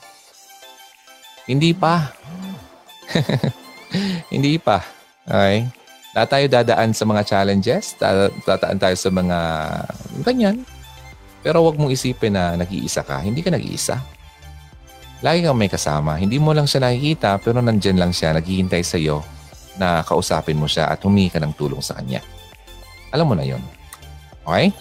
[1.45, 2.11] Hindi pa.
[4.34, 4.84] Hindi pa.
[5.27, 5.68] Okay?
[6.15, 7.94] Lahat tayo dadaan sa mga challenges.
[7.99, 9.39] Dadaan tayo sa mga
[10.23, 10.64] ganyan.
[11.45, 13.22] Pero wag mong isipin na nag-iisa ka.
[13.22, 13.97] Hindi ka nag-iisa.
[15.26, 16.18] Lagi kang may kasama.
[16.18, 18.38] Hindi mo lang siya nakikita pero nandyan lang siya.
[18.38, 19.26] Naghihintay sa iyo
[19.77, 22.22] na kausapin mo siya at humingi ka ng tulong sa kanya.
[23.14, 23.61] Alam mo na yon.
[24.45, 24.73] Okay?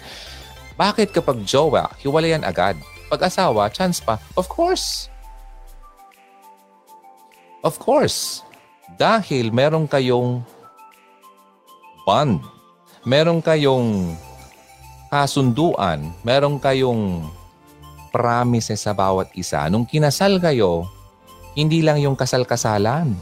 [0.77, 2.77] Bakit kapag jowa, hiwalayan agad?
[3.09, 4.21] Pag asawa, chance pa?
[4.37, 5.09] Of course.
[7.65, 8.45] Of course.
[9.01, 10.45] Dahil meron kayong
[12.05, 12.45] bond,
[13.09, 14.15] meron kayong
[15.17, 17.25] kasunduan, meron kayong
[18.13, 19.65] promises sa bawat isa.
[19.73, 20.85] Nung kinasal kayo,
[21.57, 23.17] hindi lang yung kasal-kasalan.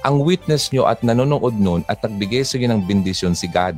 [0.00, 3.76] Ang witness nyo at nanonood nun at nagbigay sa inyo ng bendisyon si God.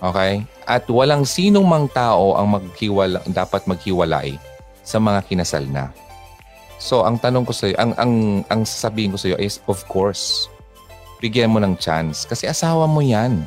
[0.00, 0.48] Okay?
[0.64, 4.40] At walang sinong mang tao ang maghiwala, dapat maghiwalay
[4.80, 5.92] sa mga kinasal na.
[6.80, 8.12] So, ang tanong ko sa iyo, ang, ang,
[8.48, 10.48] ang sasabihin ko sa iyo is, of course,
[11.20, 12.24] bigyan mo ng chance.
[12.24, 13.44] Kasi asawa mo yan.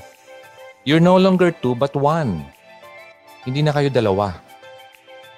[0.88, 2.48] You're no longer two, but one.
[3.44, 4.40] Hindi na kayo dalawa.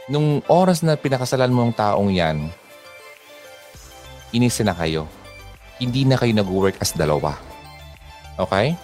[0.06, 2.54] Nung oras na pinakasalan mo ang taong yan,
[4.30, 5.10] inisa na kayo.
[5.82, 7.34] Hindi na kayo nag-work as dalawa.
[8.38, 8.78] Okay?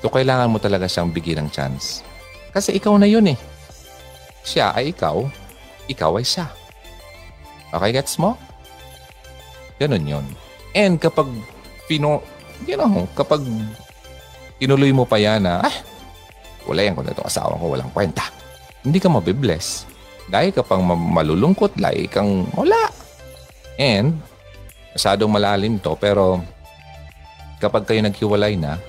[0.00, 2.00] So, kailangan mo talaga siyang bigyan ng chance.
[2.48, 3.38] Kasi ikaw na yun eh.
[4.40, 5.20] Siya ay ikaw,
[5.84, 6.48] ikaw ay siya.
[7.76, 8.40] Okay, gets mo?
[9.76, 10.24] Ganun yun.
[10.72, 11.28] And kapag
[11.84, 12.24] pino,
[12.64, 13.44] you know, kapag
[14.58, 15.76] tinuloy mo pa yan na, ah,
[16.64, 18.24] wala yan kung itong asawa ko, walang kwenta.
[18.84, 19.88] Hindi ka mabibless.
[20.28, 22.88] Dahil ka pang malulungkot, dahil kang wala.
[23.76, 24.16] And,
[24.94, 26.40] masyadong malalim to, pero
[27.58, 28.80] kapag kayo naghiwalay na,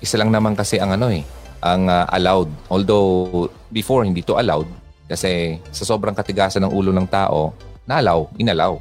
[0.00, 1.22] isa lang naman kasi ang ano eh,
[1.60, 2.48] ang uh, allowed.
[2.72, 4.66] Although before hindi to allowed
[5.06, 7.52] kasi sa sobrang katigasan ng ulo ng tao,
[7.84, 8.80] na-allow, inallow.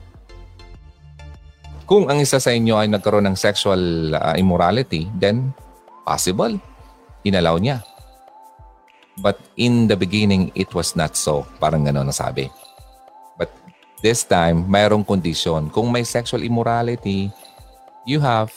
[1.90, 5.50] Kung ang isa sa inyo ay nagkaroon ng sexual uh, immorality, then
[6.06, 6.54] possible.
[7.26, 7.82] Inallow niya.
[9.18, 11.50] But in the beginning, it was not so.
[11.58, 12.46] Parang gano'n nasabi.
[13.42, 13.50] But
[14.06, 15.74] this time, mayroong condition.
[15.74, 17.34] Kung may sexual immorality,
[18.06, 18.54] you have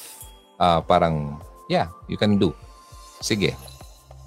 [0.60, 1.40] uh, parang,
[1.72, 2.52] yeah, you can do.
[3.24, 3.56] Sige.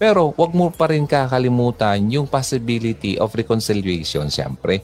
[0.01, 4.81] Pero wag mo pa rin kakalimutan yung possibility of reconciliation, siyempre.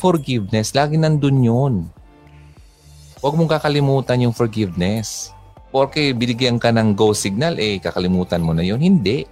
[0.00, 1.74] Forgiveness, lagi nandun yun.
[3.18, 5.34] Huwag mong kakalimutan yung forgiveness.
[5.68, 8.80] Porque binigyan ka ng go signal, eh, kakalimutan mo na yun.
[8.80, 9.26] Hindi.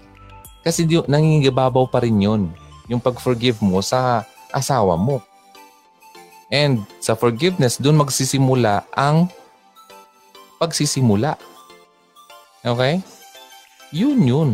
[0.60, 2.50] Kasi di, nangingibabaw pa rin yun.
[2.90, 5.22] Yung pag-forgive mo sa asawa mo.
[6.50, 9.30] And sa forgiveness, dun magsisimula ang
[10.58, 11.38] pagsisimula.
[12.66, 13.02] Okay?
[13.94, 14.50] Yun yun.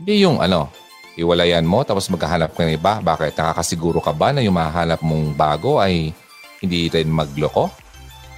[0.00, 0.72] Hindi yung ano,
[1.20, 3.04] iwalayan mo tapos maghahanap ka ng iba.
[3.04, 3.36] Bakit?
[3.36, 6.16] Nakakasiguro ka ba na yung mahanap mong bago ay
[6.64, 7.68] hindi rin magloko?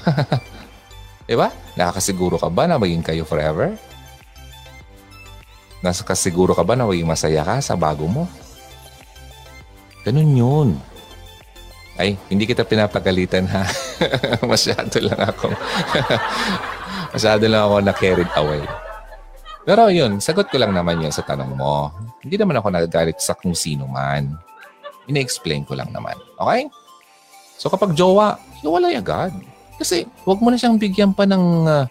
[1.28, 1.48] diba?
[1.78, 3.74] Nakakasiguro ka ba na maging kayo forever?
[5.82, 8.24] Nakakasiguro ka ba na maging masaya ka sa bago mo?
[10.02, 10.68] Ganun yun.
[11.98, 13.62] Ay, hindi kita pinapagalitan ha.
[14.50, 15.52] Masyado lang ako.
[17.14, 18.64] Masyado lang ako na carried away.
[19.62, 21.94] Pero yun, sagot ko lang naman yun sa tanong mo.
[22.24, 24.34] Hindi naman ako nagagalit sa kung sino man.
[25.06, 26.18] Ina-explain ko lang naman.
[26.34, 26.66] Okay?
[27.60, 29.30] So kapag jowa, hiwalay agad.
[29.82, 31.90] Kasi wag mo na siyang bigyan pa ng uh,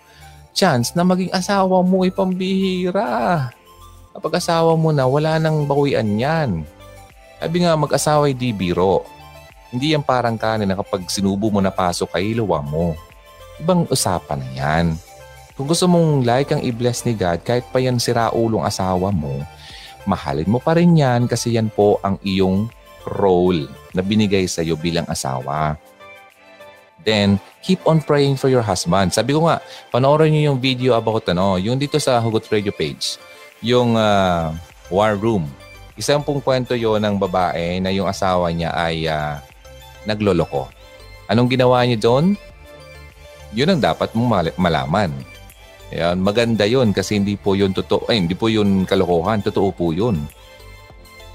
[0.56, 3.52] chance na maging asawa mo ay pambihira.
[4.16, 6.64] Kapag asawa mo na, wala nang bawian yan.
[7.44, 9.04] Sabi nga, mag-asawa ay di biro.
[9.76, 12.96] Hindi yan parang kanin na kapag sinubo mo na pasok kay luwa mo.
[13.60, 14.86] Ibang usapan na yan.
[15.60, 19.44] Kung gusto mong like ang i-bless ni God, kahit pa yan siraulong asawa mo,
[20.08, 22.72] mahalin mo pa rin yan kasi yan po ang iyong
[23.04, 25.76] role na binigay sa iyo bilang asawa.
[27.02, 29.10] Then, keep on praying for your husband.
[29.14, 33.18] Sabi ko nga, panoorin niyo yung video about ano, yung dito sa Hugot Radio page,
[33.66, 34.54] yung uh,
[34.94, 35.50] War Room.
[35.98, 39.42] Isang pong kwento yon ng babae na yung asawa niya ay uh,
[40.06, 40.70] nagloloko.
[41.30, 42.38] Anong ginawa niya doon?
[43.52, 45.12] Yun ang dapat mong malaman.
[45.92, 48.08] Ayan, maganda yun kasi hindi po yun totoo.
[48.08, 49.44] Ay, hindi po yun kalokohan.
[49.44, 50.24] Totoo po yun.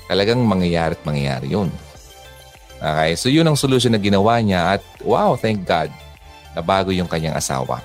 [0.09, 1.69] Talagang mangyayari at mangyayari yun.
[2.77, 5.89] Okay, so yun ang solusyon na ginawa niya at wow, thank God,
[6.53, 7.81] nabago yung kanyang asawa.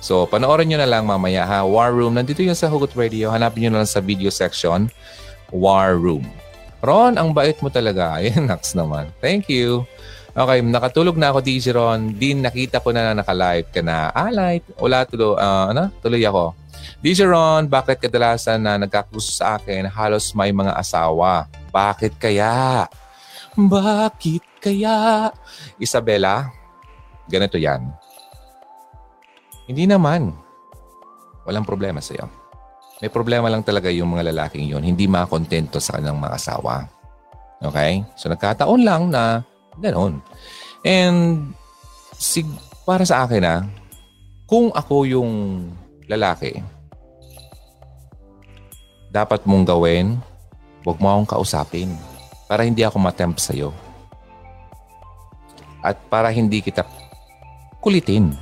[0.00, 1.60] So, panoorin nyo na lang mamaya ha.
[1.60, 3.28] War Room, nandito yun sa Hugot Radio.
[3.28, 4.88] Hanapin nyo na lang sa video section.
[5.52, 6.24] War Room.
[6.80, 8.14] Ron, ang bait mo talaga.
[8.18, 9.12] Ayan, Nax naman.
[9.20, 9.84] Thank you.
[10.32, 12.16] Okay, nakatulog na ako, DJ Ron.
[12.16, 14.08] Din, nakita ko na na naka-live ka na.
[14.16, 14.64] Ah, light.
[14.80, 15.92] Wala, tulo, uh, ano?
[16.00, 16.56] tuloy ako.
[17.04, 21.44] DJ Ron, bakit kadalasan na nagkakuso sa akin halos may mga asawa?
[21.68, 22.88] Bakit kaya?
[23.58, 25.30] Bakit kaya?
[25.82, 26.50] Isabella,
[27.26, 27.90] ganito yan.
[29.66, 30.30] Hindi naman.
[31.46, 32.26] Walang problema sa iyo.
[33.00, 36.84] May problema lang talaga yung mga lalaking yon hindi makontento sa kanilang mga asawa.
[37.64, 38.04] Okay?
[38.14, 39.40] So nagkataon lang na
[39.80, 40.20] ganoon.
[40.84, 41.50] And
[42.12, 42.44] sig
[42.84, 43.64] para sa akin ah,
[44.44, 45.30] kung ako yung
[46.10, 46.60] lalaki,
[49.08, 50.20] dapat mong gawin,
[50.84, 52.09] huwag mo akong kausapin
[52.50, 53.70] para hindi ako matempt sa'yo.
[55.86, 56.82] At para hindi kita
[57.78, 58.34] kulitin.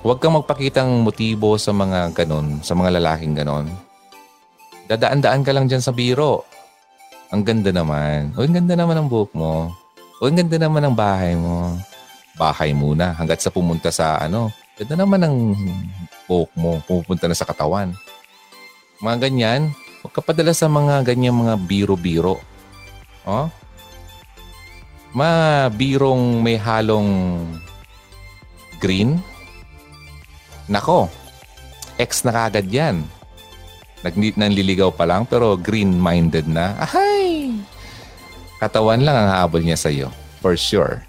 [0.00, 3.68] Huwag kang magpakitang motibo sa mga ganon, sa mga lalaking ganon.
[4.88, 6.48] Dadaan-daan ka lang dyan sa biro.
[7.28, 8.32] Ang ganda naman.
[8.34, 9.68] O, ang ganda naman ng buhok mo.
[10.18, 11.76] O, ang ganda naman ng bahay mo.
[12.40, 14.48] Bahay muna hanggat sa pumunta sa ano.
[14.80, 15.36] Ganda naman ng
[16.24, 16.80] buhok mo.
[16.88, 17.92] Pupunta na sa katawan.
[19.04, 19.70] Mga ganyan.
[20.00, 22.49] Huwag ka padala sa mga ganyan mga biro-biro.
[23.28, 23.48] Oh?
[25.12, 27.42] Mabirong may halong
[28.78, 29.18] green.
[30.70, 31.10] Nako,
[31.98, 33.02] ex na kagad yan.
[34.00, 36.72] Nag nanliligaw pa lang pero green-minded na.
[36.80, 37.52] Ahay!
[38.56, 40.08] Katawan lang ang habol niya sa iyo.
[40.40, 41.04] For sure.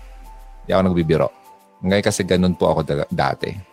[0.63, 1.27] Hindi ako nagbibiro.
[1.81, 3.70] Ngayon kasi ganun po ako dati.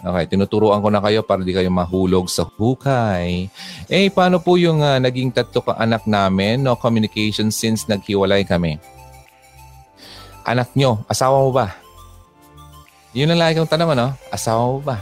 [0.00, 3.46] Okay, tinuturuan ko na kayo para di kayo mahulog sa hukay.
[3.86, 8.76] Eh, paano po yung uh, naging tatlo ka anak namin, no communication since naghiwalay kami?
[10.44, 11.72] anak nyo, asawa mo ba?
[13.16, 14.12] Yun ang lagi kong tanong, ano?
[14.28, 15.00] Asawa mo ba?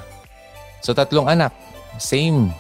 [0.81, 1.51] So, tatlong anak.
[1.98, 2.55] Same.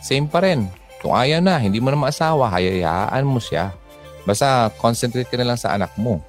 [0.00, 0.66] Same pa rin.
[1.04, 3.76] Kung ayaw na, hindi mo na maasawa, hayayaan mo siya.
[4.24, 6.22] Basta concentrate ka na lang sa anak mo.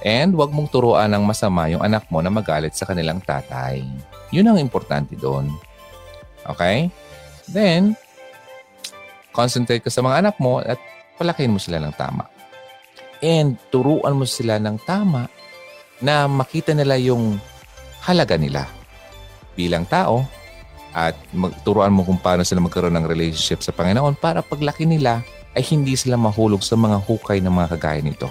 [0.00, 3.84] And huwag mong turuan ng masama yung anak mo na magalit sa kanilang tatay.
[4.30, 5.50] Yun ang importante doon.
[6.46, 6.90] Okay?
[7.50, 7.98] Then,
[9.34, 10.78] concentrate ka sa mga anak mo at
[11.18, 12.26] palakihin mo sila ng tama.
[13.20, 15.28] And turuan mo sila ng tama
[16.00, 17.36] na makita nila yung
[18.00, 18.64] halaga nila
[19.52, 20.24] bilang tao
[20.96, 25.20] at magturuan mo kung paano sila magkaroon ng relationship sa Panginoon para paglaki nila
[25.54, 28.30] ay hindi sila mahulog sa mga hukay ng mga kagaya nito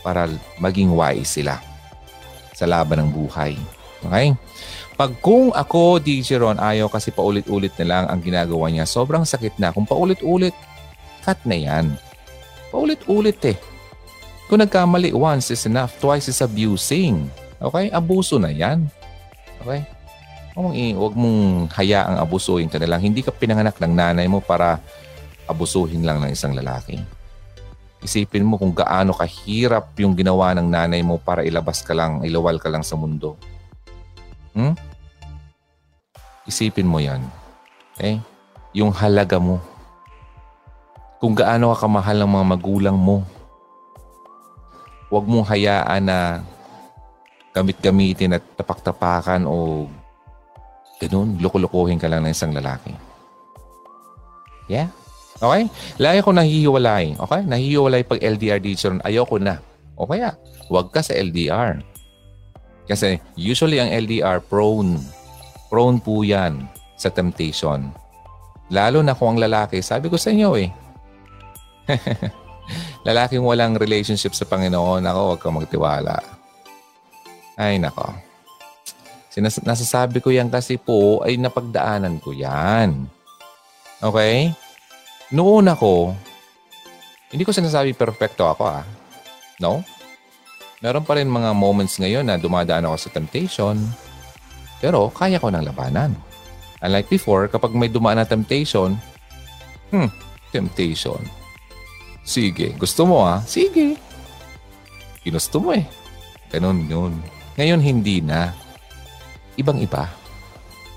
[0.00, 0.26] para
[0.58, 1.60] maging wise sila
[2.56, 3.54] sa laban ng buhay.
[4.04, 4.32] Okay?
[5.00, 9.56] Pag kung ako, DJ Ron, ayaw kasi paulit-ulit na lang ang ginagawa niya, sobrang sakit
[9.56, 9.72] na.
[9.72, 10.52] Kung paulit-ulit,
[11.24, 11.96] cut na yan.
[12.68, 13.56] Paulit-ulit eh.
[14.44, 17.32] Kung nagkamali, once is enough, twice is abusing.
[17.64, 17.88] Okay?
[17.88, 18.92] Abuso na yan.
[19.64, 19.88] Okay?
[20.52, 21.40] Huwag mong, huwag mong
[21.80, 23.00] hayaang abusuhin ka na lang.
[23.00, 24.84] Hindi ka pinanganak ng nanay mo para
[25.48, 27.00] abusuhin lang ng isang lalaki.
[28.04, 32.60] Isipin mo kung gaano kahirap yung ginawa ng nanay mo para ilabas ka lang, ilawal
[32.60, 33.40] ka lang sa mundo.
[34.52, 34.89] Hmm?
[36.48, 37.20] Isipin mo yan.
[37.96, 38.20] Okay?
[38.72, 39.60] Yung halaga mo.
[41.20, 43.26] Kung gaano ka kamahal ng mga magulang mo.
[45.10, 46.18] Huwag mong hayaan na
[47.50, 49.84] gamit-gamitin at tapak-tapakan o
[51.02, 52.94] ganun, loko-lokohin ka lang ng isang lalaki.
[54.70, 54.88] Yeah?
[55.40, 55.66] Okay?
[55.98, 57.18] Lagi ko nahihiwalay.
[57.18, 57.40] Okay?
[57.42, 58.94] Nahihiwalay pag LDR teacher.
[59.02, 59.58] Ayoko na.
[59.98, 60.36] O kaya,
[60.70, 61.82] huwag ka sa LDR.
[62.86, 65.00] Kasi usually ang LDR prone.
[65.70, 66.66] Prone po yan
[66.98, 67.94] sa temptation.
[68.70, 70.70] Lalo na kung ang lalaki, sabi ko sa inyo eh.
[73.08, 76.18] Lalaking walang relationship sa Panginoon, ako huwag kang magtiwala.
[77.54, 78.10] Ay, nako.
[79.30, 83.06] Sinas- nasasabi ko yan kasi po ay napagdaanan ko yan.
[84.02, 84.50] Okay?
[85.30, 86.14] Noon ako,
[87.30, 88.82] hindi ko sinasabi perfecto ako ah.
[89.62, 89.86] No?
[90.82, 93.78] Meron pa rin mga moments ngayon na dumadaan ako sa temptation.
[94.80, 96.16] Pero kaya ko ng labanan.
[96.80, 98.96] Unlike before, kapag may dumaan na temptation,
[99.92, 100.08] hmm,
[100.48, 101.20] temptation.
[102.24, 103.44] Sige, gusto mo ah?
[103.44, 104.00] Sige.
[105.20, 105.84] Ginusto mo eh.
[106.48, 107.12] Ganun yun.
[107.60, 108.56] Ngayon hindi na.
[109.60, 110.08] Ibang-iba.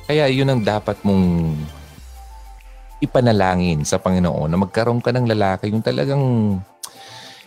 [0.08, 1.56] Kaya yun ang dapat mong
[3.04, 6.24] ipanalangin sa Panginoon na magkaroon ka ng lalaki yung talagang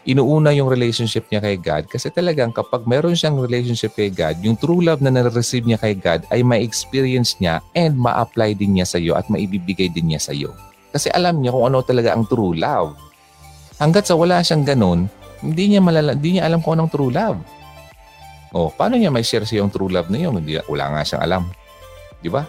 [0.07, 4.55] inuuna yung relationship niya kay God kasi talagang kapag meron siyang relationship kay God, yung
[4.55, 9.03] true love na na-receive niya kay God ay ma-experience niya and ma-apply din niya sa
[9.03, 10.55] iyo at maibibigay din niya sa iyo.
[10.95, 12.95] Kasi alam niya kung ano talaga ang true love.
[13.83, 15.11] Hanggat sa wala siyang ganun,
[15.45, 17.37] hindi niya, malala, hindi niya alam kung anong true love.
[18.57, 20.41] Oh, paano niya may share sa yung true love na yun?
[20.41, 21.43] Hindi, wala nga siyang alam.
[22.25, 22.47] Di ba?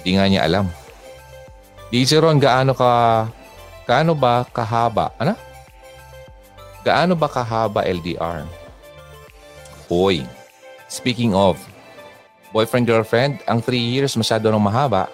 [0.00, 0.66] Hindi nga niya alam.
[1.92, 3.28] Di Ron, gaano ka,
[3.84, 5.12] gaano ba kahaba?
[5.20, 5.36] Ano?
[6.82, 8.42] Gaano ba kahaba LDR?
[9.86, 10.26] Hoy,
[10.90, 11.54] speaking of,
[12.50, 15.06] boyfriend-girlfriend, ang 3 years masyado nang mahaba.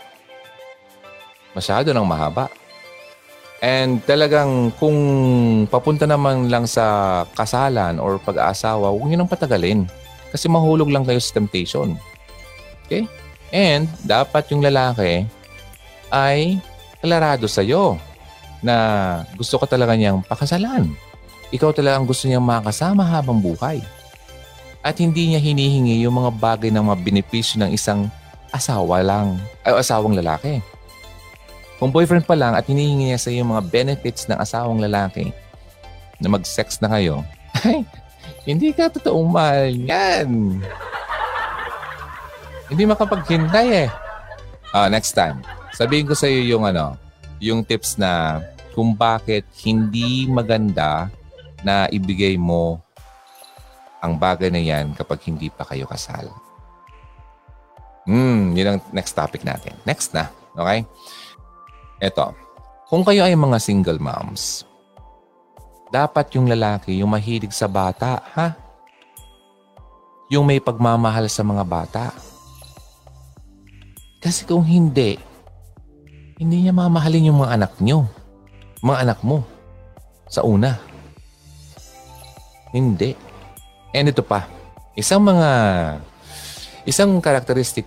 [1.53, 2.49] Masyado nang mahaba.
[3.59, 4.97] And talagang kung
[5.67, 9.85] papunta naman lang sa kasalan or pag-aasawa, huwag niyo nang patagalin.
[10.31, 11.99] Kasi mahulog lang kayo sa temptation.
[12.87, 13.05] Okay?
[13.51, 15.27] And dapat yung lalaki
[16.09, 16.63] ay
[17.03, 17.99] klarado sa'yo
[18.63, 18.77] na
[19.37, 20.95] gusto ka talaga niyang pakasalan.
[21.49, 23.81] Ikaw talaga ang gusto niyang makasama habang buhay.
[24.85, 28.13] At hindi niya hinihingi yung mga bagay ng mga benepisyo ng isang
[28.53, 30.61] asawa lang, ay asawang lalaki.
[31.79, 35.31] Kung boyfriend pa lang at hinihingi niya sa iyo mga benefits ng asawang lalaki
[36.19, 37.23] na mag-sex na kayo,
[37.65, 37.87] ay,
[38.45, 40.59] hindi ka totoong mahal yan.
[42.69, 43.91] Hindi makapaghintay eh.
[44.77, 45.41] Uh, next time,
[45.73, 46.99] sabihin ko sa iyo yung ano,
[47.41, 48.43] yung tips na
[48.77, 51.09] kung bakit hindi maganda
[51.67, 52.79] na ibigay mo
[53.99, 56.31] ang bagay na yan kapag hindi pa kayo kasal.
[58.09, 59.75] Hmm, yun ang next topic natin.
[59.85, 60.87] Next na, okay?
[62.01, 62.33] Ito,
[62.89, 64.65] kung kayo ay mga single moms,
[65.93, 68.57] dapat yung lalaki yung mahilig sa bata, ha?
[70.33, 72.05] Yung may pagmamahal sa mga bata.
[74.25, 75.17] Kasi kung hindi,
[76.39, 78.07] hindi niya mamahalin yung mga anak niyo.
[78.81, 79.43] Mga anak mo.
[80.29, 80.88] Sa una.
[82.73, 83.17] Hindi.
[83.97, 84.45] And ito pa.
[84.99, 85.51] Isang mga
[86.85, 87.87] isang characteristics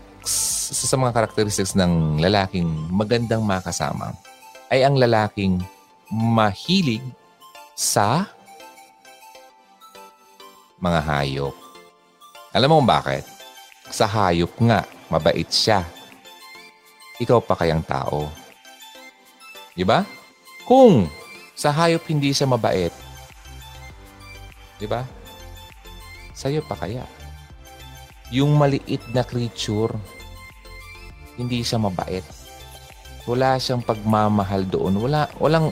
[0.71, 4.15] sa mga characteristics ng lalaking magandang makasama
[4.71, 5.59] ay ang lalaking
[6.07, 7.03] mahilig
[7.75, 8.29] sa
[10.79, 11.55] mga hayop.
[12.55, 13.23] Alam mo kung bakit?
[13.91, 15.83] Sa hayop nga, mabait siya.
[17.19, 18.31] Ikaw pa kayang tao.
[19.75, 20.03] Di ba?
[20.63, 21.05] Kung
[21.53, 22.91] sa hayop hindi siya mabait,
[24.81, 25.05] di ba?
[26.33, 27.05] Sa'yo pa kaya?
[28.33, 29.93] Yung maliit na creature,
[31.37, 32.25] hindi siya mabait.
[33.29, 34.97] Wala siyang pagmamahal doon.
[34.97, 35.69] Wala, walang,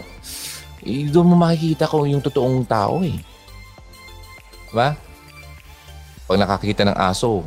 [0.86, 3.18] eh, doon mo makikita kung yung totoong tao eh.
[4.70, 4.94] Diba?
[6.30, 7.42] Pag nakakita ng aso,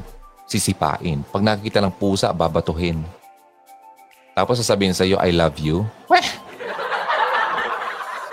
[0.51, 1.22] sisipain.
[1.30, 3.06] Pag nakikita ng pusa, babatuhin.
[4.34, 5.86] Tapos sasabihin sa iyo, I love you.
[6.10, 6.26] Weh!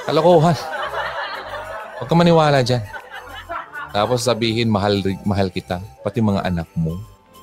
[0.09, 0.57] Kalokohan.
[2.01, 2.98] Huwag ka maniwala dyan.
[3.89, 5.81] Tapos sabihin, mahal, mahal kita.
[6.05, 6.97] Pati mga anak mo.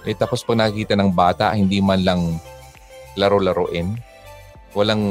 [0.07, 2.21] Eh, tapos pag nakikita ng bata, hindi man lang
[3.19, 3.99] laro-laruin.
[4.77, 5.03] Walang,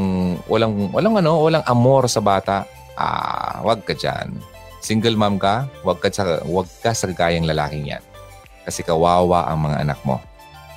[0.47, 2.63] walang, walang ano, walang amor sa bata.
[2.95, 4.31] Ah, wag ka dyan.
[4.79, 6.07] Single mom ka, wag ka
[6.45, 8.03] wag ka sa gayang lalaking yan.
[8.63, 10.21] Kasi kawawa ang mga anak mo.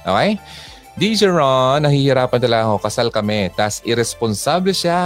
[0.02, 0.40] Okay?
[0.98, 2.76] DJ Ron, nahihirapan talaga ako.
[2.82, 3.55] Kasal kami.
[3.55, 4.98] Tapos irresponsable siya.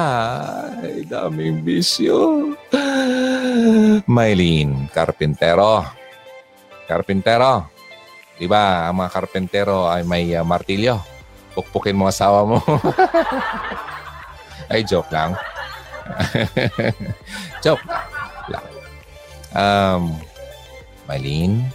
[0.80, 2.48] Ay, daming bisyo.
[4.06, 5.84] Maylene, karpintero.
[6.88, 7.68] Karpintero.
[8.36, 10.98] Di ba, ang mga karpintero ay may uh, martilyo.
[11.52, 12.58] Pukpukin mo asawa mo.
[14.72, 15.36] ay, joke lang.
[17.64, 17.84] joke
[18.48, 18.66] lang.
[19.52, 20.16] Um,
[21.04, 21.68] Maylene,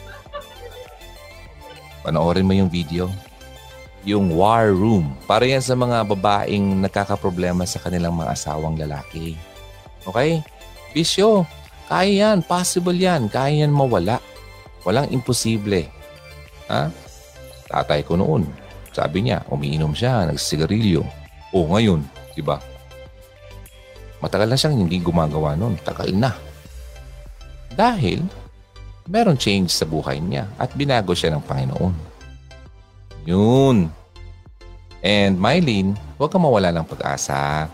[2.01, 3.07] panoorin mo yung video
[4.07, 5.11] yung war room.
[5.27, 9.35] Para yan sa mga babaeng nagkakaproblema sa kanilang mga asawang lalaki.
[10.07, 10.39] Okay?
[10.95, 11.43] Bisyo.
[11.87, 12.43] Kaya yan.
[12.43, 13.31] Possible yan.
[13.31, 14.19] Kaya yan mawala.
[14.83, 15.87] Walang imposible.
[16.67, 16.91] Ha?
[17.67, 18.47] Tatay ko noon.
[18.91, 21.03] Sabi niya, umiinom siya, nagsisigarilyo.
[21.53, 22.01] O ngayon,
[22.33, 22.57] di ba?
[24.19, 25.77] Matagal na siyang hindi gumagawa noon.
[25.85, 26.33] Tagal na.
[27.77, 28.25] Dahil,
[29.05, 31.95] meron change sa buhay niya at binago siya ng Panginoon.
[33.29, 33.91] Yun.
[35.05, 37.69] And Mylene, huwag ka mawala ng pag-asa.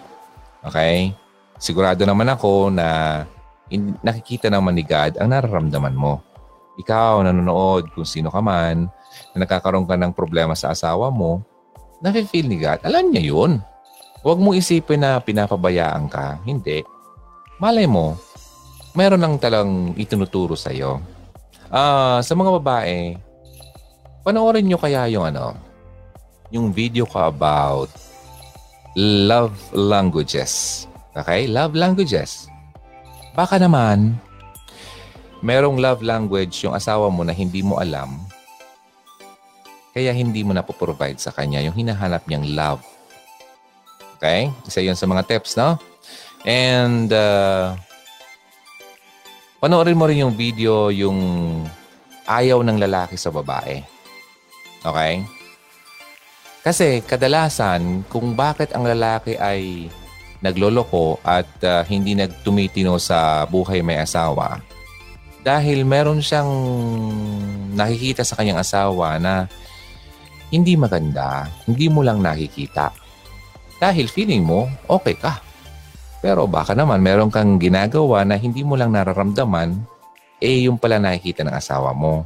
[0.60, 1.16] Okay?
[1.56, 3.24] Sigurado naman ako na
[3.70, 6.20] in, nakikita naman ni God ang nararamdaman mo.
[6.82, 8.90] Ikaw, nanonood, kung sino ka man,
[9.32, 11.46] na nakakaroon ka ng problema sa asawa mo,
[12.02, 12.82] nafe-feel ni God.
[12.84, 13.62] Alam niya yun.
[14.24, 16.42] Huwag mong isipin na pinapabayaan ka.
[16.48, 16.82] Hindi.
[17.62, 18.18] Malay mo,
[18.98, 20.98] meron lang talang itinuturo sa'yo.
[21.74, 23.18] Uh, sa mga babae,
[24.26, 25.54] panoorin nyo kaya yung ano,
[26.54, 27.90] yung video ko about
[28.96, 30.86] love languages.
[31.18, 31.50] Okay?
[31.50, 32.53] Love languages.
[33.34, 34.14] Baka naman,
[35.42, 38.22] merong love language yung asawa mo na hindi mo alam,
[39.94, 42.82] kaya hindi mo na po-provide sa kanya yung hinahanap niyang love.
[44.18, 44.54] Okay?
[44.70, 45.82] Isa yun sa mga tips, no?
[46.46, 47.74] And, uh,
[49.58, 51.18] panoorin mo rin yung video yung
[52.30, 53.82] ayaw ng lalaki sa babae.
[54.86, 55.26] Okay?
[56.62, 59.90] Kasi kadalasan kung bakit ang lalaki ay
[60.44, 64.60] nagloloko at uh, hindi nagtumitino sa buhay may asawa
[65.44, 66.48] dahil meron siyang
[67.76, 69.52] nakikita sa kanyang asawa na
[70.48, 72.96] hindi maganda, hindi mo lang nakikita.
[73.76, 75.44] Dahil feeling mo, okay ka.
[76.24, 79.76] Pero baka naman meron kang ginagawa na hindi mo lang nararamdaman,
[80.40, 82.24] eh yung pala nakikita ng asawa mo.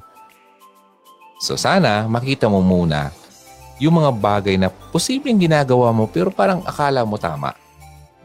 [1.42, 3.10] So sana makita mo muna
[3.82, 7.54] yung mga bagay na posibleng ginagawa mo pero parang akala mo tama.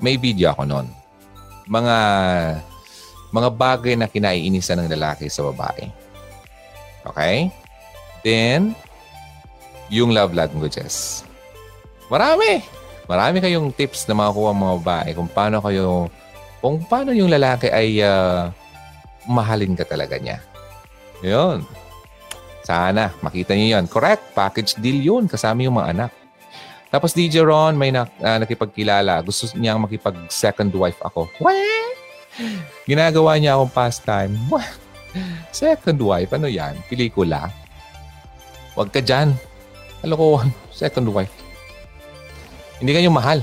[0.03, 0.91] May video ako noon.
[1.71, 1.97] Mga
[3.33, 5.89] mga bagay na kinaiinisan ng lalaki sa babae.
[7.07, 7.49] Okay?
[8.27, 8.75] Then,
[9.89, 11.25] yung love languages.
[12.13, 12.61] Marami!
[13.07, 16.13] Marami kayong tips na makakuha mga babae kung paano kayo,
[16.61, 18.53] kung paano yung lalaki ay uh,
[19.27, 20.39] mahalin ka talaga niya.
[21.23, 21.65] Yun.
[22.63, 23.91] Sana, makita niyo yan.
[23.91, 25.27] Correct, package deal yun.
[25.27, 26.11] Kasama yung mga anak.
[26.93, 29.25] Tapos DJ Ron, may na, uh, nakipagkilala.
[29.25, 31.25] Gusto niyang makipag second wife ako.
[31.41, 31.57] What?
[32.85, 34.37] Ginagawa niya akong pastime.
[35.53, 36.37] Second wife?
[36.37, 36.77] Ano yan?
[36.93, 37.49] Pelikula?
[38.77, 39.33] Huwag ka dyan.
[40.05, 40.53] Kalokohan.
[40.69, 41.33] Second wife.
[42.77, 43.41] Hindi kayo mahal.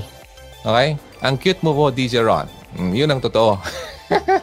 [0.62, 0.94] Okay?
[1.18, 2.46] Ang cute mo po, DJ Ron.
[2.78, 3.58] Mm, yun ang totoo.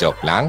[0.00, 0.48] Joke lang.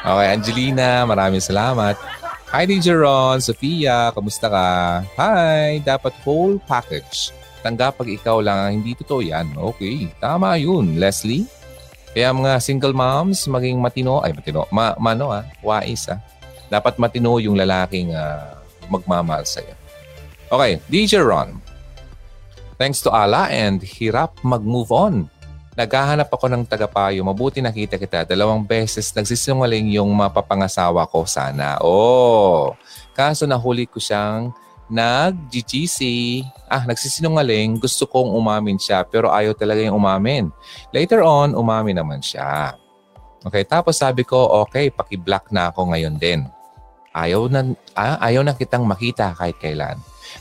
[0.00, 2.19] Okay, Angelina, maraming salamat.
[2.50, 4.66] Hi, DJ Ron, Sofia, kamusta ka?
[5.14, 7.30] Hi, dapat whole package.
[7.62, 9.54] Tanggap pag ikaw lang ang hindi totoo yan.
[9.54, 11.46] Okay, tama yun, Leslie.
[12.10, 16.18] Kaya mga single moms, maging matino, ay matino, ma, mano ah, wais ah.
[16.66, 18.58] Dapat matino yung lalaking uh,
[18.90, 19.78] magmamahal sa'yo.
[20.50, 21.54] Okay, DJ Ron.
[22.82, 25.30] Thanks to Allah and hirap mag-move on.
[25.78, 27.22] Naghahanap ako ng tagapayo.
[27.22, 28.26] Mabuti nakita kita.
[28.26, 31.78] Dalawang beses nagsisinungaling yung mapapangasawa ko sana.
[31.78, 32.74] Oh,
[33.14, 34.50] kaso nahuli ko siyang
[34.90, 35.98] nag-GGC.
[36.66, 37.78] Ah, nagsisinungaling.
[37.78, 40.50] Gusto kong umamin siya pero ayaw talaga yung umamin.
[40.90, 42.74] Later on, umamin naman siya.
[43.40, 44.36] Okay, tapos sabi ko,
[44.66, 46.44] okay, paki-block na ako ngayon din.
[47.14, 49.96] Ayaw na, ah, ayaw na kitang makita kahit kailan.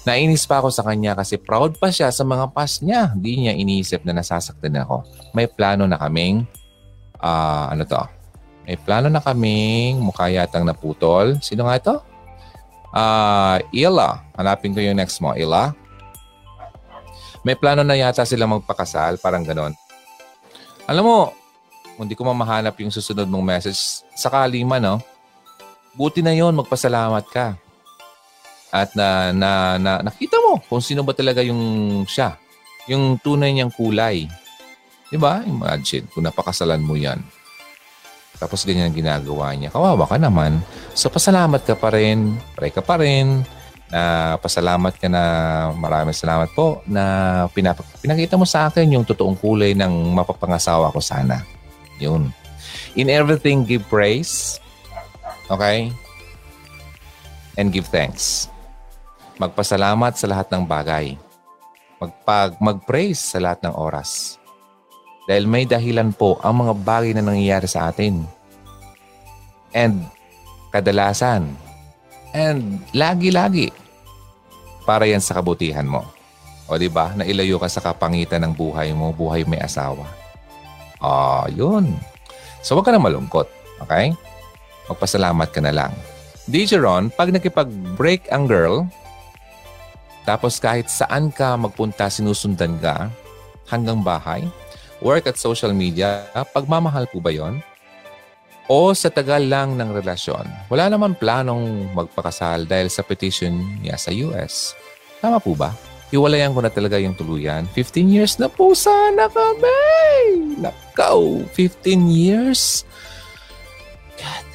[0.08, 3.12] Nainis pa ako sa kanya kasi proud pa siya sa mga past niya.
[3.14, 5.04] Hindi niya iniisip na nasasaktan ako.
[5.36, 6.48] May plano na kaming,
[7.20, 8.00] uh, ano to?
[8.66, 11.38] May plano na kaming mukha yatang naputol.
[11.42, 11.96] Sino nga ito?
[12.94, 14.24] Uh, Ila.
[14.38, 15.34] Hanapin ko yung next mo.
[15.34, 15.74] Ila.
[17.42, 19.18] May plano na yata sila magpakasal.
[19.18, 19.74] Parang ganon.
[20.86, 21.18] Alam mo,
[22.00, 24.06] hindi ko mamahanap yung susunod mong message.
[24.16, 24.98] Sakali man, no?
[25.98, 27.58] Buti na yon magpasalamat ka
[28.70, 32.38] at na, na, na nakita mo kung sino ba talaga yung siya.
[32.90, 34.30] Yung tunay niyang kulay.
[35.10, 35.42] Di ba?
[35.42, 37.22] Imagine kung napakasalan mo yan.
[38.38, 39.74] Tapos ganyan ang ginagawa niya.
[39.74, 40.62] Kawawa ka naman.
[40.94, 42.38] So pasalamat ka pa rin.
[42.54, 43.42] Pray ka pa rin.
[43.90, 45.24] Na pasalamat ka na
[45.74, 51.02] maraming salamat po na pinap- pinakita mo sa akin yung totoong kulay ng mapapangasawa ko
[51.02, 51.42] sana.
[51.98, 52.30] Yun.
[52.94, 54.62] In everything, give praise.
[55.50, 55.90] Okay?
[57.58, 58.48] And give thanks.
[59.40, 61.16] Magpasalamat sa lahat ng bagay.
[61.96, 64.36] Magpag, mag-praise sa lahat ng oras.
[65.32, 68.28] Dahil may dahilan po ang mga bagay na nangyayari sa atin.
[69.72, 70.04] And
[70.76, 71.56] kadalasan,
[72.36, 73.72] and lagi-lagi,
[74.84, 76.04] para yan sa kabutihan mo.
[76.68, 77.16] O di ba?
[77.16, 80.04] Na ilayo ka sa kapangitan ng buhay mo, buhay may asawa.
[81.00, 81.96] Ah, yun.
[82.60, 83.48] So wag ka na malungkot.
[83.88, 84.12] Okay?
[84.92, 85.96] Magpasalamat ka na lang.
[86.52, 88.84] DJ Ron, pag nakipag-break ang girl,
[90.30, 93.10] tapos kahit saan ka magpunta, sinusundan ka
[93.66, 94.46] hanggang bahay.
[95.02, 97.66] Work at social media, pagmamahal po ba yon?
[98.70, 104.14] O sa tagal lang ng relasyon, wala naman planong magpakasal dahil sa petition niya sa
[104.14, 104.78] US.
[105.18, 105.74] Tama po ba?
[106.14, 107.66] Iwalayan ko na talaga yung tuluyan.
[107.74, 109.82] 15 years na po sana kami!
[110.62, 111.42] Nakaw!
[111.58, 112.86] 15 years?
[114.14, 114.46] God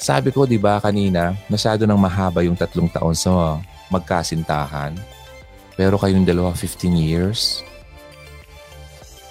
[0.00, 3.60] Sabi ko, di ba kanina, masyado nang mahaba yung tatlong taon sa
[3.92, 4.96] magkasintahan.
[5.76, 7.60] Pero kayong dalawa 15 years?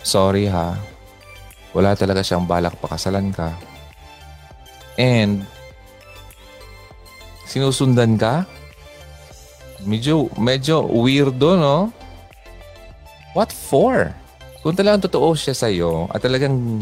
[0.05, 0.77] Sorry ha.
[1.73, 3.51] Wala talaga siyang balak pakasalan ka.
[4.95, 5.43] And
[7.49, 8.45] sinusundan ka?
[9.83, 11.77] Medyo, medyo weirdo, no?
[13.35, 14.15] What for?
[14.63, 16.81] Kung talagang totoo siya sa'yo at talagang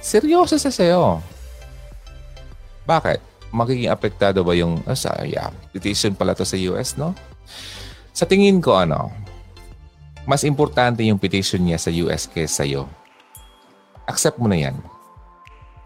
[0.00, 1.20] seryoso sa sa'yo.
[2.88, 3.35] Bakit?
[3.56, 7.16] Magiging apektado ba yung, oh, sa, yeah, petition pala to sa US, no?
[8.12, 9.08] Sa tingin ko, ano,
[10.28, 12.84] mas importante yung petition niya sa US kaysa sa'yo.
[14.04, 14.76] Accept mo na yan.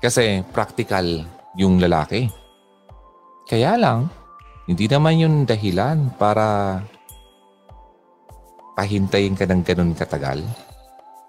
[0.03, 1.23] Kasi practical
[1.55, 2.27] yung lalaki.
[3.47, 4.11] Kaya lang,
[4.67, 6.79] hindi naman yung dahilan para
[8.75, 10.41] pahintayin ka ng ganun katagal.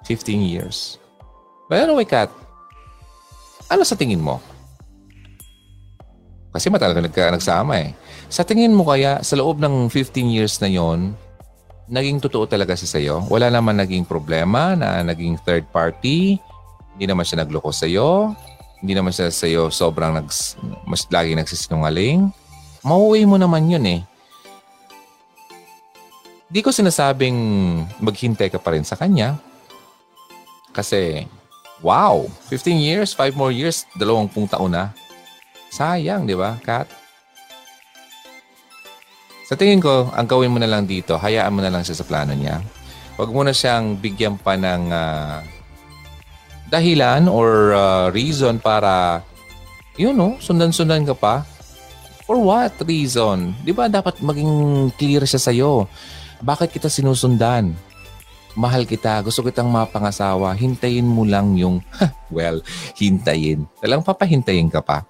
[0.08, 0.98] 15 years.
[1.68, 2.32] But anyway, Kat,
[3.68, 4.40] ano sa tingin mo?
[6.52, 7.96] Kasi matagal ka nagka, nagsama eh.
[8.28, 11.16] Sa tingin mo kaya, sa loob ng 15 years na yon
[11.92, 13.16] naging totoo talaga siya sa'yo?
[13.28, 16.40] Wala naman naging problema na naging third party?
[16.96, 18.32] Hindi naman siya nagloko sa'yo?
[18.80, 20.56] Hindi naman siya sa'yo sobrang nags,
[20.88, 22.32] mas lagi nagsisinungaling?
[22.88, 24.02] Mauwi mo naman yun eh.
[26.52, 27.36] Di ko sinasabing
[28.00, 29.40] maghintay ka pa rin sa kanya.
[30.72, 31.28] Kasi,
[31.84, 34.96] wow, 15 years, 5 more years, 20 taon na.
[35.72, 36.84] Sayang, di ba, Kat?
[39.48, 42.08] Sa tingin ko, ang gawin mo na lang dito, hayaan mo na lang siya sa
[42.08, 42.60] plano niya.
[43.16, 45.40] Huwag mo na siyang bigyan pa ng uh,
[46.68, 49.24] dahilan or uh, reason para,
[49.96, 51.48] yun know, sundan-sundan ka pa.
[52.28, 53.56] For what reason?
[53.64, 54.52] Di ba dapat maging
[55.00, 55.88] clear siya sa'yo?
[56.44, 57.72] Bakit kita sinusundan?
[58.60, 61.80] Mahal kita, gusto kitang mapangasawa, hintayin mo lang yung,
[62.36, 62.60] well,
[63.00, 63.64] hintayin.
[63.80, 65.08] Talang papahintayin ka pa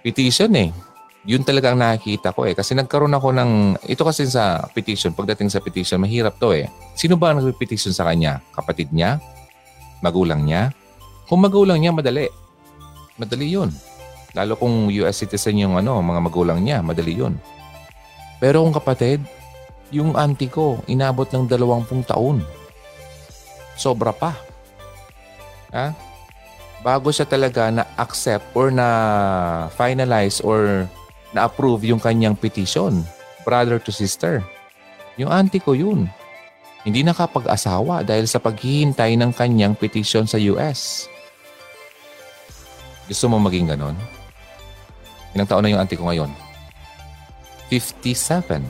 [0.00, 0.70] petition eh.
[1.28, 2.56] Yun talaga ang nakikita ko eh.
[2.56, 3.50] Kasi nagkaroon ako ng,
[3.84, 6.72] ito kasi sa petition, pagdating sa petition, mahirap to eh.
[6.96, 8.40] Sino ba ang nag-petition sa kanya?
[8.56, 9.20] Kapatid niya?
[10.00, 10.72] Magulang niya?
[11.28, 12.24] Kung magulang niya, madali.
[13.20, 13.68] Madali yun.
[14.32, 17.36] Lalo kung US citizen yung ano, mga magulang niya, madali yun.
[18.40, 19.20] Pero kung kapatid,
[19.92, 22.40] yung auntie ko, inabot ng dalawampung taon.
[23.76, 24.32] Sobra pa.
[25.76, 25.92] Ha?
[26.80, 30.88] Bago siya talaga na-accept or na-finalize or
[31.36, 33.04] na-approve yung kanyang petition.
[33.44, 34.44] Brother to sister.
[35.20, 36.08] Yung auntie ko yun.
[36.80, 41.04] hindi nakapag-asawa dahil sa paghihintay ng kanyang petisyon sa US.
[43.04, 43.92] Gusto mo maging ganon?
[45.36, 46.32] Ilang taon na yung auntie ko ngayon?
[47.68, 48.64] 57.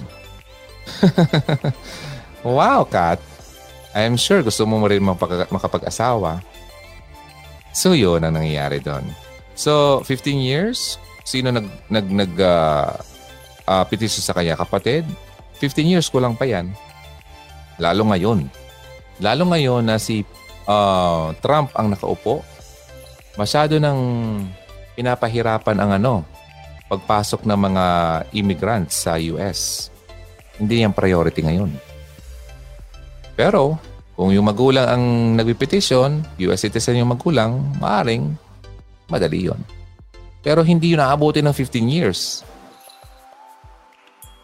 [2.42, 3.22] wow, Kat.
[3.94, 5.02] I'm sure gusto mo rin
[5.46, 6.42] makapag-asawa.
[7.70, 9.06] So yun ang nangyayari doon.
[9.60, 12.96] So, 15 years, sino nag, nag, nag uh,
[13.68, 14.56] uh, petisyon sa kanya?
[14.56, 15.04] Kapatid?
[15.60, 16.72] 15 years, kulang pa yan.
[17.76, 18.48] Lalo ngayon.
[19.20, 20.24] Lalo ngayon na si
[20.64, 22.40] uh, Trump ang nakaupo,
[23.36, 24.00] masyado nang
[24.96, 26.14] pinapahirapan ang ano,
[26.88, 27.84] pagpasok ng mga
[28.32, 29.92] immigrants sa US.
[30.56, 31.70] Hindi yan priority ngayon.
[33.36, 33.76] Pero,
[34.20, 35.04] kung yung magulang ang
[35.40, 38.36] nagpipetisyon, US citizen yung magulang, maaring
[39.08, 39.56] madali yon.
[40.44, 42.44] Pero hindi yun naabutin ng 15 years.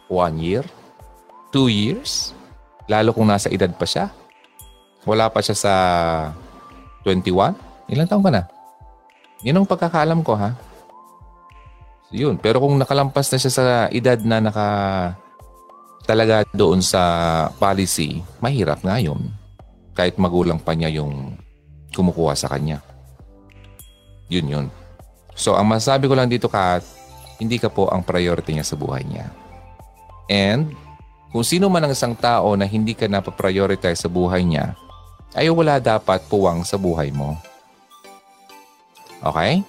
[0.09, 0.65] One year?
[1.53, 2.33] Two years?
[2.89, 4.09] Lalo kung nasa edad pa siya.
[5.05, 5.73] Wala pa siya sa
[7.05, 7.53] 21?
[7.93, 8.49] Ilang taon ka na?
[9.45, 10.57] Yun ang pagkakaalam ko ha.
[12.09, 12.41] Yun.
[12.41, 14.69] Pero kung nakalampas na siya sa edad na naka
[16.09, 19.45] talaga doon sa policy, mahirap nga yun.
[19.97, 21.33] Kahit magulang pa niya yung
[21.97, 22.85] kumukuha sa kanya.
[24.29, 24.65] Yun yun.
[25.33, 26.85] So ang masabi ko lang dito, Kat,
[27.41, 29.33] hindi ka po ang priority niya sa buhay niya.
[30.29, 30.77] And
[31.33, 34.77] kung sino man ang isang tao na hindi ka napaprioritize sa buhay niya,
[35.33, 37.33] ay wala dapat puwang sa buhay mo.
[39.21, 39.65] Okay?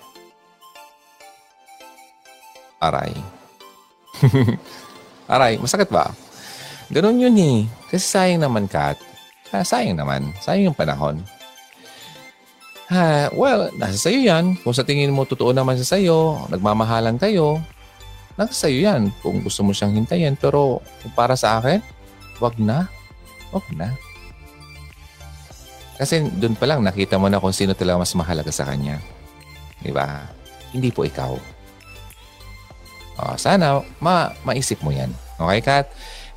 [2.79, 3.13] Aray.
[5.33, 6.13] Aray, masakit ba?
[6.89, 7.59] Ganun yun eh.
[7.91, 9.08] Kasi sayang naman, Kat.
[9.53, 10.29] Ah, sayang naman.
[10.45, 11.25] Sayang yung panahon.
[12.89, 14.57] Ha, well, nasa sayo yan.
[14.65, 17.61] Kung sa tingin mo totoo naman sa sayo, nagmamahalan kayo,
[18.41, 20.37] nasa sayo yan kung gusto mo siyang hintayin.
[20.41, 20.81] Pero
[21.13, 21.85] para sa akin,
[22.41, 22.89] wag na.
[23.53, 23.93] Wag na.
[26.01, 29.03] Kasi doon pa lang nakita mo na kung sino talaga mas mahalaga sa kanya.
[29.85, 30.25] Di ba?
[30.73, 31.37] Hindi po ikaw.
[33.19, 35.11] Oh, sana ma maisip mo yan.
[35.37, 35.87] Okay, Kat?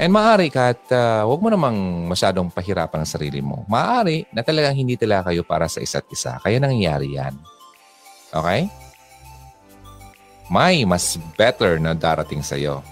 [0.01, 3.61] And maaari, Kat, uh, huwag mo namang masyadong pahirapan ang sarili mo.
[3.69, 6.41] Maaari na talagang hindi talaga kayo para sa isa't isa.
[6.41, 7.37] Kaya nangyayari yan.
[8.33, 8.65] Okay?
[10.51, 12.83] may mas better na darating sa iyo.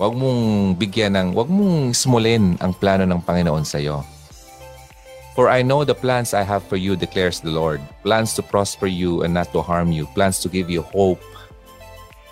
[0.00, 4.00] Huwag mong bigyan ng, huwag mong smulin ang plano ng Panginoon sa iyo.
[5.36, 7.84] For I know the plans I have for you, declares the Lord.
[8.02, 10.08] Plans to prosper you and not to harm you.
[10.16, 11.22] Plans to give you hope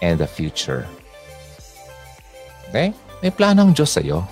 [0.01, 0.89] and a future.
[2.73, 2.97] Okay?
[3.27, 4.23] May plano ang Diyos sa iyo.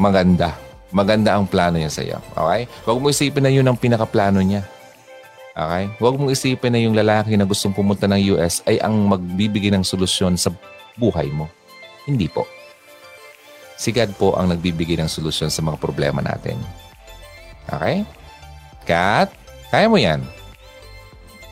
[0.00, 0.56] Maganda.
[0.88, 2.16] Maganda ang plano niya sa iyo.
[2.32, 2.64] Okay?
[2.88, 4.64] Huwag mo isipin na yun ang pinakaplano niya.
[5.52, 5.92] Okay?
[6.00, 9.84] Huwag mong isipin na yung lalaki na gustong pumunta ng US ay ang magbibigay ng
[9.84, 10.48] solusyon sa
[10.96, 11.44] buhay mo.
[12.08, 12.48] Hindi po.
[13.76, 16.56] Si God po ang nagbibigay ng solusyon sa mga problema natin.
[17.68, 18.08] Okay?
[18.88, 19.28] Kat,
[19.68, 20.24] kaya mo yan.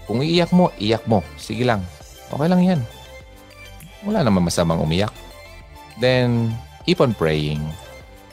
[0.09, 1.21] Kung iiyak mo, iyak mo.
[1.37, 1.85] Sige lang.
[2.33, 2.81] Okay lang yan.
[4.07, 5.11] Wala naman masamang umiyak.
[5.99, 6.55] Then,
[6.87, 7.63] keep on praying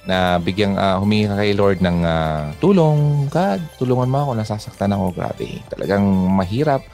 [0.06, 3.26] na bigyang uh, humingi ka kay Lord ng uh, tulong.
[3.34, 4.32] God, tulungan mo ako.
[4.38, 5.18] Nasasaktan ako.
[5.18, 5.66] Grabe.
[5.74, 6.86] Talagang mahirap.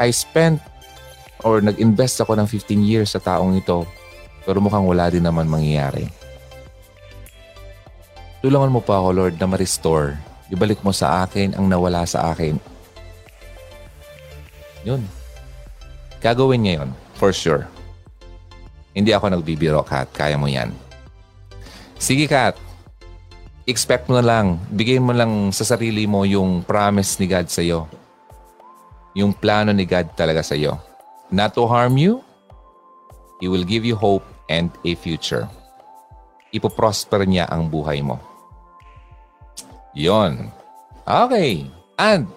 [0.00, 0.64] I spent
[1.44, 3.84] or nag-invest ako ng 15 years sa taong ito.
[4.48, 6.08] Pero mukhang wala din naman mangyayari.
[8.40, 10.16] Tulungan mo pa ako, Lord, na ma-restore.
[10.52, 12.56] Ibalik mo sa akin ang nawala sa akin.
[14.84, 15.00] Yun.
[16.20, 16.90] Gagawin niya yun.
[17.16, 17.64] For sure.
[18.94, 20.08] Hindi ako nagbibiro, Kat.
[20.14, 20.70] Kaya mo yan.
[21.98, 22.54] Sige, Kat.
[23.66, 24.62] Expect mo na lang.
[24.70, 27.90] Bigay mo lang sa sarili mo yung promise ni God sa iyo.
[29.18, 30.78] Yung plano ni God talaga sa iyo.
[31.34, 32.22] Not to harm you,
[33.42, 35.50] He will give you hope and a future.
[36.54, 38.22] Ipoprosper niya ang buhay mo.
[39.96, 40.54] Yon.
[41.02, 41.66] Okay.
[41.98, 42.30] And,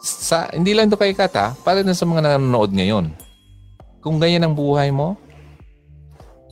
[0.00, 3.12] sa, hindi lang to kay Kat ha, para na sa mga nanonood ngayon.
[4.04, 5.16] Kung ganyan ang buhay mo,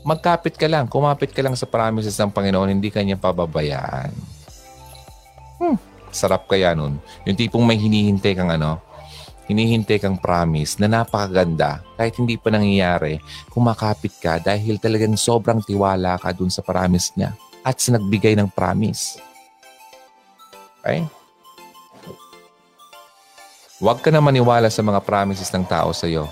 [0.02, 4.10] magkapit ka lang, kumapit ka lang sa promises ng Panginoon, hindi kanya pababayaan.
[5.62, 5.78] Hmm,
[6.10, 6.98] sarap kaya nun.
[7.22, 8.82] Yung tipong may hinihintay kang ano,
[9.46, 16.18] hinihintay kang promise na napakaganda kahit hindi pa nangyayari, kumakapit ka dahil talagang sobrang tiwala
[16.18, 19.22] ka dun sa promise niya at sa nagbigay ng promise.
[20.82, 21.06] Okay?
[23.82, 26.30] Huwag ka na maniwala sa mga promises ng tao sa iyo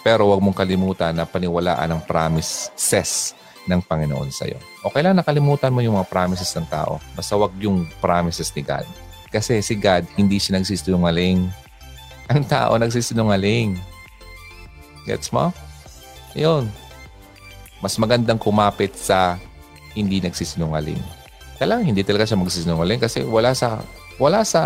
[0.00, 3.36] pero huwag mong kalimutan na paniwalaan ang promises
[3.68, 4.56] ng Panginoon sa iyo.
[4.80, 6.96] Okay lang nakalimutan mo yung mga promises ng tao.
[7.12, 8.88] Basta wag yung promises ni God.
[9.28, 11.46] Kasi si God, hindi siya nagsisinungaling.
[12.32, 13.76] Ang tao nagsisinungaling.
[15.04, 15.52] Gets mo?
[16.34, 16.66] Yun.
[17.84, 19.36] Mas magandang kumapit sa
[19.92, 21.00] hindi nagsisinungaling.
[21.60, 23.84] Kailangan hindi talaga siya magsisinungaling kasi wala sa
[24.20, 24.60] wala sa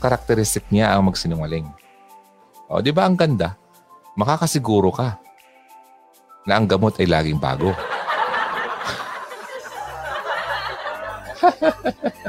[0.00, 1.68] karakteristik niya ang magsinungaling.
[2.72, 3.56] O, di ba ang ganda?
[4.12, 5.16] Makakasiguro ka
[6.44, 7.72] na ang gamot ay laging bago.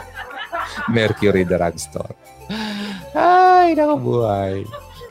[0.95, 2.15] Mercury Drugstore.
[3.13, 4.63] Ay, nakabuhay.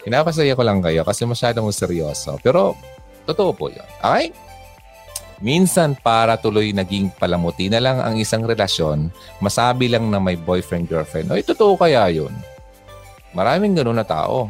[0.02, 2.38] Pinapasaya ko lang kayo kasi masyadong seryoso.
[2.42, 2.74] Pero,
[3.28, 3.86] totoo po yun.
[4.02, 4.34] Okay?
[5.42, 9.10] Minsan para tuloy naging palamuti na lang ang isang relasyon,
[9.42, 11.34] masabi lang na may boyfriend-girlfriend.
[11.34, 12.30] Ay, totoo kaya yun?
[13.34, 14.46] Maraming ganun na tao.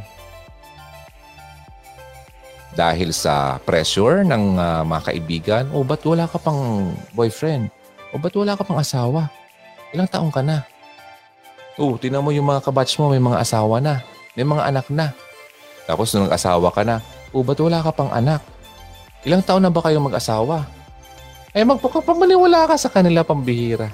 [2.72, 7.68] Dahil sa pressure ng uh, mga kaibigan, o oh, ba't wala ka pang boyfriend?
[8.12, 9.28] O ba't wala ka pang asawa?
[9.92, 10.64] Ilang taong ka na?
[11.76, 14.00] Oh, tinan mo yung mga kabatch mo, may mga asawa na.
[14.32, 15.12] May mga anak na.
[15.84, 17.04] Tapos nung nag-asawa ka na,
[17.36, 18.40] oh, ba't wala ka pang anak?
[19.28, 20.64] Ilang taon na ba kayo mag-asawa?
[21.52, 23.92] Ay, magpapamaniwala ka sa kanila pambihira.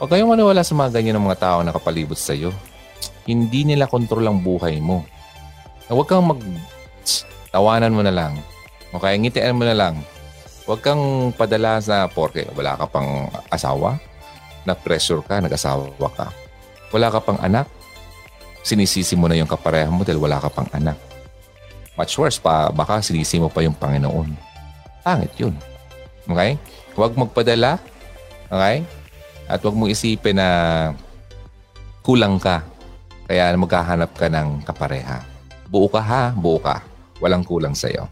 [0.00, 2.54] Huwag kayong maniwala sa mga ganyan ng mga tao na kapalibot sa iyo.
[3.28, 5.04] Hindi nila kontrol ang buhay mo.
[5.90, 6.40] Huwag kang mag...
[7.50, 8.38] Tawanan mo na lang.
[8.90, 10.02] Okay, ngitian mo na lang.
[10.66, 13.98] Huwag kang padala sa porke wala ka pang asawa,
[14.62, 16.30] na-pressure ka, nag-asawa ka.
[16.94, 17.66] Wala ka pang anak,
[18.62, 20.94] sinisisi mo na yung kapareha mo dahil wala ka pang anak.
[21.98, 24.30] Much worse pa, baka sinisi mo pa yung Panginoon.
[25.02, 25.54] Pangit yun.
[26.28, 26.56] Okay?
[26.94, 27.80] Huwag magpadala.
[28.46, 28.86] Okay?
[29.50, 30.48] At huwag mong isipin na
[32.06, 32.62] kulang ka.
[33.30, 35.22] Kaya maghahanap ka ng kapareha.
[35.70, 36.82] Buo ka ha, buo ka.
[37.20, 38.08] Walang kulang sa'yo.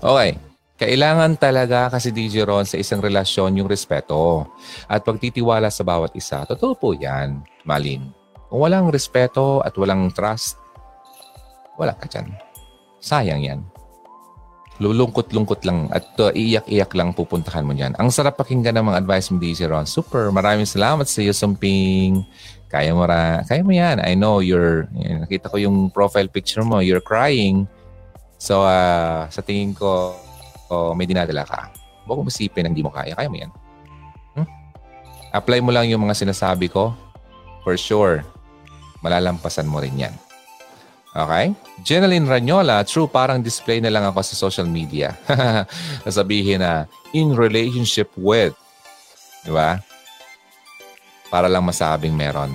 [0.00, 0.38] Okay.
[0.76, 4.44] Kailangan talaga kasi DJ Ron sa isang relasyon yung respeto
[4.84, 6.44] at pagtitiwala sa bawat isa.
[6.44, 8.12] Totoo po yan, Malin.
[8.52, 10.60] Kung walang respeto at walang trust,
[11.80, 12.28] wala ka dyan.
[13.00, 13.60] Sayang yan.
[14.76, 17.96] Lulungkot-lungkot lang at uh, iyak-iyak lang pupuntahan mo yan.
[17.96, 19.88] Ang sarap pakinggan ng mga advice mo, DJ Ron.
[19.88, 20.28] Super.
[20.28, 22.20] Maraming salamat sa iyo, Sumping.
[22.68, 24.04] Kaya mo, ra, kaya mo yan.
[24.04, 26.84] I know you're, yan, nakita ko yung profile picture mo.
[26.84, 27.64] You're crying.
[28.36, 30.12] So, uh, sa tingin ko,
[30.68, 31.72] oh, may dinadala ka.
[32.04, 33.16] Huwag mo isipin hindi mo kaya.
[33.16, 33.50] Kaya mo yan.
[34.36, 34.48] Hmm?
[35.32, 36.92] Apply mo lang yung mga sinasabi ko.
[37.66, 38.22] For sure
[39.06, 40.14] malalampasan mo rin yan.
[41.16, 41.54] Okay?
[41.80, 45.16] Jeneline Ranyola, true, parang display na lang ako sa social media.
[46.06, 48.52] Nasabihin na, in relationship with.
[49.46, 49.80] Di ba?
[51.32, 52.52] Para lang masabing meron.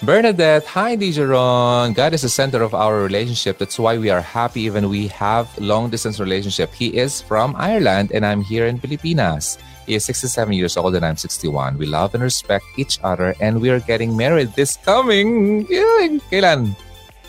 [0.00, 1.92] Bernadette, hi Dijeron.
[1.92, 3.60] God is the center of our relationship.
[3.60, 6.72] That's why we are happy even we have long distance relationship.
[6.72, 9.60] He is from Ireland and I'm here in Pilipinas.
[9.84, 11.76] He is 67 years old and I'm 61.
[11.76, 15.68] We love and respect each other and we are getting married this coming.
[15.68, 16.24] Yun.
[16.32, 16.72] Kailan?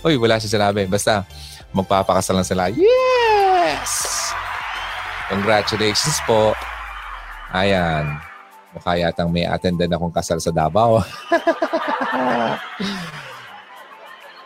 [0.07, 0.87] Uy, wala siya sinabi.
[0.87, 1.27] Basta,
[1.75, 2.71] magpapakasal lang sila.
[2.71, 3.91] Yes!
[5.27, 6.55] Congratulations po.
[7.51, 8.30] Ayan.
[8.71, 11.03] Mukha yatang may attendan akong kasal sa Davao.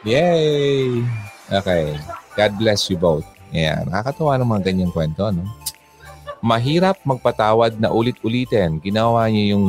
[0.10, 1.02] Yay!
[1.50, 1.94] Okay.
[2.34, 3.26] God bless you both.
[3.54, 3.86] Ayan.
[3.90, 5.46] Nakakatuwa ng mga ganyang kwento, no?
[6.46, 8.78] mahirap magpatawad na ulit-ulitin.
[8.78, 9.66] Ginawa niya yung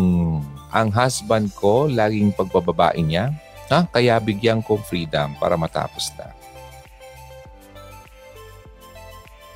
[0.68, 3.32] ang husband ko, laging pagbababae niya.
[3.72, 3.88] Ha?
[3.88, 6.28] Kaya bigyan ko freedom para matapos na.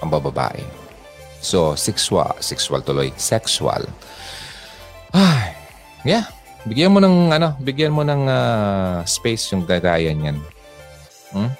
[0.00, 0.64] Ang bababae.
[1.44, 2.40] So, sexual.
[2.40, 3.12] Sexual tuloy.
[3.20, 3.84] Sexual.
[5.14, 5.54] Ay,
[6.06, 6.26] yeah.
[6.68, 10.36] Bigyan mo ng ano, bigyan mo ng uh, space yung gagaya niyan.
[11.32, 11.50] Hmm?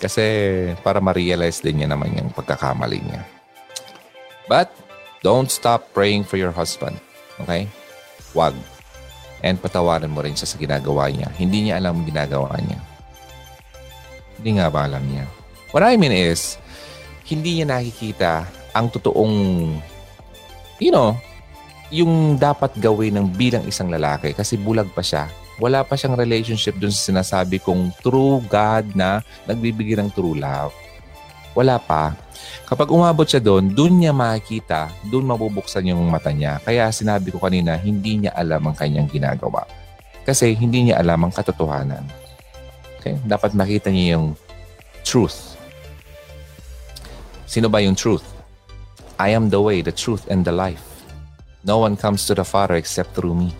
[0.00, 0.24] Kasi
[0.82, 3.22] para ma-realize din niya naman yung pagkakamali niya.
[4.50, 4.72] But
[5.22, 6.98] don't stop praying for your husband.
[7.38, 7.70] Okay?
[8.34, 8.56] Wag.
[9.46, 11.30] And patawarin mo rin siya sa ginagawa niya.
[11.38, 12.80] Hindi niya alam ang ginagawa niya.
[14.40, 15.24] Hindi nga ba alam niya?
[15.70, 16.58] What I mean is,
[17.30, 19.36] hindi niya nakikita ang totoong,
[20.82, 21.14] you know,
[21.90, 25.26] yung dapat gawin ng bilang isang lalaki kasi bulag pa siya.
[25.60, 30.72] Wala pa siyang relationship dun sa sinasabi kong true God na nagbibigay ng true love.
[31.52, 32.14] Wala pa.
[32.64, 36.62] Kapag umabot siya doon, doon niya makikita, doon mabubuksan yung mata niya.
[36.62, 39.66] Kaya sinabi ko kanina, hindi niya alam ang kanyang ginagawa.
[40.22, 42.06] Kasi hindi niya alam ang katotohanan.
[43.02, 43.18] Okay?
[43.26, 44.38] Dapat makita niya yung
[45.02, 45.58] truth.
[47.50, 48.22] Sino ba yung truth?
[49.18, 50.89] I am the way, the truth, and the life.
[51.64, 53.52] No one comes to the Father except through me.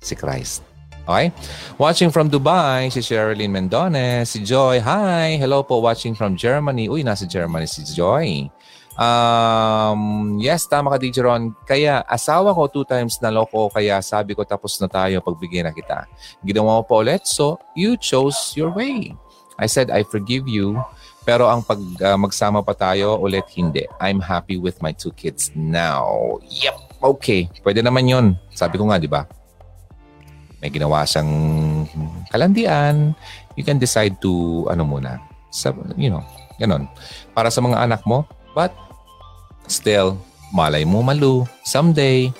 [0.00, 0.62] Si Christ.
[1.08, 1.32] Okay?
[1.80, 4.80] Watching from Dubai, si Sherilyn Mendones, si Joy.
[4.84, 5.40] Hi!
[5.40, 6.88] Hello po, watching from Germany.
[6.88, 8.52] Uy, nasa Germany si Joy.
[8.98, 11.56] Um, yes, tama ka, DJ Ron.
[11.64, 15.72] Kaya asawa ko two times na loko, kaya sabi ko tapos na tayo, pagbigyan na
[15.72, 16.04] kita.
[16.44, 19.14] Ginawa mo pa ulit, so you chose your way.
[19.56, 20.76] I said, I forgive you,
[21.28, 23.84] Pero ang pag uh, magsama pa tayo ulit, hindi.
[24.00, 26.40] I'm happy with my two kids now.
[26.40, 27.50] Yep, okay.
[27.62, 28.26] Pwede naman yon.
[28.52, 29.26] Sabi ko nga, di ba?
[30.58, 31.30] May ginawa siyang
[32.34, 33.14] kalandian.
[33.54, 35.22] You can decide to, ano muna,
[35.54, 36.22] sa, you know,
[36.58, 36.90] ganon.
[37.34, 38.26] Para sa mga anak mo.
[38.54, 38.74] But,
[39.70, 40.18] still,
[40.50, 41.46] malay mo malu.
[41.62, 42.34] Someday,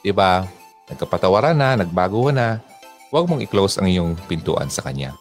[0.00, 0.48] di ba?
[0.88, 2.64] Nagkapatawaran na, nagbago na.
[3.12, 5.12] Huwag mong i-close ang iyong pintuan sa kanya.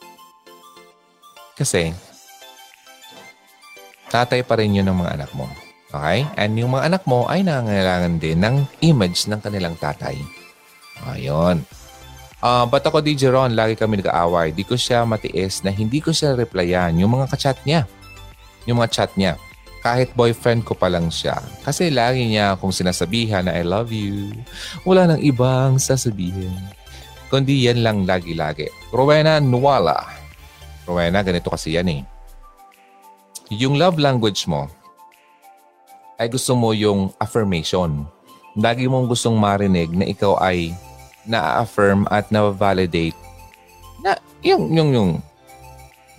[1.60, 1.92] Kasi,
[4.08, 5.50] tatay pa rin yun ng mga anak mo.
[5.90, 6.26] Okay?
[6.38, 8.56] And yung mga anak mo ay nangangailangan din ng
[8.86, 10.18] image ng kanilang tatay.
[11.10, 11.66] Ayun.
[12.40, 14.56] Uh, ba't ako di Jeron, lagi kami nag-aaway.
[14.56, 16.96] Di ko siya matiis na hindi ko siya replyan.
[17.02, 17.90] Yung mga kachat niya.
[18.70, 19.36] Yung mga chat niya.
[19.80, 21.40] Kahit boyfriend ko pa lang siya.
[21.64, 24.36] Kasi lagi niya akong sinasabihan na I love you.
[24.84, 26.54] Wala nang ibang sasabihin.
[27.32, 28.70] Kundi yan lang lagi-lagi.
[28.92, 30.04] Rowena Nuwala.
[30.84, 32.02] Rowena, ganito kasi yan eh
[33.50, 34.70] yung love language mo
[36.20, 38.04] ay gusto mo yung affirmation.
[38.60, 40.76] Lagi mong gustong marinig na ikaw ay
[41.24, 43.16] na-affirm at na-validate
[44.04, 45.12] na yung, yung, yung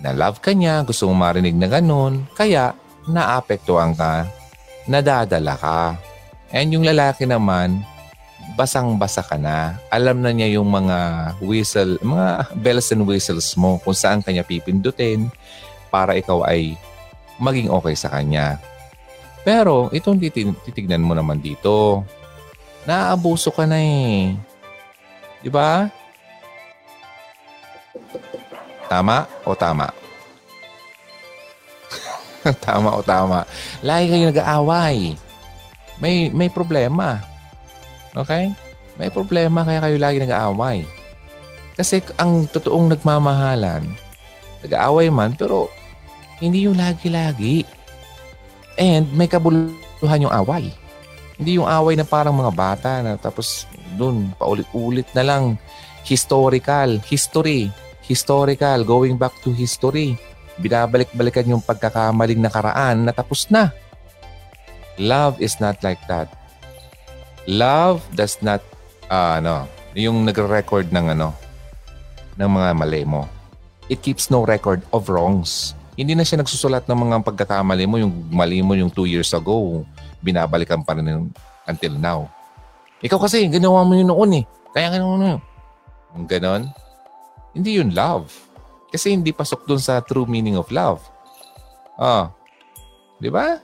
[0.00, 2.72] na love ka niya, gusto mong marinig na ganun, kaya
[3.04, 4.24] naapektuhan ka,
[4.88, 5.80] nadadala ka.
[6.48, 7.84] And yung lalaki naman,
[8.56, 9.76] basang-basa ka na.
[9.92, 10.98] Alam na niya yung mga
[11.44, 15.28] whistle, mga bells and whistles mo kung saan kanya pipindutin
[15.92, 16.74] para ikaw ay
[17.36, 18.56] maging okay sa kanya.
[19.40, 20.20] Pero itong
[20.64, 22.04] titignan mo naman dito,
[22.84, 24.36] naaabuso ka na eh.
[25.40, 25.88] Di ba?
[28.90, 29.88] Tama o tama?
[32.66, 33.46] tama o tama?
[33.80, 35.16] Lagi kayo nag-aaway.
[36.00, 37.20] May, may problema.
[38.16, 38.52] Okay?
[39.00, 40.84] May problema kaya kayo lagi nag-aaway.
[41.80, 43.88] Kasi ang totoong nagmamahalan,
[44.60, 45.72] nag-aaway man pero
[46.36, 47.64] hindi yung lagi-lagi.
[48.78, 50.70] And may kabuluhan yung away.
[51.40, 53.64] Hindi yung away na parang mga bata na tapos
[53.96, 55.44] dun paulit-ulit na lang.
[56.04, 57.72] Historical, history,
[58.04, 60.20] historical, going back to history.
[60.60, 63.72] Binabalik-balikan yung pagkakamaling nakaraan na tapos na.
[65.00, 66.28] Love is not like that.
[67.48, 68.60] Love does not,
[69.08, 69.64] uh, ano,
[69.96, 71.32] yung nagre-record ng ano,
[72.36, 73.24] ng mga mali mo.
[73.88, 75.74] It keeps no record of wrongs.
[76.00, 79.84] Hindi na siya nagsusulat ng mga pagkakamali mo, yung mali mo yung two years ago,
[80.24, 81.28] binabalikan pa rin
[81.68, 82.24] until now.
[83.04, 84.44] Ikaw kasi, ginawa mo yun noon eh.
[84.72, 85.40] Kaya ginawa mo yun.
[86.16, 86.62] Yung ganon,
[87.52, 88.32] hindi yun love.
[88.88, 91.04] Kasi hindi pasok dun sa true meaning of love.
[92.00, 92.32] Ah,
[93.20, 93.60] di ba?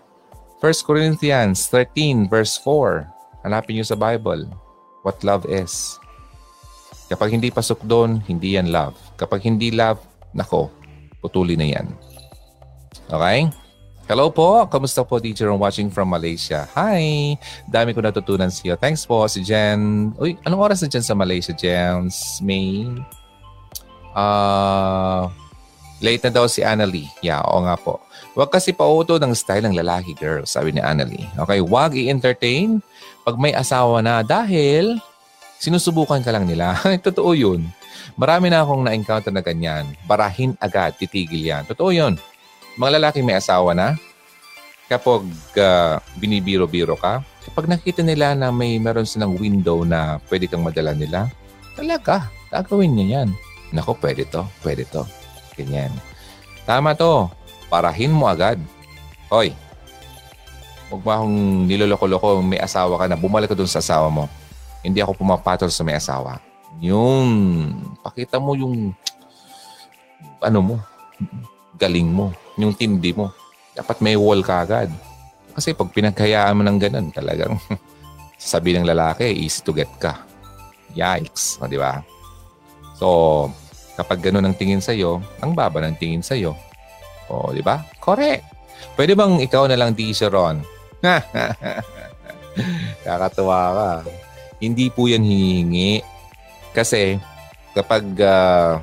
[0.61, 3.49] 1 Corinthians 13 verse 4.
[3.49, 4.45] Hanapin niyo sa Bible
[5.01, 5.97] what love is.
[7.09, 8.93] Kapag hindi pasok doon, hindi yan love.
[9.17, 10.05] Kapag hindi love,
[10.37, 10.69] nako,
[11.25, 11.89] putuli na yan.
[13.09, 13.51] Okay?
[14.07, 14.63] Hello po.
[14.71, 15.51] Kamusta po, teacher?
[15.51, 16.71] I'm watching from Malaysia.
[16.79, 17.35] Hi!
[17.67, 18.79] Dami ko natutunan siya.
[18.79, 20.15] Thanks po, si Jen.
[20.15, 22.39] Uy, anong oras na dyan sa Malaysia, Jens?
[22.39, 22.87] May...
[24.15, 25.27] Uh,
[25.99, 27.11] late na daw si Annalie.
[27.19, 27.99] Yeah, oo nga po.
[28.39, 31.27] Huwag kasi pauto ng style ng lalaki, girl, sabi ni Annalie.
[31.43, 32.79] Okay, huwag i-entertain
[33.27, 35.03] pag may asawa na dahil
[35.59, 36.79] sinusubukan ka lang nila.
[37.11, 37.67] Totoo yun.
[38.15, 39.99] Marami na akong na-encounter na ganyan.
[40.07, 41.67] Barahin agad, titigil yan.
[41.67, 42.15] Totoo yun
[42.77, 43.97] mga lalaki may asawa na,
[44.87, 45.25] kapag
[45.59, 50.95] uh, binibiro-biro ka, kapag nakita nila na may meron silang window na pwede kang madala
[50.95, 51.27] nila,
[51.75, 53.29] talaga, gagawin niya yan.
[53.75, 55.03] Nako, pwede to, pwede to.
[55.59, 55.91] Ganyan.
[56.69, 57.27] Tama to.
[57.67, 58.63] Parahin mo agad.
[59.27, 59.51] Hoy,
[60.87, 64.31] huwag mo akong niloloko-loko, may asawa ka na, bumalik ka dun sa asawa mo.
[64.87, 66.39] Hindi ako pumapatol sa may asawa.
[66.79, 67.75] Yun.
[68.07, 68.95] Pakita mo yung
[70.39, 70.77] ano mo,
[71.77, 73.33] galing mo yung tindi mo.
[73.77, 74.89] Dapat may wall ka agad.
[75.53, 77.57] Kasi pag pinaghayaan mo ng ganun, talagang
[78.37, 80.25] sabi ng lalaki, easy to get ka.
[80.97, 81.61] Yikes.
[81.61, 82.01] O, di ba?
[82.97, 83.09] So,
[83.97, 86.57] kapag ganun ang tingin sa'yo, ang baba ng tingin sa'yo.
[87.29, 87.85] O, di ba?
[88.01, 88.45] Correct.
[88.97, 90.61] Pwede bang ikaw na lang di Ron?
[93.05, 93.91] Kakatuwa ka.
[94.61, 96.01] Hindi po yan hihingi.
[96.73, 97.21] Kasi
[97.77, 98.81] kapag uh,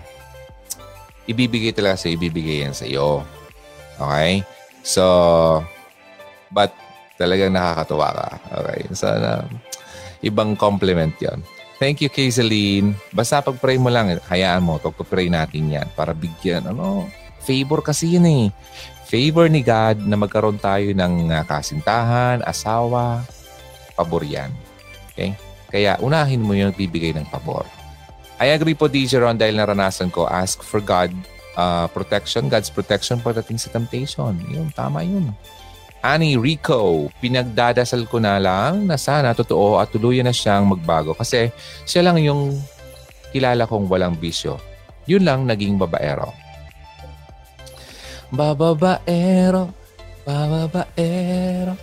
[1.29, 3.23] ibibigay talaga sa ibibigay yan sa iyo.
[3.97, 4.43] Okay?
[4.83, 5.03] So,
[6.51, 6.75] but
[7.15, 8.29] talagang nakakatuwa ka.
[8.63, 8.81] Okay?
[8.91, 9.47] Sana
[10.23, 11.39] ibang compliment yon.
[11.81, 12.95] Thank you, Kaysaline.
[13.11, 17.11] Basta pag-pray mo lang, hayaan mo, pag-pray natin yan para bigyan, ano,
[17.43, 18.47] favor kasi yun eh.
[19.03, 23.21] Favor ni God na magkaroon tayo ng uh, kasintahan, asawa,
[23.99, 24.49] pabor yan.
[25.11, 25.35] Okay?
[25.69, 27.67] Kaya unahin mo yung bibigay ng pabor.
[28.41, 31.13] I agree po, DJ Ron, dahil naranasan ko, ask for God
[31.57, 34.33] uh, protection, God's protection pagdating sa temptation.
[34.49, 35.33] Yun, tama yun.
[36.03, 41.47] Ani Rico, pinagdadasal ko na lang na sana totoo at tuluyan na siyang magbago kasi
[41.87, 42.59] siya lang yung
[43.31, 44.59] kilala kong walang bisyo.
[45.07, 46.35] Yun lang naging babaero.
[48.35, 49.71] Bababaero,
[50.27, 51.73] bababaero.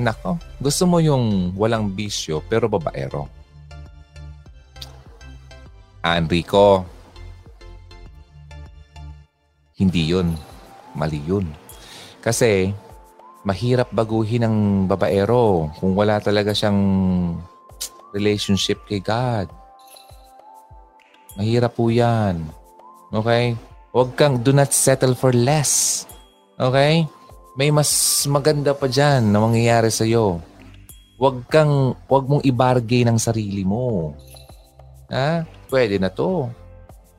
[0.00, 3.39] Nako, gusto mo yung walang bisyo pero babaero.
[6.00, 6.84] Enrico,
[9.80, 10.36] hindi yun.
[10.96, 11.48] Mali yun.
[12.20, 12.72] Kasi
[13.44, 16.80] mahirap baguhin ng babaero kung wala talaga siyang
[18.12, 19.48] relationship kay God.
[21.40, 22.44] Mahirap po yan.
[23.08, 23.56] Okay?
[23.96, 26.04] Huwag kang do not settle for less.
[26.60, 27.08] Okay?
[27.56, 27.88] May mas
[28.28, 30.40] maganda pa dyan na mangyayari sa'yo.
[31.16, 34.16] Huwag kang, huwag mong ibargay ng sarili mo.
[35.12, 35.59] Ha?
[35.70, 36.50] Pwede na to.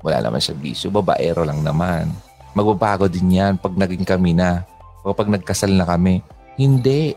[0.03, 0.91] Wala naman siya bisyo.
[0.91, 2.11] Babaero lang naman.
[2.51, 4.67] Magbabago din yan pag naging kami na
[5.07, 6.19] o pag nagkasal na kami.
[6.59, 7.15] Hindi.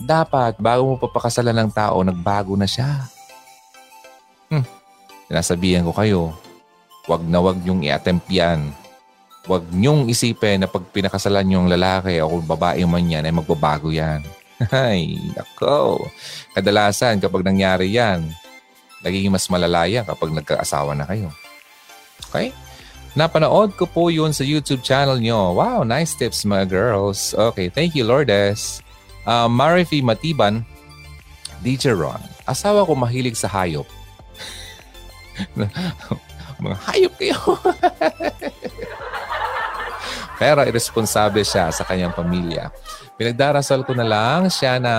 [0.00, 3.04] Dapat, bago mo papakasalan ng tao, nagbago na siya.
[4.48, 4.64] Hmm.
[5.28, 6.22] Sinasabihan ko kayo,
[7.04, 8.72] wag na wag niyong i-attempt yan.
[9.44, 13.92] Wag niyong isipin na pag pinakasalan niyong lalaki o kung babae man yan, ay magbabago
[13.92, 14.24] yan.
[14.72, 16.04] Ay, nako.
[16.52, 18.28] Kadalasan kapag nangyari yan,
[19.00, 21.32] nagiging mas malalaya kapag nagkaasawa na kayo.
[22.28, 22.52] Okay?
[23.18, 25.58] Napanood ko po yun sa YouTube channel nyo.
[25.58, 27.34] Wow, nice tips mga girls.
[27.34, 28.86] Okay, thank you Lourdes.
[29.26, 30.62] Uh, Marifi Matiban,
[31.66, 32.22] DJ Ron.
[32.46, 33.88] Asawa ko mahilig sa hayop.
[36.62, 37.34] mga hayop kayo.
[40.40, 42.72] Pero irresponsable siya sa kanyang pamilya.
[43.20, 44.94] Pinagdarasal ko na lang siya na...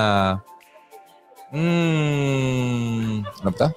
[1.49, 3.25] Hmm...
[3.41, 3.73] Ano ba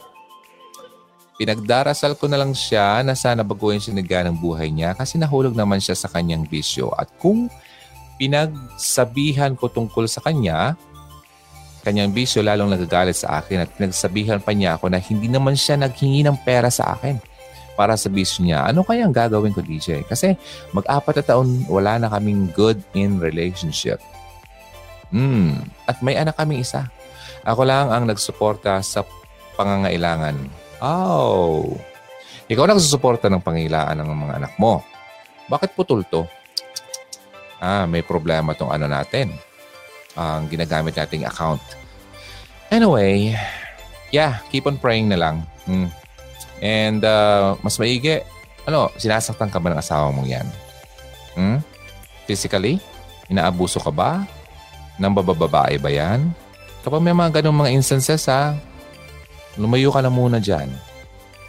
[1.35, 5.83] Pinagdarasal ko na lang siya na sana baguhin siya ng buhay niya kasi nahulog naman
[5.83, 6.95] siya sa kanyang bisyo.
[6.95, 7.51] At kung
[8.23, 10.79] pinagsabihan ko tungkol sa kanya,
[11.83, 15.75] kanyang bisyo lalong nagagalit sa akin at pinagsabihan pa niya ako na hindi naman siya
[15.75, 17.19] naghingi ng pera sa akin
[17.75, 18.71] para sa bisyo niya.
[18.71, 20.07] Ano kaya ang gagawin ko, DJ?
[20.07, 20.39] Kasi
[20.71, 23.99] mag-apat na taon wala na kaming good in relationship.
[25.11, 25.67] Hmm.
[25.91, 26.87] At may anak kaming isa.
[27.43, 29.03] Ako lang ang nagsuporta sa
[29.59, 31.73] pangangailangan Oh.
[32.45, 34.85] Ikaw nagsusuporta ng pangilaan ng mga anak mo.
[35.49, 36.29] Bakit putol to?
[37.57, 39.33] Ah, may problema tong ano natin.
[40.13, 41.65] Ang ginagamit nating account.
[42.69, 43.33] Anyway,
[44.13, 45.41] yeah, keep on praying na lang.
[45.65, 45.89] Hmm.
[46.61, 48.21] And uh, mas maigi,
[48.69, 50.47] ano, sinasaktan ka ba ng asawa mong yan?
[51.33, 51.59] Hmm?
[52.29, 52.77] Physically?
[53.33, 54.29] Inaabuso ka ba?
[55.01, 56.29] Nang bababae ba yan?
[56.85, 58.53] Kapag may mga ganong mga instances ha,
[59.59, 60.71] lumayo ka na muna dyan.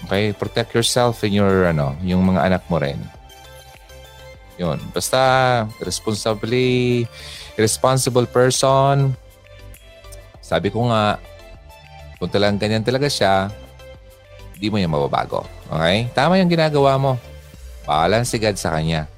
[0.06, 0.34] Okay?
[0.38, 3.00] Protect yourself and your, ano, yung mga anak mo rin.
[4.56, 4.80] Yun.
[4.94, 5.20] Basta,
[5.84, 7.04] responsibly,
[7.60, 9.12] responsible person.
[10.40, 11.20] Sabi ko nga,
[12.22, 13.52] kung talagang ganyan talaga siya,
[14.56, 15.44] hindi mo yan mababago.
[15.68, 16.08] Okay?
[16.16, 17.14] Tama yung ginagawa mo.
[17.84, 19.10] Paalan si God sa kanya.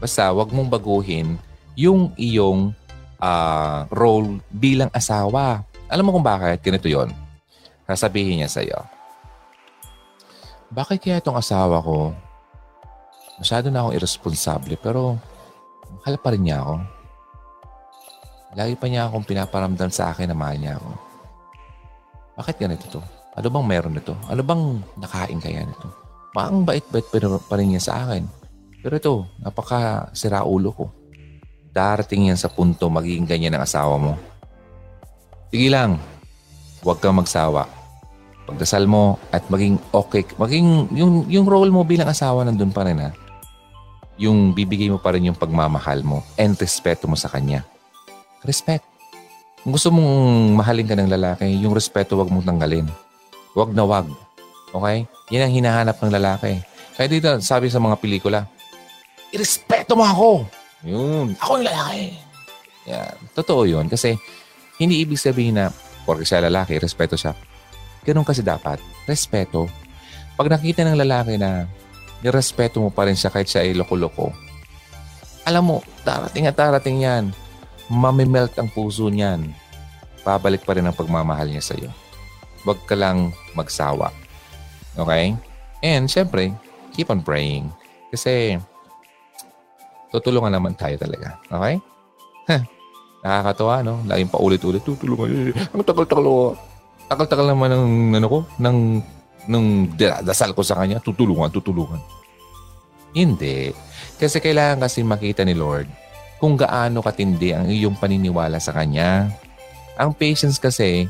[0.00, 1.36] Basta, wag mong baguhin
[1.76, 2.72] yung iyong
[3.20, 5.62] uh, role bilang asawa.
[5.90, 6.64] Alam mo kung bakit?
[6.64, 7.12] Ganito yon
[7.94, 8.80] sasabihin niya sa iyo,
[10.70, 12.14] bakit kaya itong asawa ko,
[13.42, 15.18] masyado na akong irresponsable pero
[15.98, 16.74] mahal pa rin niya ako.
[18.54, 20.90] Lagi pa niya akong pinaparamdam sa akin na mahal niya ako.
[22.38, 23.02] Bakit ganito to?
[23.34, 24.14] Ano bang meron nito?
[24.30, 24.62] Ano bang
[24.94, 25.90] nakain kaya nito?
[26.38, 28.22] Maang bait-bait pa rin niya sa akin.
[28.78, 30.86] Pero ito, napaka sira ulo ko.
[31.74, 34.14] Darating yan sa punto magiging ganyan ang asawa mo.
[35.50, 35.98] Sige lang,
[36.86, 37.79] huwag kang magsawa
[38.50, 42.98] pagdasal mo at maging okay, maging yung, yung role mo bilang asawa nandun pa rin
[42.98, 43.14] ha.
[44.20, 47.62] Yung bibigay mo pa rin yung pagmamahal mo and respeto mo sa kanya.
[48.42, 48.84] Respect.
[49.62, 52.88] Kung gusto mong mahalin ka ng lalaki, yung respeto wag mong tanggalin.
[53.54, 54.08] Wag na wag.
[54.74, 55.08] Okay?
[55.32, 56.60] Yan ang hinahanap ng lalaki.
[56.96, 58.44] Kaya dito, sabi sa mga pelikula,
[59.32, 60.30] irespeto mo ako.
[60.84, 61.36] Yun.
[61.40, 62.04] Ako yung lalaki.
[62.88, 63.14] Yeah.
[63.36, 63.86] Totoo yun.
[63.88, 64.16] Kasi
[64.80, 65.72] hindi ibig sabihin na
[66.04, 67.36] porque siya lalaki, respeto siya.
[68.04, 68.80] Ganun kasi dapat.
[69.04, 69.68] Respeto.
[70.36, 71.68] Pag nakita ng lalaki na
[72.24, 74.32] nirespeto mo pa rin siya kahit siya ay loko-loko,
[75.48, 77.32] alam mo, darating at darating yan.
[77.88, 79.50] Mamimelt ang puso niyan.
[80.20, 81.88] Babalik pa rin ang pagmamahal niya sa iyo.
[82.62, 84.12] Huwag ka lang magsawa.
[85.00, 85.32] Okay?
[85.80, 86.52] And syempre,
[86.92, 87.72] keep on praying.
[88.12, 88.60] Kasi
[90.12, 91.40] tutulungan naman tayo talaga.
[91.48, 91.80] Okay?
[93.24, 94.04] Nakakatawa, no?
[94.04, 94.84] Laging paulit-ulit.
[94.84, 95.56] Tutulungan.
[95.72, 96.54] Ang tagal-tagal
[97.10, 97.86] tagal-tagal naman ng
[98.22, 98.78] ano ko, ng
[99.50, 99.66] ng
[99.98, 101.98] dasal ko sa kanya, tutulungan, tutulungan.
[103.10, 103.74] Hindi.
[104.14, 105.90] Kasi kailangan kasi makita ni Lord
[106.40, 109.28] kung gaano katindi ang iyong paniniwala sa Kanya.
[110.00, 111.04] Ang patience kasi,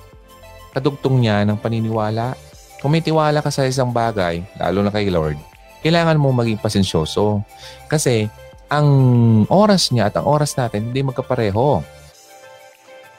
[0.74, 2.34] kadugtong niya ng paniniwala.
[2.82, 5.38] Kung may tiwala ka sa isang bagay, lalo na kay Lord,
[5.86, 7.46] kailangan mo maging pasensyoso.
[7.86, 8.26] Kasi
[8.66, 8.88] ang
[9.46, 11.84] oras niya at ang oras natin hindi magkapareho.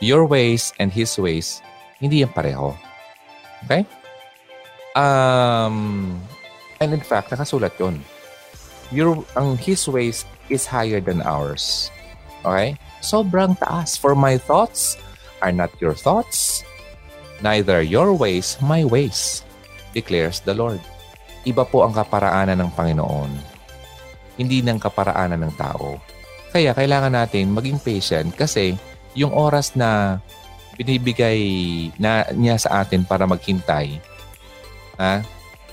[0.03, 1.63] Your ways and His ways,
[2.01, 2.73] hindi yan pareho.
[3.63, 3.85] Okay?
[4.97, 6.17] Um,
[6.81, 8.01] and in fact, nakasulat yun.
[8.91, 11.93] Your, ang His ways is higher than ours.
[12.43, 12.75] Okay?
[12.99, 13.95] Sobrang taas.
[13.95, 14.97] For my thoughts
[15.39, 16.65] are not your thoughts,
[17.39, 19.45] neither your ways my ways,
[19.93, 20.81] declares the Lord.
[21.45, 23.31] Iba po ang kaparaanan ng Panginoon.
[24.37, 25.97] Hindi ng kaparaanan ng tao.
[26.51, 28.75] Kaya kailangan natin maging patient kasi
[29.15, 30.19] yung oras na
[30.75, 31.41] binibigay
[31.99, 33.99] na niya sa atin para maghintay,
[34.97, 35.23] ha,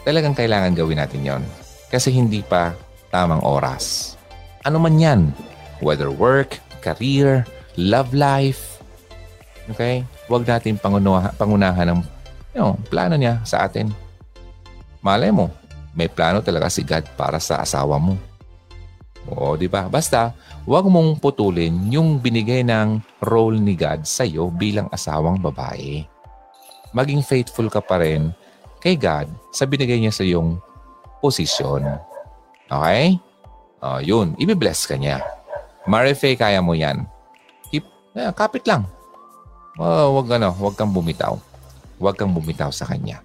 [0.03, 1.43] talagang kailangan gawin natin yon
[1.89, 2.77] Kasi hindi pa
[3.09, 4.17] tamang oras.
[4.67, 5.33] Ano man yan,
[5.81, 7.47] whether work, career,
[7.79, 8.83] love life,
[9.73, 10.05] okay?
[10.29, 12.01] Huwag natin pangunahan, pangunahan ng
[12.57, 13.93] you know, plano niya sa atin.
[15.01, 15.49] Malay mo,
[15.95, 18.19] may plano talaga si God para sa asawa mo.
[19.29, 19.93] Oo, di ba?
[19.93, 20.33] Basta,
[20.65, 26.05] huwag mong putulin yung binigay ng role ni God sa iyo bilang asawang babae.
[26.97, 28.33] Maging faithful ka pa rin
[28.81, 30.57] kay God sa binigay niya sa iyong
[31.21, 31.85] posisyon.
[32.73, 33.21] Okay?
[33.85, 35.21] Uh, yun, ibibless ka niya.
[35.85, 37.05] Marife, kaya mo yan.
[37.69, 37.85] Keep,
[38.17, 38.89] eh, kapit lang.
[39.77, 41.37] Uh, wag, ano, wag kang bumitaw.
[42.01, 43.21] Huwag kang bumitaw sa kanya.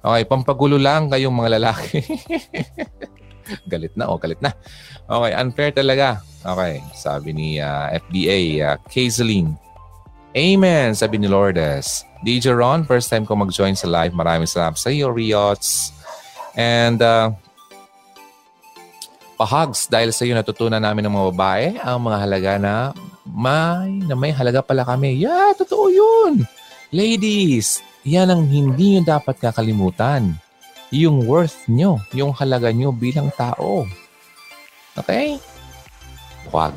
[0.00, 2.00] Okay, pampagulo lang kayong mga lalaki.
[3.72, 4.54] galit na, oh, galit na.
[5.06, 6.22] Okay, unfair talaga.
[6.40, 9.58] Okay, sabi ni uh, FBA, uh, Kazeline.
[10.32, 12.06] Amen, sabi ni Lourdes.
[12.22, 14.14] DJ Ron, first time ko mag-join sa live.
[14.14, 15.90] Maraming salamat sa iyo, Riots.
[16.54, 17.34] And uh,
[19.40, 22.74] pahugs dahil sa iyo natutunan namin ng mga babae ang mga halaga na
[23.24, 25.16] may, na may halaga pala kami.
[25.16, 26.44] Yeah, totoo yun.
[26.92, 30.36] Ladies, yan ang hindi nyo dapat kakalimutan.
[30.90, 33.86] Yung worth nyo, yung halaga nyo bilang tao.
[34.98, 35.38] Okay?
[36.50, 36.74] Huwag.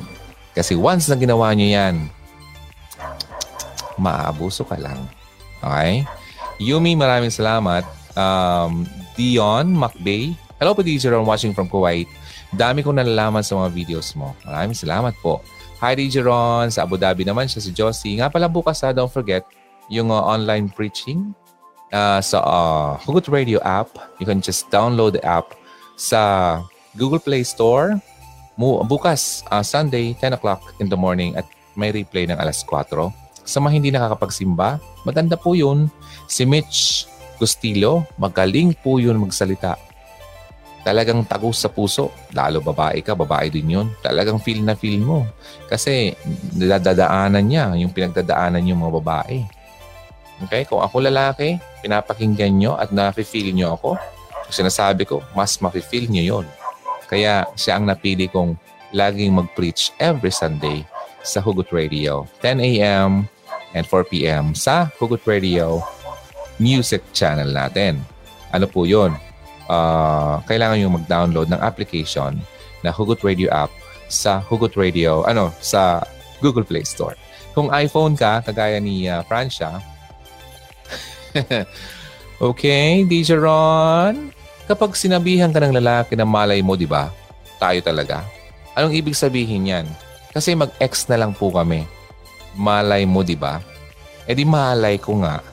[0.54, 2.06] Kasi once na ginawa nyo yan,
[3.98, 5.02] maaabuso ka lang.
[5.58, 6.06] Okay?
[6.62, 7.82] Yumi, maraming salamat.
[8.14, 8.86] Um,
[9.18, 10.38] Dion McBay.
[10.62, 12.06] Hello DJ Ron, watching from Kuwait.
[12.54, 14.30] Dami kong nalalaman sa mga videos mo.
[14.46, 15.42] Maraming salamat po.
[15.82, 16.70] Hi, DJ Ron.
[16.70, 18.22] Sa Abu Dhabi naman siya si Josie.
[18.22, 19.42] Nga pala bukas ha, don't forget,
[19.90, 21.34] yung uh, online preaching
[21.94, 23.94] uh, sa uh, Hugot Radio app.
[24.18, 25.54] You can just download the app
[25.94, 26.60] sa
[26.98, 27.94] Google Play Store.
[28.58, 31.46] Bukas, uh, Sunday, 10 o'clock in the morning at
[31.78, 32.90] may replay ng alas 4.
[33.46, 35.90] Sa mga hindi nakakapagsimba, maganda po yun.
[36.26, 37.06] Si Mitch
[37.36, 39.76] Gustilo, magaling po yun magsalita.
[40.84, 42.12] Talagang tagus sa puso.
[42.36, 43.86] Lalo babae ka, babae din yun.
[44.04, 45.24] Talagang feel na feel mo.
[45.64, 46.12] Kasi
[46.54, 49.36] dadaanan niya yung pinagdadaanan yung mga babae.
[50.42, 50.66] Okay?
[50.66, 53.90] Kung ako lalaki, pinapakinggan nyo at nafe-feel nyo ako,
[54.50, 56.46] sinasabi ko, mas mafe-feel nyo yon.
[57.06, 58.58] Kaya siya ang napili kong
[58.90, 60.82] laging mag-preach every Sunday
[61.22, 62.26] sa Hugot Radio.
[62.42, 63.30] 10 a.m.
[63.74, 64.54] and 4 p.m.
[64.54, 65.82] sa Hugot Radio
[66.58, 67.98] music channel natin.
[68.54, 69.14] Ano po yun?
[69.66, 72.38] Uh, kailangan nyo mag-download ng application
[72.84, 73.72] na Hugot Radio app
[74.06, 76.04] sa Hugot Radio, ano, sa
[76.38, 77.16] Google Play Store.
[77.56, 79.80] Kung iPhone ka, kagaya ni uh, Francia,
[82.50, 84.34] okay, DJ Ron.
[84.64, 87.12] Kapag sinabihan ka ng lalaki na malay mo, di ba?
[87.60, 88.24] Tayo talaga.
[88.74, 89.86] Anong ibig sabihin yan?
[90.32, 91.84] Kasi mag-ex na lang po kami.
[92.56, 93.60] Malay mo, di ba?
[94.24, 95.44] E di malay ko nga.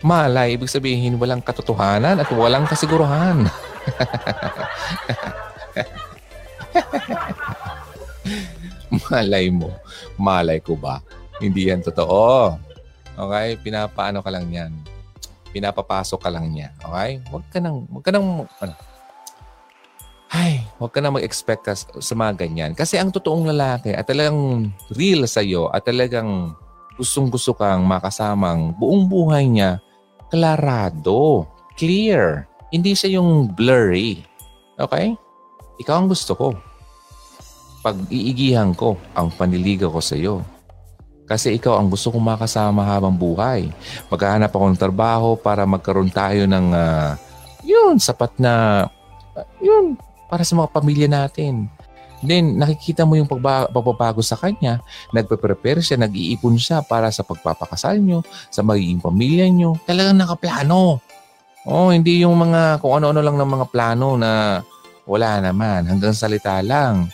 [0.00, 3.44] Malay, ibig sabihin walang katotohanan at walang kasiguruhan.
[9.06, 9.70] malay mo.
[10.16, 11.04] Malay ko ba?
[11.38, 12.56] Hindi yan totoo.
[13.14, 13.60] Okay?
[13.60, 14.72] Pinapaano ka lang yan
[15.50, 16.70] pinapapasok ka lang niya.
[16.80, 17.20] Okay?
[17.30, 18.74] Huwag ka nang, huwag ka nang, ano,
[20.30, 22.70] ay, huwag ka na mag-expect ka sa mga ganyan.
[22.78, 26.54] Kasi ang totoong lalaki at talagang real sa iyo at talagang
[26.94, 29.82] gustong-gusto kang makasamang buong buhay niya,
[30.30, 32.46] klarado, clear.
[32.70, 34.22] Hindi siya yung blurry.
[34.78, 35.18] Okay?
[35.82, 36.48] Ikaw ang gusto ko.
[37.82, 40.46] Pag-iigihan ko ang paniligaw ko sa iyo.
[41.30, 43.70] Kasi ikaw ang gusto kong makasama habang buhay.
[44.10, 47.14] Maghahanap ako ng trabaho para magkaroon tayo ng uh,
[47.62, 48.84] yun, sapat na
[49.38, 49.94] uh, yun,
[50.26, 51.70] para sa mga pamilya natin.
[52.20, 54.82] Then, nakikita mo yung pagbabago sa kanya.
[55.14, 59.78] Nagpe-prepare siya, nag-iipon siya para sa pagpapakasal nyo, sa magiging pamilya nyo.
[59.86, 60.98] Talagang nakaplano.
[61.64, 64.60] Oh, hindi yung mga kung ano-ano lang ng mga plano na
[65.10, 65.90] Wala naman.
[65.90, 67.10] Hanggang salita lang.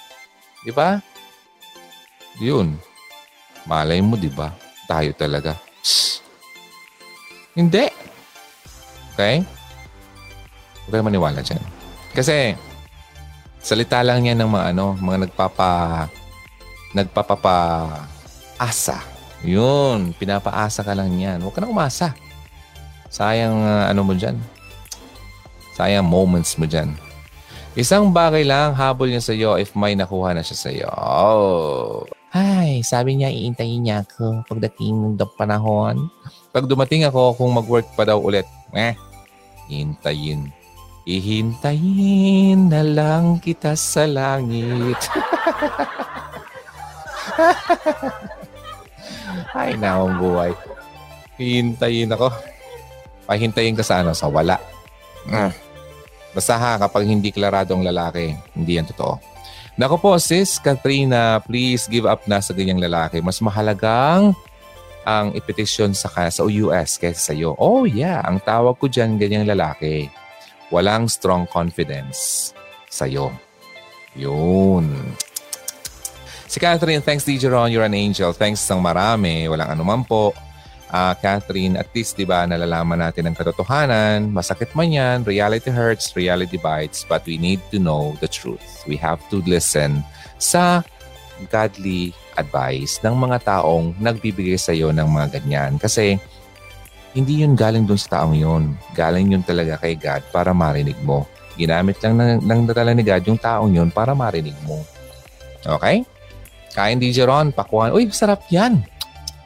[0.61, 1.01] Di ba?
[2.37, 2.77] Yun.
[3.67, 4.55] Malay mo, di ba?
[4.87, 5.59] Tayo talaga.
[5.83, 6.23] Shh.
[7.59, 7.91] Hindi.
[9.13, 9.43] Okay?
[10.87, 11.59] Huwag kayo maniwala dyan.
[12.15, 12.55] Kasi,
[13.59, 15.71] salita lang yan ng mga ano, mga nagpapa,
[16.95, 17.57] nagpapapa
[18.55, 19.03] asa.
[19.43, 21.43] Yun, pinapaasa ka lang yan.
[21.43, 22.15] Huwag ka na umasa.
[23.11, 24.39] Sayang uh, ano mo dyan.
[25.75, 26.95] Sayang moments mo dyan.
[27.77, 30.89] Isang bagay lang habol niya sa iyo if may nakuha na siya sa iyo.
[30.97, 32.09] Oh.
[32.37, 36.13] Ay, sabi niya iintayin niya ako pagdating ng panahon.
[36.53, 38.45] Pag dumating ako kung mag-work pa daw ulit,
[38.77, 38.93] eh,
[39.73, 40.53] hintayin.
[41.09, 45.01] Ihintayin na lang kita sa langit.
[49.57, 50.53] Ay, naong buhay.
[51.41, 52.29] Hintayin ako.
[53.25, 54.13] Pahintayin ka sa ano?
[54.13, 54.61] Sa wala.
[55.25, 55.55] Mm.
[56.37, 59.36] Basta ha, kapag hindi klarado ang lalaki, hindi yan totoo.
[59.77, 63.21] Nako po, sis Katrina, please give up na sa ganyang lalaki.
[63.21, 64.33] Mas mahalagang
[65.05, 67.53] ang ipetisyon sa, sa US kaysa sa iyo.
[67.61, 70.09] Oh yeah, ang tawag ko dyan ganyang lalaki.
[70.73, 72.51] Walang strong confidence
[72.89, 73.29] sa iyo.
[74.17, 74.89] Yun.
[76.49, 78.33] Si Catherine, thanks DJ Ron, you're an angel.
[78.33, 79.45] Thanks ng marami.
[79.45, 80.33] Walang anuman po.
[80.87, 84.31] Uh, Catherine, at least, di ba, nalalaman natin ang katotohanan.
[84.31, 88.87] Masakit man yan, reality hurts, reality bites, but we need to know the truth.
[88.87, 90.07] We have to listen
[90.39, 90.87] sa
[91.51, 95.73] godly advice ng mga taong nagbibigay sa iyo ng mga ganyan.
[95.77, 96.17] Kasi
[97.17, 98.77] hindi yun galing dun sa taong yun.
[98.95, 101.27] Galing yun talaga kay God para marinig mo.
[101.57, 102.61] Ginamit lang ng, ng
[102.95, 104.85] ni God yung taong yun para marinig mo.
[105.65, 106.05] Okay?
[106.77, 107.97] Kain DJ Ron, pakwan.
[107.97, 108.85] Uy, sarap yan.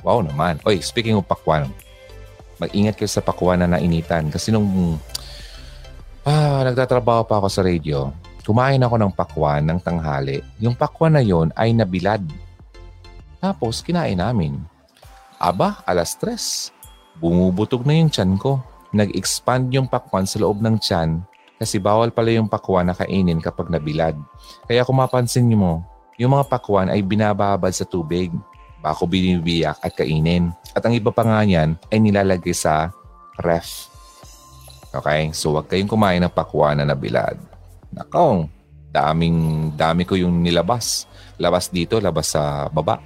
[0.00, 0.56] Wow naman.
[0.64, 1.68] Uy, speaking of pakwan,
[2.56, 4.32] mag-ingat kayo sa pakwan na nainitan.
[4.32, 4.96] Kasi nung
[6.24, 8.12] ah, nagtatrabaho pa ako sa radio,
[8.44, 10.40] kumain ako ng pakwan ng tanghali.
[10.60, 12.24] Yung pakwan na yon ay nabilad.
[13.40, 14.60] Tapos, kinain namin.
[15.40, 16.68] Aba, alas tres.
[17.16, 18.60] Bumubutog na yung tiyan ko.
[18.92, 21.24] Nag-expand yung pakwan sa loob ng tiyan
[21.60, 24.16] kasi bawal pala yung pakwan na kainin kapag nabilad.
[24.64, 25.74] Kaya kung mapansin niyo mo,
[26.16, 28.32] yung mga pakwan ay binababad sa tubig
[28.80, 30.52] bako binibiyak at kainin.
[30.72, 32.92] At ang iba pa nga niyan ay nilalagay sa
[33.40, 33.88] ref.
[34.90, 35.30] Okay?
[35.36, 37.36] So wag kayong kumain ng pakwan na nabilad.
[37.92, 38.48] Nakong,
[38.90, 41.06] daming, dami ko yung nilabas.
[41.40, 43.00] Labas dito, labas sa baba.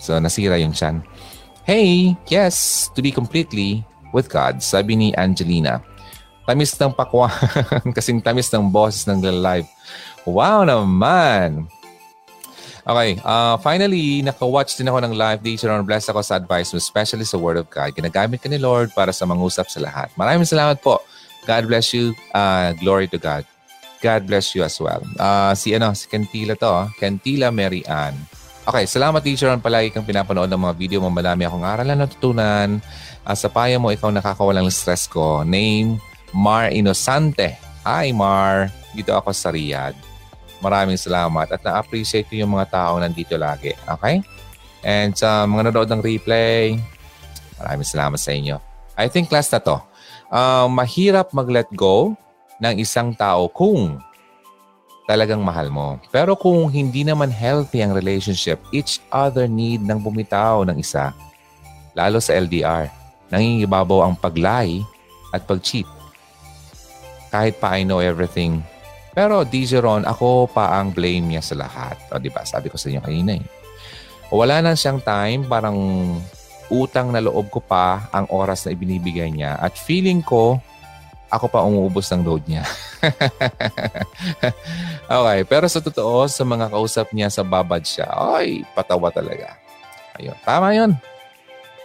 [0.00, 1.04] So, nasira yung chan.
[1.68, 3.84] Hey, yes, to be completely
[4.16, 5.84] with God, sabi ni Angelina.
[6.48, 7.30] Tamis ng pakwan,
[7.96, 9.68] kasing tamis ng boses ng live.
[10.24, 11.68] Wow naman!
[12.80, 16.80] Okay, uh, finally, naka-watch din ako ng live dito on Bless ako sa advice mo,
[16.80, 17.92] especially sa Word of God.
[17.92, 20.08] Ginagamit ka ni Lord para sa mangusap sa lahat.
[20.16, 21.00] Maraming salamat po.
[21.44, 22.16] God bless you.
[22.32, 23.44] Uh, glory to God.
[24.00, 25.04] God bless you as well.
[25.20, 26.88] Uh, si ano, si Kentila to.
[26.96, 28.16] Kentila Mary Ann.
[28.64, 31.12] Okay, salamat teacher on palagi kang pinapanood ng mga video mo.
[31.12, 32.80] Madami akong aral na natutunan.
[33.24, 35.44] Uh, sa paya mo, ikaw nakakawalang stress ko.
[35.44, 36.00] Name,
[36.32, 37.60] Mar Inosante.
[37.84, 40.09] Hi Mar, dito ako sa Riyadh.
[40.60, 43.72] Maraming salamat at na-appreciate ko yung mga tao nandito lagi.
[43.88, 44.20] Okay?
[44.84, 46.76] And sa mga nanonood ng replay,
[47.60, 48.56] maraming salamat sa inyo.
[48.96, 49.76] I think last na to.
[50.30, 52.12] Uh, mahirap mag-let go
[52.60, 53.98] ng isang tao kung
[55.08, 55.98] talagang mahal mo.
[56.14, 61.10] Pero kung hindi naman healthy ang relationship, each other need ng bumitaw ng isa.
[61.98, 62.86] Lalo sa LDR,
[63.32, 64.78] nangingibabaw ang paglay
[65.34, 65.88] at pag-cheat.
[67.34, 68.62] Kahit pa I know everything.
[69.10, 71.98] Pero DJ Ron, ako pa ang blame niya sa lahat.
[72.14, 72.46] O di ba?
[72.46, 73.44] Sabi ko sa inyo kanina eh.
[74.30, 75.78] Wala na siyang time, parang
[76.70, 79.58] utang na loob ko pa ang oras na ibinibigay niya.
[79.58, 80.62] At feeling ko,
[81.30, 82.62] ako pa umuubos ng load niya.
[85.10, 88.06] okay, pero sa totoo, sa mga kausap niya sa babad siya,
[88.38, 89.58] ay, patawa talaga.
[90.18, 90.94] Ayun, tama yun.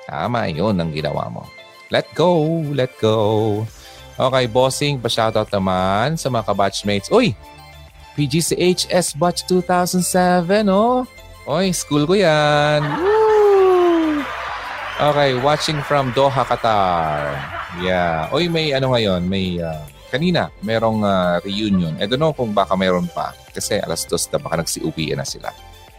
[0.06, 1.50] Tama yun ang ginawa mo.
[1.90, 3.66] Let go, let go.
[4.16, 7.12] Okay, bossing, pa-shoutout naman sa mga kabatchmates.
[7.12, 7.36] Uy,
[8.16, 11.04] PGCHS Batch 2007, oh.
[11.52, 12.80] Oy, school ko yan.
[12.80, 14.24] Woo!
[14.96, 17.36] Okay, watching from Doha, Qatar.
[17.84, 18.32] Yeah.
[18.32, 22.00] Oy, may ano ngayon, may uh, kanina, merong uh, reunion.
[22.00, 23.36] I don't know kung baka meron pa.
[23.52, 25.52] Kasi alas dos na baka nagsi-uwi na sila.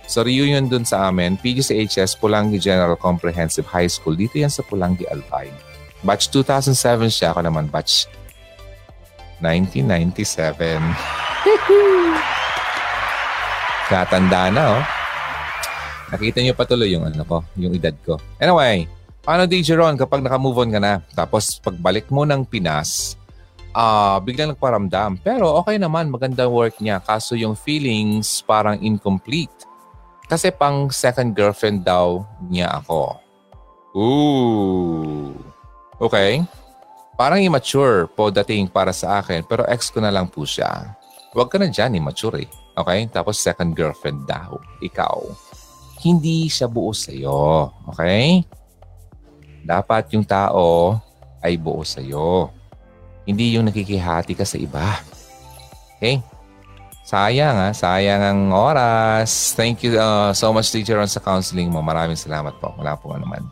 [0.09, 4.17] So reunion dun sa amin, PGCHS, Pulangi General Comprehensive High School.
[4.17, 5.66] Dito yan sa Pulangi Alpine.
[6.05, 7.33] Batch 2007 siya.
[7.33, 8.11] Ako naman batch
[9.41, 10.81] 1997.
[13.87, 14.83] Katanda na, oh.
[16.11, 18.19] Nakita niyo pa tuloy yung ano ko, yung edad ko.
[18.43, 18.87] Anyway,
[19.27, 21.03] Paano DJ Ron kapag naka-move on ka na?
[21.11, 23.19] Tapos pagbalik mo ng Pinas,
[23.75, 25.19] uh, biglang nagparamdam.
[25.19, 27.03] Pero okay naman, magandang work niya.
[27.03, 29.67] Kaso yung feelings parang incomplete.
[30.31, 33.19] Kasi pang second girlfriend daw niya ako.
[33.99, 35.35] Ooh.
[35.97, 36.45] Okay.
[37.17, 40.93] Parang immature po dating para sa akin pero ex ko na lang po siya.
[41.33, 42.49] Huwag ka na dyan, immature eh.
[42.77, 43.09] Okay?
[43.09, 44.61] Tapos second girlfriend daw.
[44.85, 45.25] Ikaw.
[46.05, 47.73] Hindi siya buo sa'yo.
[47.93, 48.45] Okay?
[49.65, 51.01] Dapat yung tao
[51.41, 52.53] ay buo sa'yo.
[53.25, 55.01] Hindi yung nakikihati ka sa iba.
[55.97, 56.21] Okay?
[57.07, 59.57] Sayang ha, sayang ang oras.
[59.57, 61.81] Thank you uh, so much teacher on sa counseling mo.
[61.81, 62.77] Maraming salamat po.
[62.77, 63.47] Wala po naman.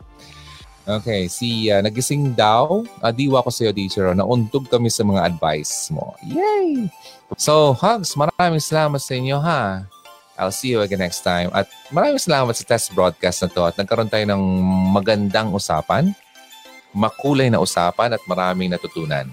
[0.84, 4.12] Okay, si uh, nagising daw, uh, diwa ko sa iyo, teacher.
[4.12, 6.12] Nauntog kami sa mga advice mo.
[6.28, 6.92] Yay!
[7.40, 9.88] So, hugs, maraming salamat sa inyo ha.
[10.36, 11.48] I'll see you again next time.
[11.56, 14.42] At maraming salamat sa test broadcast na to at nagkaroon tayo ng
[14.92, 16.12] magandang usapan,
[16.92, 19.24] makulay na usapan at maraming natutunan.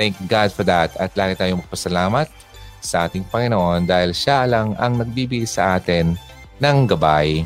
[0.00, 2.32] Thank God for that at lagi tayong magpasalamat
[2.80, 6.16] sa ating Panginoon dahil siya lang ang nagbibigay sa atin
[6.64, 7.44] ng gabay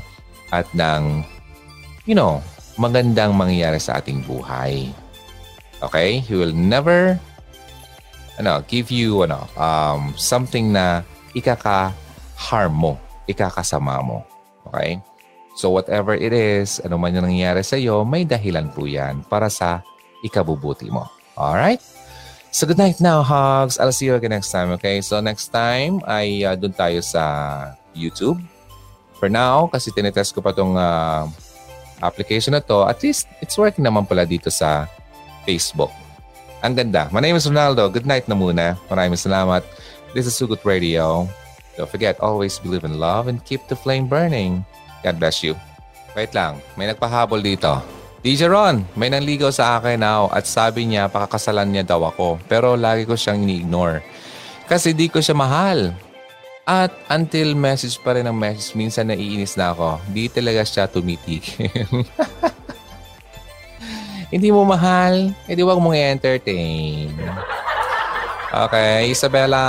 [0.53, 1.25] at ng,
[2.05, 2.45] you know,
[2.83, 4.91] magandang mangyayari sa ating buhay.
[5.79, 6.19] Okay?
[6.19, 7.15] He will never
[8.43, 11.07] ano, give you ano, um, something na
[11.39, 12.99] ikaka-harm mo,
[13.31, 14.27] ikakasama mo.
[14.67, 14.99] Okay?
[15.55, 19.47] So whatever it is, ano man yung nangyayari sa iyo, may dahilan po yan para
[19.47, 19.87] sa
[20.27, 21.07] ikabubuti mo.
[21.39, 21.79] Alright?
[22.53, 23.79] So good night now, hugs.
[23.79, 25.01] I'll see you again next time, okay?
[25.01, 27.25] So next time ay uh, doon tayo sa
[27.97, 28.41] YouTube.
[29.17, 31.31] For now, kasi tinetest ko pa tong uh,
[32.03, 34.91] application na to, at least it's working naman pala dito sa
[35.47, 35.95] Facebook.
[36.63, 37.11] Ang ganda.
[37.11, 37.91] My name is Ronaldo.
[37.91, 38.79] Good night na muna.
[38.87, 39.67] Maraming salamat.
[40.15, 41.27] This is Sugut Radio.
[41.75, 44.61] Don't forget, always believe in love and keep the flame burning.
[45.01, 45.57] God bless you.
[46.13, 47.81] Wait lang, may nagpahabol dito.
[48.23, 52.79] DJ Ron, may nanligaw sa akin now at sabi niya pakakasalan niya daw ako pero
[52.79, 54.05] lagi ko siyang ini-ignore.
[54.71, 55.91] Kasi di ko siya mahal.
[56.63, 59.99] At until message pa rin ang message, minsan naiinis na ako.
[60.15, 61.75] Di talaga siya tumitigil.
[64.33, 67.13] Hindi mo mahal, edi wag mong i-entertain.
[68.49, 69.61] Okay, Isabella?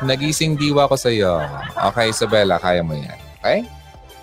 [0.00, 1.42] Nagising diwa ko sa iyo.
[1.92, 3.18] Okay, Isabella, kaya mo yan.
[3.42, 3.66] Okay?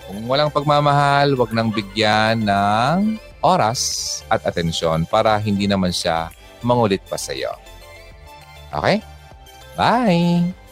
[0.07, 6.31] Kung walang pagmamahal, wag nang bigyan ng oras at atensyon para hindi naman siya
[6.64, 7.52] mangulit pa sa iyo.
[8.72, 9.03] Okay?
[9.77, 10.64] Bye!